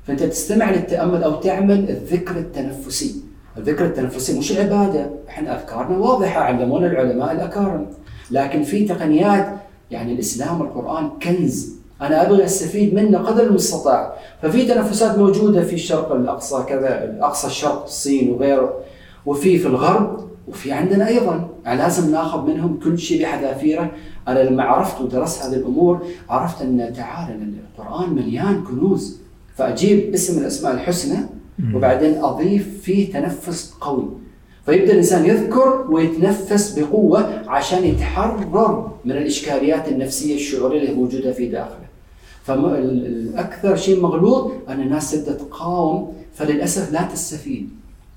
فأنت 0.08 0.24
تستمع 0.24 0.72
للتأمل 0.72 1.24
أو 1.24 1.36
تعمل 1.36 1.90
الذكر 1.90 2.36
التنفسي. 2.36 3.16
الذكر 3.58 3.86
التنفسي 3.86 4.40
مش 4.40 4.52
عبادة. 4.52 5.10
إحنا 5.30 5.56
افكارنا 5.56 5.98
واضحة 5.98 6.42
علمونا 6.42 6.88
العلماء 6.88 7.32
الأكارم. 7.32 7.86
لكن 8.32 8.64
في 8.64 8.86
تقنيات 8.86 9.48
يعني 9.92 10.14
الإسلام 10.14 10.62
والقران 10.62 11.10
كنز. 11.24 11.76
أنا 12.02 12.28
أبغى 12.28 12.46
أستفيد 12.46 12.94
منه 12.94 13.18
قدر 13.18 13.44
المستطاع. 13.44 14.14
ففي 14.42 14.66
تنفسات 14.66 15.18
موجودة 15.18 15.64
في 15.64 15.74
الشرق 15.74 16.12
الأقصى 16.12 16.64
كذا 16.68 17.18
اقصى 17.22 17.48
الشرق 17.48 17.84
الصين 17.84 18.32
وغيره. 18.32 18.74
وفي 19.26 19.58
في 19.58 19.68
الغرب 19.68 20.30
وفي 20.48 20.72
عندنا 20.72 21.08
أيضا 21.08 21.50
لازم 21.66 22.12
ناخذ 22.12 22.48
منهم 22.48 22.80
كل 22.84 23.00
شيء 23.00 23.22
بحذافيره 23.24 23.92
أنا 24.28 24.40
لما 24.40 24.64
عرفت 24.64 25.02
ودرست 25.02 25.44
هذه 25.44 25.54
الأمور 25.54 26.06
عرفت 26.30 26.62
أن 26.62 26.94
تعالى 26.98 27.38
القرآن 27.78 28.14
مليان 28.14 28.64
كنوز 28.64 29.20
فأجيب 29.56 30.14
اسم 30.14 30.42
الأسماء 30.42 30.74
الحسنى 30.74 31.18
وبعدين 31.74 32.24
أضيف 32.24 32.82
فيه 32.82 33.14
تنفس 33.14 33.74
قوي 33.82 34.06
فيبدأ 34.66 34.92
الإنسان 34.92 35.26
يذكر 35.26 35.86
ويتنفس 35.90 36.80
بقوة 36.80 37.50
عشان 37.50 37.84
يتحرر 37.84 38.92
من 39.06 39.12
الإشكاليات 39.12 39.88
النفسية 39.88 40.36
الشعورية 40.36 40.82
اللي 40.82 40.94
موجودة 40.94 41.32
في 41.32 41.48
داخله. 41.48 41.86
فالاكثر 42.44 43.76
شيء 43.76 44.02
مغلوط 44.02 44.52
أن 44.70 44.82
الناس 44.82 45.12
تبدأ 45.12 45.34
تقاوم 45.34 46.14
فللأسف 46.34 46.94
لا 46.94 47.02
تستفيد. 47.02 47.70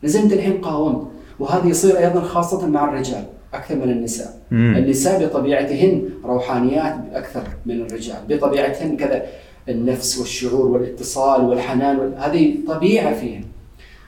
نزلت 0.04 0.32
الحين 0.32 0.60
قاومت 0.60 1.06
وهذا 1.40 1.68
يصير 1.68 1.98
أيضا 1.98 2.20
خاصة 2.20 2.66
مع 2.66 2.88
الرجال. 2.88 3.24
أكثر 3.54 3.76
من 3.76 3.90
النساء. 3.90 4.34
مم. 4.50 4.76
النساء 4.76 5.26
بطبيعتهن 5.26 6.08
روحانيات 6.24 6.94
أكثر 7.12 7.42
من 7.66 7.80
الرجال. 7.80 8.16
بطبيعتهن 8.28 8.96
كذا 8.96 9.22
النفس 9.68 10.18
والشعور 10.18 10.66
والاتصال 10.66 11.44
والحنان 11.44 12.14
هذه 12.16 12.54
طبيعة 12.66 13.14
فيهن. 13.14 13.44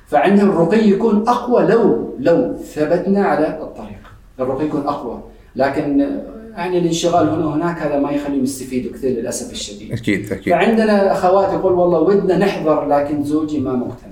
فعندهم 0.07 0.51
الرقي 0.51 0.89
يكون 0.89 1.28
أقوى 1.28 1.62
لو 1.62 2.14
لو 2.18 2.57
ثبتنا 2.74 3.24
على 3.24 3.47
الطريق. 3.62 4.01
الرقي 4.41 4.64
يكون 4.64 4.81
أقوى. 4.87 5.20
لكن 5.57 6.01
يعني 6.57 6.78
الانشغال 6.78 7.28
هنا 7.28 7.47
وهناك 7.47 7.78
هذا 7.78 7.99
ما 7.99 8.11
يخليهم 8.11 8.45
يستفيدوا 8.45 8.93
كثير 8.93 9.11
للأسف 9.11 9.53
الشديد. 9.53 9.93
أكيد 9.93 10.33
أكيد. 10.33 10.53
فعندنا 10.53 11.12
أخوات 11.12 11.53
يقول 11.53 11.72
والله 11.72 12.01
ودنا 12.01 12.39
نحضر 12.39 12.89
لكن 12.89 13.24
زوجي 13.24 13.61
ما 13.61 13.72
مقتنع. 13.72 14.09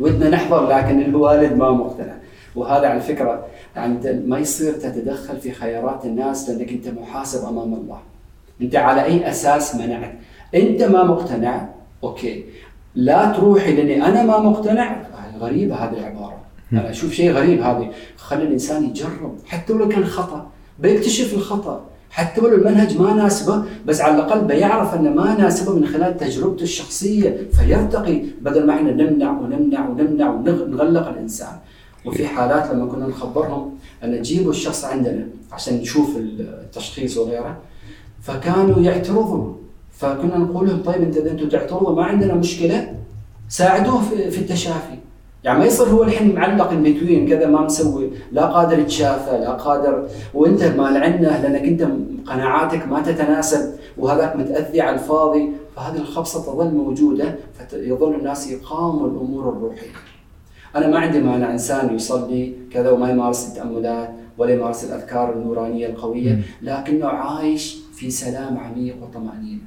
ودنا 0.00 0.30
نحضر 0.30 0.68
لكن 0.68 1.00
الوالد 1.00 1.56
ما 1.56 1.70
مقتنع. 1.70 2.14
وهذا 2.56 2.86
على 2.88 3.00
فكرة 3.00 3.46
يعني 3.76 4.22
ما 4.26 4.38
يصير 4.38 4.72
تتدخل 4.72 5.40
في 5.40 5.52
خيارات 5.52 6.04
الناس 6.04 6.50
لأنك 6.50 6.72
أنت 6.72 6.88
محاسب 6.88 7.48
أمام 7.48 7.74
الله. 7.74 7.98
أنت 8.62 8.76
على 8.76 9.04
أي 9.04 9.30
أساس 9.30 9.74
منعت؟ 9.74 10.14
أنت 10.54 10.82
ما 10.82 11.04
مقتنع؟ 11.04 11.68
أوكي. 12.04 12.44
لا 12.94 13.32
تروحي 13.32 13.76
لأني 13.76 14.06
أنا 14.06 14.22
ما 14.22 14.38
مقتنع؟ 14.38 15.02
غريبه 15.38 15.74
هذه 15.74 15.98
العبارة. 15.98 16.40
أنا 16.72 16.90
أشوف 16.90 17.12
شيء 17.12 17.32
غريب 17.32 17.62
هذه. 17.62 17.90
خلي 18.16 18.42
الإنسان 18.42 18.84
يجرب. 18.84 19.38
حتى 19.46 19.72
لو 19.72 19.88
كان 19.88 20.04
خطأ 20.04 20.50
بيكتشف 20.78 21.34
الخطأ. 21.34 21.89
حتى 22.10 22.40
لو 22.40 22.48
المنهج 22.48 22.98
ما 22.98 23.12
ناسبه 23.14 23.64
بس 23.86 24.00
على 24.00 24.14
الأقل 24.14 24.44
بيعرف 24.44 24.94
أنه 24.94 25.10
ما 25.10 25.38
ناسبه 25.38 25.74
من 25.74 25.86
خلال 25.86 26.16
تجربته 26.16 26.62
الشخصية. 26.62 27.36
فيرتقي 27.52 28.22
بدل 28.40 28.66
ما 28.66 28.74
إحنا 28.74 28.92
نمنع 28.92 29.30
ونمنع 29.40 29.88
ونمنع 29.88 30.30
ونغلق 30.30 31.08
الإنسان. 31.08 31.52
وفي 32.04 32.26
حالات 32.26 32.70
لما 32.70 32.86
كنا 32.86 33.06
نخبرهم 33.06 33.74
أن 34.04 34.22
جيبوا 34.22 34.50
الشخص 34.50 34.84
عندنا 34.84 35.26
عشان 35.52 35.74
نشوف 35.74 36.16
التشخيص 36.16 37.16
وغيره 37.16 37.56
فكانوا 38.22 38.80
يعترضوا 38.80 39.52
فكنا 39.92 40.38
نقول 40.38 40.68
لهم 40.68 40.82
طيب 40.82 41.02
انت 41.02 41.16
أنتم 41.16 41.48
تعترضوا 41.48 41.96
ما 41.96 42.04
عندنا 42.04 42.34
مشكلة 42.34 42.94
ساعدوه 43.48 44.02
في 44.30 44.38
التشافي. 44.38 44.98
يعني 45.44 45.58
ما 45.58 45.64
يصير 45.64 45.86
هو 45.86 46.02
الحين 46.02 46.34
معلق 46.34 46.70
البتوين 46.70 47.28
كذا 47.28 47.46
ما 47.46 47.60
مسوي 47.60 48.10
لا 48.32 48.46
قادر 48.46 48.78
يتشافى 48.78 49.30
لا 49.30 49.50
قادر 49.50 50.08
وانت 50.34 50.62
مال 50.62 50.96
عنه 50.96 51.20
لأنك 51.20 51.62
انت 51.62 51.88
قناعاتك 52.26 52.88
ما 52.88 53.00
تتناسب 53.00 53.74
وهذاك 53.98 54.36
متأذي 54.36 54.80
على 54.80 54.94
الفاضي 54.94 55.52
فهذه 55.76 55.96
الخبصة 55.96 56.42
تظل 56.42 56.74
موجودة 56.74 57.34
فيظل 57.70 58.14
الناس 58.14 58.50
يقاوموا 58.50 59.06
الأمور 59.06 59.48
الروحية. 59.48 59.90
أنا 60.76 60.86
ما 60.86 60.98
عندي 60.98 61.20
مانع 61.20 61.52
إنسان 61.52 61.94
يصلي 61.94 62.52
كذا 62.72 62.90
وما 62.90 63.10
يمارس 63.10 63.48
التأملات 63.48 64.10
ولا 64.38 64.54
يمارس 64.54 64.84
الأذكار 64.84 65.32
النورانية 65.32 65.86
القوية 65.86 66.40
لكنه 66.62 67.06
عايش 67.06 67.78
في 67.94 68.10
سلام 68.10 68.58
عميق 68.58 68.96
وطمأنينة. 69.02 69.60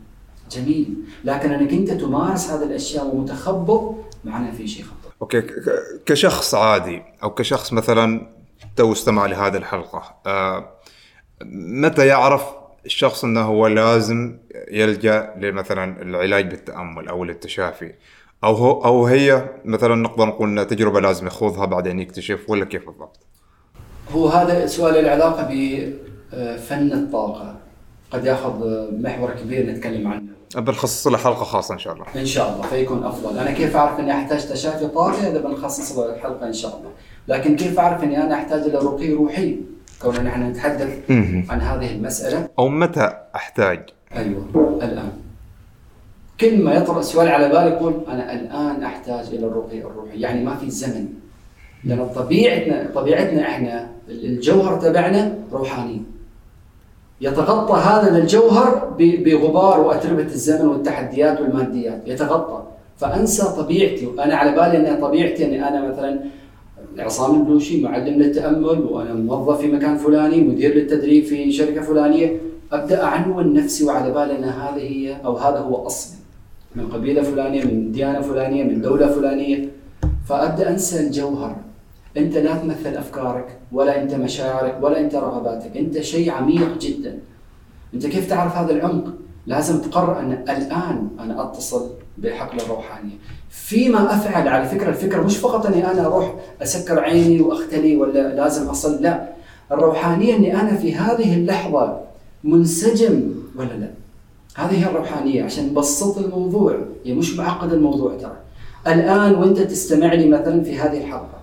جميل. 0.52 0.96
لكن 1.24 1.52
أنك 1.52 1.74
انت 1.74 1.92
تمارس 1.92 2.50
هذه 2.50 2.64
الأشياء 2.64 3.16
ومتخبط 3.16 3.96
معناه 4.26 4.52
في 4.52 4.68
شيء 4.68 4.86
خطر 4.86 5.03
okay 5.24 5.44
كشخص 6.06 6.56
عادي 6.56 7.02
أو 7.24 7.30
كشخص 7.30 7.74
مثلا 7.74 8.28
تو 8.76 8.92
استمع 8.92 9.26
لهذه 9.26 9.58
الحلقة 9.58 10.16
آه 10.28 10.70
متى 11.82 12.08
يعرف 12.08 12.44
الشخص 12.86 13.24
إنه 13.24 13.42
هو 13.42 13.68
لازم 13.68 14.38
يلجأ 14.72 15.34
لمثلا 15.38 16.02
العلاج 16.02 16.50
بالتأمل 16.50 17.08
أو 17.08 17.24
للتشافي 17.24 17.94
أو 18.44 18.54
هو 18.54 18.86
أو 18.86 19.06
هي 19.06 19.50
مثلا 19.66 19.96
نقدر 19.96 20.26
نقول 20.26 20.50
إنها 20.50 20.64
تجربة 20.64 21.00
لازم 21.00 21.28
يخوضها 21.28 21.66
بعدين 21.66 22.00
يكتشف 22.00 22.50
ولا 22.50 22.66
كيف 22.66 22.86
بالضبط؟ 22.86 23.20
هو 24.12 24.28
هذا 24.28 24.68
سؤال 24.68 25.04
له 25.04 25.12
علاقة 25.12 25.48
بفن 25.52 26.92
الطاقة. 26.94 27.56
قد 28.12 28.26
يأخذ 28.26 28.88
محور 29.02 29.32
كبير 29.32 29.66
نتكلم 29.66 30.08
عنه. 30.08 30.33
بنخصص 30.58 31.08
له 31.08 31.18
حلقة 31.18 31.44
خاصة 31.44 31.74
إن 31.74 31.80
شاء 31.80 31.94
الله. 31.94 32.06
إن 32.16 32.26
شاء 32.26 32.54
الله 32.54 32.68
فيكون 32.68 33.04
أفضل. 33.04 33.38
أنا 33.38 33.52
كيف 33.52 33.76
أعرف 33.76 34.00
إني 34.00 34.12
أحتاج 34.12 34.50
تشافي 34.50 34.88
طاقه 34.88 35.28
إذا 35.28 35.42
بنخصص 35.42 35.98
له 35.98 36.18
حلقه 36.18 36.48
إن 36.48 36.54
شاء 36.54 36.78
الله. 36.78 36.92
لكن 37.28 37.56
كيف 37.56 37.80
أعرف 37.80 38.04
إني 38.04 38.24
أنا 38.24 38.36
أحتاج 38.36 38.62
إلى 38.62 38.78
رقي 38.78 39.14
روحي؟ 39.14 39.58
كوننا 40.02 40.22
نحن 40.22 40.44
نتحدث 40.44 41.12
عن 41.50 41.62
هذه 41.62 41.96
المسألة. 41.96 42.50
أو 42.60 42.68
متى 42.68 43.14
أحتاج؟ 43.36 43.90
أيوه 44.16 44.80
الآن. 44.84 45.12
كل 46.40 46.64
ما 46.64 46.74
يطرأ 46.74 47.02
سؤال 47.02 47.28
على 47.28 47.50
بالي 47.50 47.70
يقول 47.70 47.94
أنا 48.08 48.34
الآن 48.34 48.84
أحتاج 48.84 49.28
إلى 49.28 49.46
الرقي 49.48 49.82
الروحي. 49.82 50.20
يعني 50.20 50.44
ما 50.44 50.56
في 50.56 50.70
زمن. 50.70 51.08
لأن 51.84 52.10
طبيعتنا 52.16 52.90
طبيعتنا 52.96 53.42
إحنا 53.42 53.90
الجوهر 54.10 54.82
تبعنا 54.82 55.38
روحاني 55.52 56.02
يتغطى 57.22 57.74
هذا 57.74 58.18
الجوهر 58.18 58.96
بغبار 59.00 59.80
وأتربة 59.80 60.26
الزمن 60.26 60.68
والتحديات 60.68 61.42
والماديات. 61.42 62.02
يتغطى. 62.08 62.64
فأنسى 62.98 63.44
طبيعتي. 63.58 64.06
وأنا 64.06 64.36
على 64.36 64.52
بالي 64.52 64.78
ان 64.78 65.02
طبيعتي. 65.02 65.46
اني 65.46 65.68
أنا 65.68 65.88
مثلا 65.92 66.20
عصام 67.00 67.40
البلوشي 67.40 67.82
معلم 67.82 68.22
للتأمل 68.22 68.66
وأنا 68.66 69.14
موظف 69.14 69.62
في 69.62 69.68
مكان 69.68 69.98
فلاني 69.98 70.42
مدير 70.42 70.76
للتدريب 70.76 71.24
في 71.24 71.52
شركة 71.52 71.82
فلانية. 71.82 72.38
أبدأ 72.72 73.04
أعنون 73.04 73.54
نفسي 73.54 73.86
وعلى 73.86 74.14
بالي 74.14 74.38
أن 74.40 74.44
هذه 74.44 74.82
هي 74.82 75.18
أو 75.26 75.38
هذا 75.38 75.58
هو 75.58 75.88
اصلي 75.88 76.18
من 76.76 76.88
قبيلة 76.88 77.22
فلانية 77.22 77.64
من 77.64 77.92
ديانة 77.92 78.22
فلانية 78.22 78.64
من 78.64 78.82
دولة 78.82 79.08
فلانية. 79.08 79.70
فأبدأ 80.28 80.70
أنسى 80.70 81.00
الجوهر. 81.00 81.56
أنت 82.18 82.38
لا 82.38 82.58
تمثل 82.58 82.96
أفكارك 82.96 83.58
ولا 83.72 84.02
أنت 84.02 84.14
مشاعرك 84.14 84.78
ولا 84.82 85.00
أنت 85.00 85.16
رغباتك. 85.16 85.78
أنت 85.78 86.02
شيء 86.02 86.32
عميق 86.32 86.78
جدا. 86.78 87.20
أنت 87.94 88.06
كيف 88.06 88.30
تعرف 88.30 88.58
هذا 88.58 88.72
العمق؟ 88.72 89.14
لازم 89.48 89.82
تقرر 89.82 90.20
أن 90.20 90.32
الآن 90.32 91.08
أنا 91.20 91.44
أتصل 91.44 91.90
بحقل 92.18 92.60
الروحانية. 92.60 93.16
فيما 93.50 94.16
أفعل 94.16 94.48
على 94.48 94.66
فكرة 94.66 94.90
الفكرة 94.90 95.22
مش 95.22 95.38
فقط 95.38 95.66
أني 95.66 95.92
أنا 95.92 96.06
أروح 96.06 96.36
أسكر 96.62 97.00
عيني 97.00 97.42
وأختلي 97.42 97.96
ولا 97.96 98.36
لازم 98.36 98.70
أصل 98.70 99.04
لا. 99.04 99.30
الروحانية 99.72 100.36
أني 100.36 100.62
أنا 100.62 100.76
في 100.76 100.96
هذه 100.96 101.36
اللحظة 101.36 102.00
منسجم 102.44 103.34
ولا 103.56 103.74
لا؟ 103.74 103.90
هذه 104.56 104.84
هي 104.84 104.90
الروحانية. 104.90 105.44
عشان 105.44 105.66
نبسط 105.66 106.18
الموضوع 106.18 106.78
هي 107.06 107.14
مش 107.14 107.38
معقد 107.38 107.74
الموضوع 107.74 108.18
ترى. 108.18 108.38
الآن 108.88 109.36
وأنت 109.36 109.60
تستمع 109.60 110.14
لي 110.14 110.30
مثلا 110.30 110.64
في 110.64 110.80
هذه 110.80 110.98
الحلقة. 110.98 111.43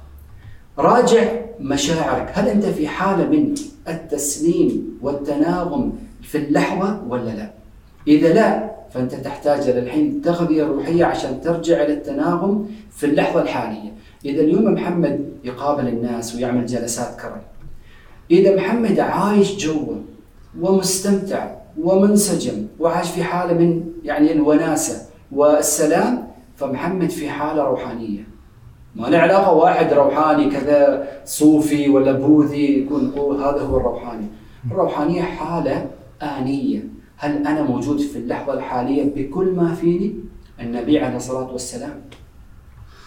راجع 0.80 1.32
مشاعرك. 1.60 2.30
هل 2.34 2.48
أنت 2.48 2.64
في 2.64 2.88
حالة 2.88 3.26
من 3.26 3.54
التسليم 3.88 4.98
والتناغم 5.02 5.92
في 6.22 6.38
اللحظة 6.38 7.02
ولا 7.08 7.30
لا؟ 7.30 7.50
إذا 8.08 8.32
لا 8.32 8.70
فأنت 8.94 9.14
تحتاج 9.14 9.68
إلى 9.68 9.78
الحين 9.78 10.22
تغذية 10.22 10.64
روحية 10.64 11.04
عشان 11.04 11.40
ترجع 11.40 11.84
إلى 11.84 11.92
التناغم 11.92 12.68
في 12.96 13.06
اللحظة 13.06 13.42
الحالية. 13.42 13.92
إذا 14.24 14.40
اليوم 14.40 14.64
محمد 14.64 15.30
يقابل 15.44 15.88
الناس 15.88 16.36
ويعمل 16.36 16.66
جلسات 16.66 17.20
كرم. 17.20 17.40
إذا 18.30 18.56
محمد 18.56 19.00
عايش 19.00 19.66
جوا 19.66 19.94
ومستمتع 20.60 21.50
ومنسجم 21.82 22.66
وعايش 22.80 23.10
في 23.10 23.24
حالة 23.24 23.54
من 23.54 23.84
يعني 24.04 24.32
الوناسة 24.32 25.06
والسلام 25.32 26.28
فمحمد 26.56 27.10
في 27.10 27.30
حالة 27.30 27.62
روحانية. 27.62 28.29
ما 28.96 29.06
له 29.06 29.18
علاقة 29.18 29.52
واحد 29.52 29.92
روحاني 29.92 30.50
كذا 30.50 31.08
صوفي 31.24 31.88
ولا 31.88 32.12
بوذي 32.12 32.78
يكون 32.82 33.12
هذا 33.40 33.60
هو 33.62 33.76
الروحاني. 33.76 34.26
الروحانية 34.70 35.22
حالة 35.22 35.90
آنية. 36.22 36.84
هل 37.16 37.46
أنا 37.46 37.62
موجود 37.62 38.00
في 38.00 38.18
اللحظة 38.18 38.54
الحالية 38.54 39.04
بكل 39.14 39.46
ما 39.56 39.74
فيني؟ 39.74 40.14
النبي 40.60 40.98
عليه 40.98 41.16
الصلاة 41.16 41.52
والسلام 41.52 42.00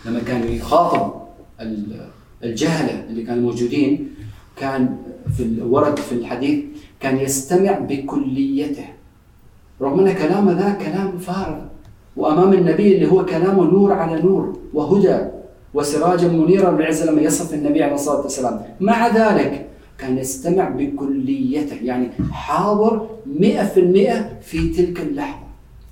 لما 0.06 0.20
كان 0.20 0.44
يخاطب 0.48 1.14
ال- 1.62 2.08
الجهلة 2.44 3.04
اللي 3.10 3.24
كانوا 3.24 3.42
موجودين 3.52 4.10
كان 4.56 4.98
في 5.38 5.44
الورد 5.44 5.98
في 6.00 6.12
الحديث 6.16 6.64
كان 7.00 7.18
يستمع 7.18 7.72
بكليته. 7.80 8.86
رغم 9.82 10.00
أن 10.00 10.14
كلامه 10.14 10.52
ذا 10.52 10.72
كلام 10.86 11.18
فارغ 11.18 11.60
وأمام 12.18 12.54
النبي 12.54 12.96
اللي 12.96 13.12
هو 13.12 13.26
كلامه 13.26 13.64
نور 13.64 13.94
على 13.94 14.22
نور 14.22 14.60
وهدى. 14.74 15.20
وسراجا 15.74 16.28
منيرا 16.28 16.72
بالعزه 16.72 17.12
لما 17.12 17.22
يصف 17.22 17.54
النبي 17.54 17.84
عليه 17.84 17.94
الصلاة 17.96 18.22
والسلام. 18.22 18.62
مع 18.80 19.08
ذلك 19.08 19.66
كان 19.98 20.18
يستمع 20.18 20.70
بكليته 20.70 21.76
يعني 21.84 22.10
حاضر 22.32 23.08
100% 23.40 23.42
في 24.42 24.70
تلك 24.78 25.00
اللحظة 25.02 25.44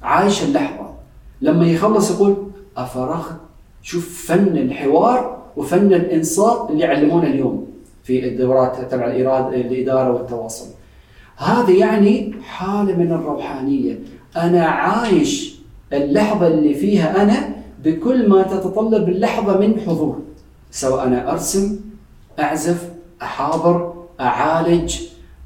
عايش 0.04 0.44
اللحظة. 0.44 0.92
لما 1.42 1.66
يخلص 1.68 2.12
يقول 2.12 2.36
أفرغت 2.78 3.36
شوف 3.82 4.26
فن 4.28 4.58
الحوار 4.58 5.38
وفن 5.58 5.94
الإنصات 5.94 6.70
اللي 6.70 6.84
يعلمونا 6.84 7.28
اليوم 7.28 7.68
في 8.04 8.28
الدورات 8.28 8.92
تبع 8.92 9.06
الإدارة 9.54 10.14
والتواصل. 10.14 10.66
هذه 11.38 11.80
يعني 11.80 12.34
حالة 12.44 12.98
من 12.98 13.12
الروحانية. 13.12 14.00
أنا 14.38 14.66
عايش 14.66 15.56
اللحظة 15.94 16.48
اللي 16.48 16.74
فيها 16.74 17.24
أنا 17.24 17.51
بكل 17.84 18.30
ما 18.30 18.44
تتطلب 18.44 19.10
اللحظة 19.10 19.58
من 19.58 19.80
حضور 19.80 20.20
سواء 20.72 21.08
أنا 21.08 21.32
أرسم 21.32 21.80
أعزف 22.40 22.90
أحاضر 23.22 23.94
أعالج 24.20 25.00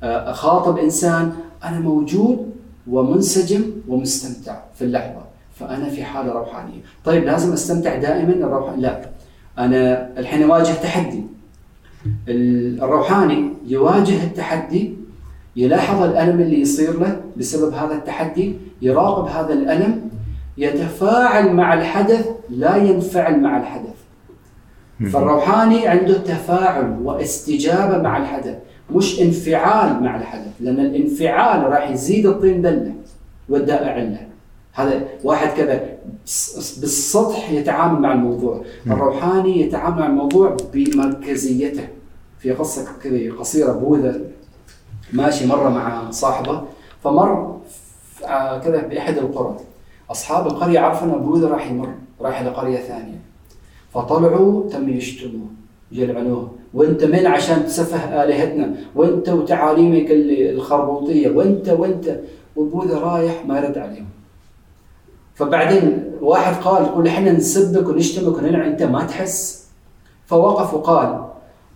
أخاطب 0.04 0.78
إنسان 0.78 1.34
أنا 1.64 1.80
موجود 1.80 2.52
ومنسجم 2.88 3.64
ومستمتع 3.88 4.60
في 4.76 4.86
اللحظة 4.86 5.26
فأنا 5.60 5.90
في 5.90 6.04
حالة 6.04 6.34
روحانية. 6.34 6.80
طيب 7.06 7.24
لازم 7.24 7.54
أستمتع 7.54 7.96
دائما 7.96 8.34
الروح 8.34 8.74
لا 8.78 9.10
أنا 9.58 10.10
الحين 10.20 10.44
أواجه 10.44 10.74
تحدي. 10.74 11.24
الروحاني 12.28 13.50
يواجه 13.68 14.24
التحدي 14.24 14.94
يلاحظ 15.56 16.02
الألم 16.02 16.42
اللي 16.42 16.62
يصير 16.62 17.00
له 17.00 17.22
بسبب 17.38 17.74
هذا 17.74 17.96
التحدي 17.96 18.54
يراقب 18.82 19.28
هذا 19.28 19.54
الألم 19.54 20.10
يتفاعل 20.58 21.54
مع 21.54 21.74
الحدث 21.74 22.28
لا 22.50 22.76
ينفعل 22.76 23.40
مع 23.40 23.58
الحدث. 23.58 23.96
فالروحاني 25.14 25.88
عنده 25.88 26.18
تفاعل 26.18 27.00
واستجابة 27.04 27.98
مع 27.98 28.18
الحدث 28.18 28.56
مش 28.92 29.22
انفعال 29.22 30.04
مع 30.04 30.16
الحدث 30.16 30.52
لأن 30.60 30.80
الانفعال 30.80 31.64
راح 31.64 31.90
يزيد 31.90 32.26
الطين 32.26 32.62
بلة 32.62 32.94
والداء 33.50 33.90
علة. 33.90 34.28
هذا 34.74 35.02
واحد 35.24 35.58
كذا 35.58 35.82
بالسطح 36.82 37.52
يتعامل 37.52 38.02
مع 38.02 38.14
الموضوع. 38.14 38.64
الروحاني 38.88 39.62
يتعامل 39.62 40.00
مع 40.00 40.06
الموضوع 40.06 40.58
بمركزيته. 40.74 41.88
في 42.40 42.52
قصة 42.52 42.88
كذا 43.04 43.34
قصيرة 43.40 43.72
بوذا 43.72 44.22
ماشي 45.14 45.48
مرة 45.48 45.70
مع 45.70 46.12
صاحبه 46.12 46.64
فمر 47.04 47.58
كذا 48.64 48.88
بأحد 48.90 49.18
القرى. 49.18 49.58
أصحاب 50.12 50.48
القرية 50.48 50.80
عرفوا 50.80 51.08
أن 51.08 51.12
بوذا 51.12 51.48
راح 51.48 51.72
يمر 51.72 51.90
راح 52.22 52.42
إلى 52.42 52.50
قرية 52.50 52.78
ثانية. 52.78 53.22
فطلعوا 53.94 54.70
تم 54.70 54.90
يشتموه 54.90 55.48
يلعنوه. 55.92 56.52
وأنت 56.74 57.04
من 57.04 57.28
عشان 57.28 57.66
تسفه 57.66 58.24
آلهتنا؟ 58.24 58.76
وأنت 58.96 59.30
وتعاليمك 59.30 60.08
الخربوطية. 60.12 61.30
وانت 61.30 61.70
وأنت. 61.70 62.20
وبوذا 62.56 63.00
رايح 63.00 63.46
ما 63.46 63.58
يرد 63.58 63.78
عليهم. 63.78 64.06
فبعدين 65.36 66.12
واحد 66.22 66.64
قال 66.64 66.84
يقول 66.86 67.08
إحنا 67.08 67.32
نسبك 67.32 67.88
ونشتمك 67.88 68.38
ونلعن. 68.38 68.70
أنت 68.70 68.84
ما 68.84 69.04
تحس. 69.04 69.66
فوقف 70.26 70.74
وقال 70.74 71.26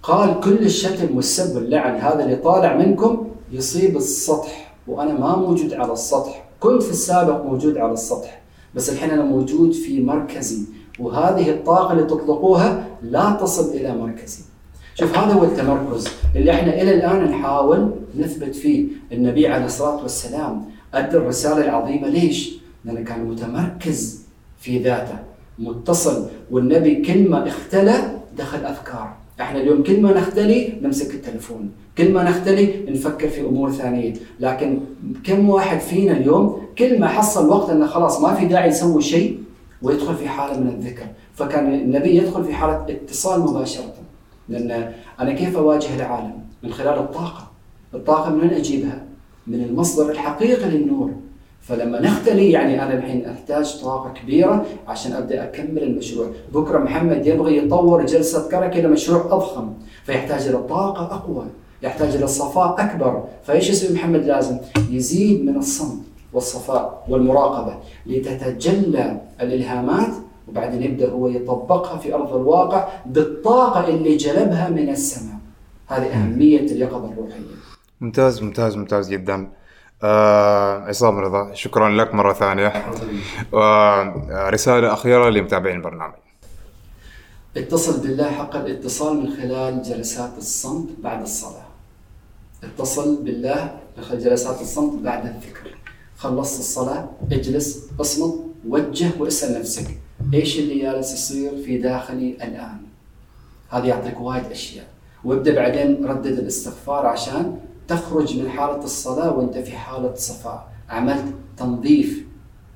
قال 0.04 0.40
كل 0.40 0.58
الشتم 0.58 1.16
والسب 1.16 1.56
واللعن 1.56 1.96
هذا 1.96 2.24
اللي 2.24 2.36
طالع 2.36 2.76
منكم 2.76 3.28
يصيب 3.52 3.98
السطح 3.98 4.76
وأنا 4.88 5.14
ما 5.14 5.36
موجود 5.36 5.74
على 5.74 5.94
السطح. 5.94 6.49
كنت 6.60 6.84
في 6.84 6.92
السابق 6.92 7.46
موجود 7.46 7.78
على 7.78 7.94
السطح 7.94 8.42
بس 8.76 8.90
الحين 8.90 9.10
أنا 9.10 9.24
موجود 9.24 9.72
في 9.72 10.02
مركزي 10.02 10.62
وهذه 11.00 11.50
الطاقة 11.50 11.92
اللي 11.94 12.04
تطلقوها 12.04 12.88
لا 13.02 13.38
تصل 13.42 13.70
إلى 13.74 13.98
مركزي. 13.98 14.44
شوف 14.96 15.18
هذا 15.18 15.34
هو 15.34 15.44
التمركز 15.44 16.08
اللي 16.36 16.52
إحنا 16.52 16.82
إلى 16.82 16.94
الآن 16.96 17.24
نحاول 17.24 17.92
نثبت 18.18 18.56
فيه. 18.56 18.86
النبي 19.12 19.48
عليه 19.48 19.66
الصلاة 19.66 20.02
والسلام 20.04 20.66
أدى 20.94 21.18
الرسالة 21.18 21.66
العظيمة 21.66 22.08
ليش؟ 22.08 22.56
لأنه 22.86 23.02
كان 23.04 23.26
متمركز 23.26 24.22
في 24.60 24.80
ذاته 24.80 25.20
متصل 25.60 26.28
والنبي 26.52 26.96
كل 26.96 27.30
ما 27.30 27.48
اختلى 27.48 28.20
دخل 28.38 28.66
أفكار. 28.66 29.19
إحنا 29.42 29.62
اليوم 29.62 29.84
كل 29.84 30.02
ما 30.02 30.14
نختلي 30.14 30.74
نمسك 30.82 31.14
التليفون 31.16 31.72
كل 31.98 32.14
ما 32.14 32.24
نختلي 32.24 32.86
نفكر 32.90 33.30
في 33.30 33.42
أمور 33.42 33.72
ثانية. 33.72 34.14
لكن 34.40 34.80
كم 35.24 35.50
واحد 35.50 35.80
فينا 35.80 36.18
اليوم 36.18 36.62
كل 36.78 37.00
ما 37.00 37.08
حصل 37.08 37.50
وقت 37.50 37.70
إنه 37.70 37.88
خلاص 37.88 38.22
ما 38.22 38.34
في 38.34 38.46
داعي 38.46 38.70
يسوي 38.70 39.02
شيء 39.02 39.40
ويدخل 39.82 40.16
في 40.16 40.30
حالة 40.30 40.60
من 40.60 40.68
الذكر. 40.68 41.06
فكان 41.34 41.74
النبي 41.74 42.16
يدخل 42.16 42.44
في 42.44 42.54
حالة 42.54 42.86
اتصال 42.90 43.42
مباشرة. 43.42 43.94
لأن 44.50 44.94
أنا 45.20 45.34
كيف 45.34 45.58
أواجه 45.58 45.96
العالم؟ 45.96 46.34
من 46.64 46.74
خلال 46.74 47.00
الطاقة. 47.00 47.52
الطاقة 47.94 48.30
من 48.30 48.40
وين 48.40 48.54
أجيبها؟ 48.54 49.04
من 49.48 49.64
المصدر 49.64 50.12
الحقيقي 50.12 50.70
للنور. 50.70 51.12
فلما 51.70 52.02
نختلي 52.02 52.52
يعني 52.52 52.84
أنا 52.84 52.94
الحين 52.94 53.26
أحتاج 53.26 53.82
طاقة 53.82 54.14
كبيرة 54.14 54.66
عشان 54.88 55.14
أبدأ 55.14 55.44
أكمل 55.44 55.84
المشروع، 55.84 56.28
بكرة 56.54 56.78
محمد 56.78 57.26
يبغى 57.26 57.58
يطور 57.58 58.06
جلسة 58.06 58.50
كرك 58.50 58.76
إلى 58.76 58.88
مشروع 58.88 59.26
أضخم، 59.26 59.74
فيحتاج 60.04 60.48
إلى 60.48 60.58
طاقة 60.58 61.04
أقوى، 61.04 61.46
يحتاج 61.84 62.16
إلى 62.16 62.28
صفاء 62.28 62.76
أكبر، 62.80 63.24
فإيش 63.44 63.70
يسوي 63.70 63.96
محمد 63.96 64.26
لازم؟ 64.26 64.58
يزيد 64.90 65.46
من 65.46 65.56
الصمت، 65.58 66.02
والصفاء 66.34 67.06
والمراقبة 67.10 67.76
لتتجلى 68.06 69.22
الإلهامات 69.42 70.14
وبعدين 70.48 70.84
يبدأ 70.84 71.12
هو 71.12 71.28
يطبقها 71.28 71.98
في 71.98 72.14
أرض 72.14 72.36
الواقع 72.36 72.88
بالطاقة 73.06 73.88
اللي 73.88 74.18
جلبها 74.18 74.70
من 74.70 74.90
السماء. 74.90 75.40
هذه 75.88 76.08
أهمية 76.14 76.60
اليقظة 76.60 77.12
الروحية. 77.12 77.40
ممتاز 78.02 78.44
ممتاز 78.44 78.78
ممتاز 78.78 79.10
جدا. 79.10 79.59
آه 80.04 80.80
عصام 80.80 81.18
رضا 81.18 81.54
شكرا 81.54 81.90
لك 81.90 82.14
مرة 82.14 82.34
ثانية. 82.34 82.86
ورسالة 83.52 84.94
أخيرة 84.94 85.30
لمتابعين 85.30 85.76
البرنامج 85.76 86.14
اتصل 87.58 88.00
بالله 88.02 88.32
حق 88.32 88.56
الاتصال 88.56 89.18
من 89.18 89.30
خلال 89.30 89.82
جلسات 89.82 90.38
الصمت 90.38 90.90
بعد 91.00 91.22
الصلاة. 91.22 91.66
اتصل 92.64 93.24
بالله 93.24 93.80
من 93.98 94.04
خلال 94.04 94.24
جلسات 94.24 94.62
الصمت 94.62 95.02
بعد 95.02 95.26
الذكر. 95.26 95.76
خلصت 96.18 96.60
الصلاة 96.60 97.10
اجلس 97.32 97.90
اصمت 98.02 98.36
وجه 98.68 99.10
واسأل 99.20 99.60
نفسك 99.60 99.88
إيش 100.34 100.60
اللي 100.60 100.80
جالس 100.80 101.14
يصير 101.14 101.52
في 101.66 101.78
داخلي 101.78 102.30
الآن؟ 102.32 102.78
هذا 103.70 103.86
يعطيك 103.86 104.22
وايد 104.22 104.46
أشياء. 104.46 104.86
وابدأ 105.24 105.56
بعدين 105.56 106.06
ردد 106.06 106.40
الاستغفار 106.40 107.06
عشان 107.06 107.60
تخرج 107.90 108.40
من 108.40 108.50
حالة 108.50 108.84
الصلاة 108.84 109.38
وأنت 109.38 109.58
في 109.58 109.72
حالة 109.72 110.16
صفاء. 110.16 110.72
عملت 110.90 111.26
تنظيف. 111.58 112.26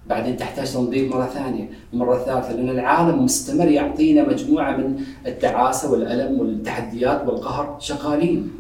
بعدين 0.08 0.38
تحتاج 0.38 0.74
تنظيف 0.74 1.16
مرة 1.16 1.26
ثانية. 1.26 1.70
مرة 1.94 2.18
ثالثة 2.18 2.52
لأن 2.52 2.70
العالم 2.70 3.24
مستمر 3.26 3.68
يعطينا 3.68 4.30
مجموعة 4.30 4.78
من 4.78 5.00
التعاسة 5.26 5.92
والألم 5.92 6.40
والتحديات 6.40 7.28
والقهر 7.28 7.78
شغالين. 7.80 8.52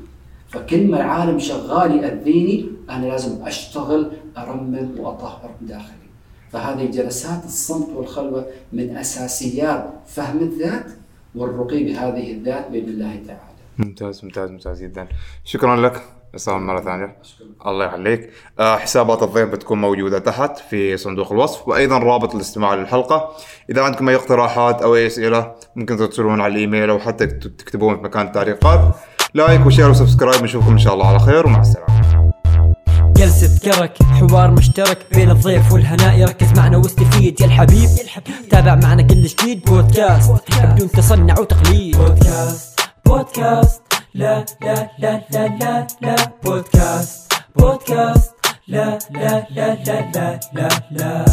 فكل 0.49 0.87
ما 0.87 0.97
العالم 0.97 1.39
شغال 1.39 2.03
يأذيني 2.03 2.65
أنا 2.89 3.05
لازم 3.05 3.45
أشتغل 3.45 4.11
أرمم 4.37 4.89
وأطهر 4.99 5.51
داخلي. 5.61 6.03
فهذه 6.51 6.85
جلسات 6.85 7.45
الصمت 7.45 7.89
والخلوة 7.89 8.45
من 8.73 8.97
أساسيات 8.97 9.89
فهم 10.07 10.39
الذات 10.39 10.85
والرقي 11.35 11.83
بهذه 11.83 12.31
الذات 12.31 12.71
بإذن 12.71 12.89
الله 12.89 13.21
تعالى. 13.27 13.53
ممتاز 13.77 14.25
ممتاز 14.25 14.51
ممتاز 14.51 14.83
جدا. 14.83 15.07
شكرا 15.43 15.75
لك. 15.75 16.03
عصام 16.33 16.67
مرة 16.67 16.81
ثانية. 16.81 17.17
الله 17.67 17.85
يخليك. 17.85 18.29
آه، 18.59 18.77
حسابات 18.77 19.23
الضيف 19.23 19.49
بتكون 19.49 19.81
موجودة 19.81 20.19
تحت 20.19 20.57
في 20.69 20.97
صندوق 20.97 21.31
الوصف 21.31 21.67
وأيضا 21.67 21.97
رابط 21.97 22.35
الاستماع 22.35 22.73
للحلقة. 22.73 23.29
إذا 23.69 23.81
عندكم 23.83 24.09
أي 24.09 24.15
اقتراحات 24.15 24.81
أو 24.81 24.95
أي 24.95 25.07
أسئلة 25.07 25.51
ممكن 25.75 25.97
ترسلون 25.97 26.41
على 26.41 26.53
الإيميل 26.53 26.89
أو 26.89 26.99
حتى 26.99 27.27
تكتبون 27.27 27.95
في 27.95 28.01
مكان 28.01 28.27
التعليقات. 28.27 28.95
like 29.33 29.65
و 29.65 29.69
share 29.69 29.89
و 29.89 29.95
subscribe 29.95 30.43
نشوفكم 30.43 30.71
إن 30.71 30.77
شاء 30.77 30.93
الله 30.93 31.07
على 31.07 31.19
خير 31.19 31.47
ومع 31.47 31.61
السلامة. 31.61 32.33
جلسة 33.17 33.71
كرك 33.71 34.03
حوار 34.03 34.51
مشترك 34.51 34.97
بين 35.11 35.31
الضيف 35.31 35.73
والهناء 35.73 36.23
ركز 36.29 36.59
معنا 36.59 36.77
واستفيد. 36.77 37.41
يا 37.41 37.45
الحبيب 37.45 37.89
تابع 38.49 38.75
معنا 38.75 39.01
كل 39.01 39.23
جديد. 39.23 39.65
بودكاست 39.65 40.31
بدون 40.63 40.91
تصنع 40.91 41.39
وتقليد. 41.39 41.97
بودكاست 41.97 42.79
بودكاست. 43.05 43.82
لا 44.15 44.45
لا 44.61 44.89
لا 44.99 45.21
لا 45.31 45.47
لا 45.47 45.87
لا 46.01 46.15
بودكاست 46.43 47.33
بودكاست 47.55 48.33
لا 48.67 48.99
لا 49.11 49.47
لا 49.49 49.75
لا 49.85 50.11
لا 50.15 50.39
لا 50.53 50.69
لا 50.91 51.25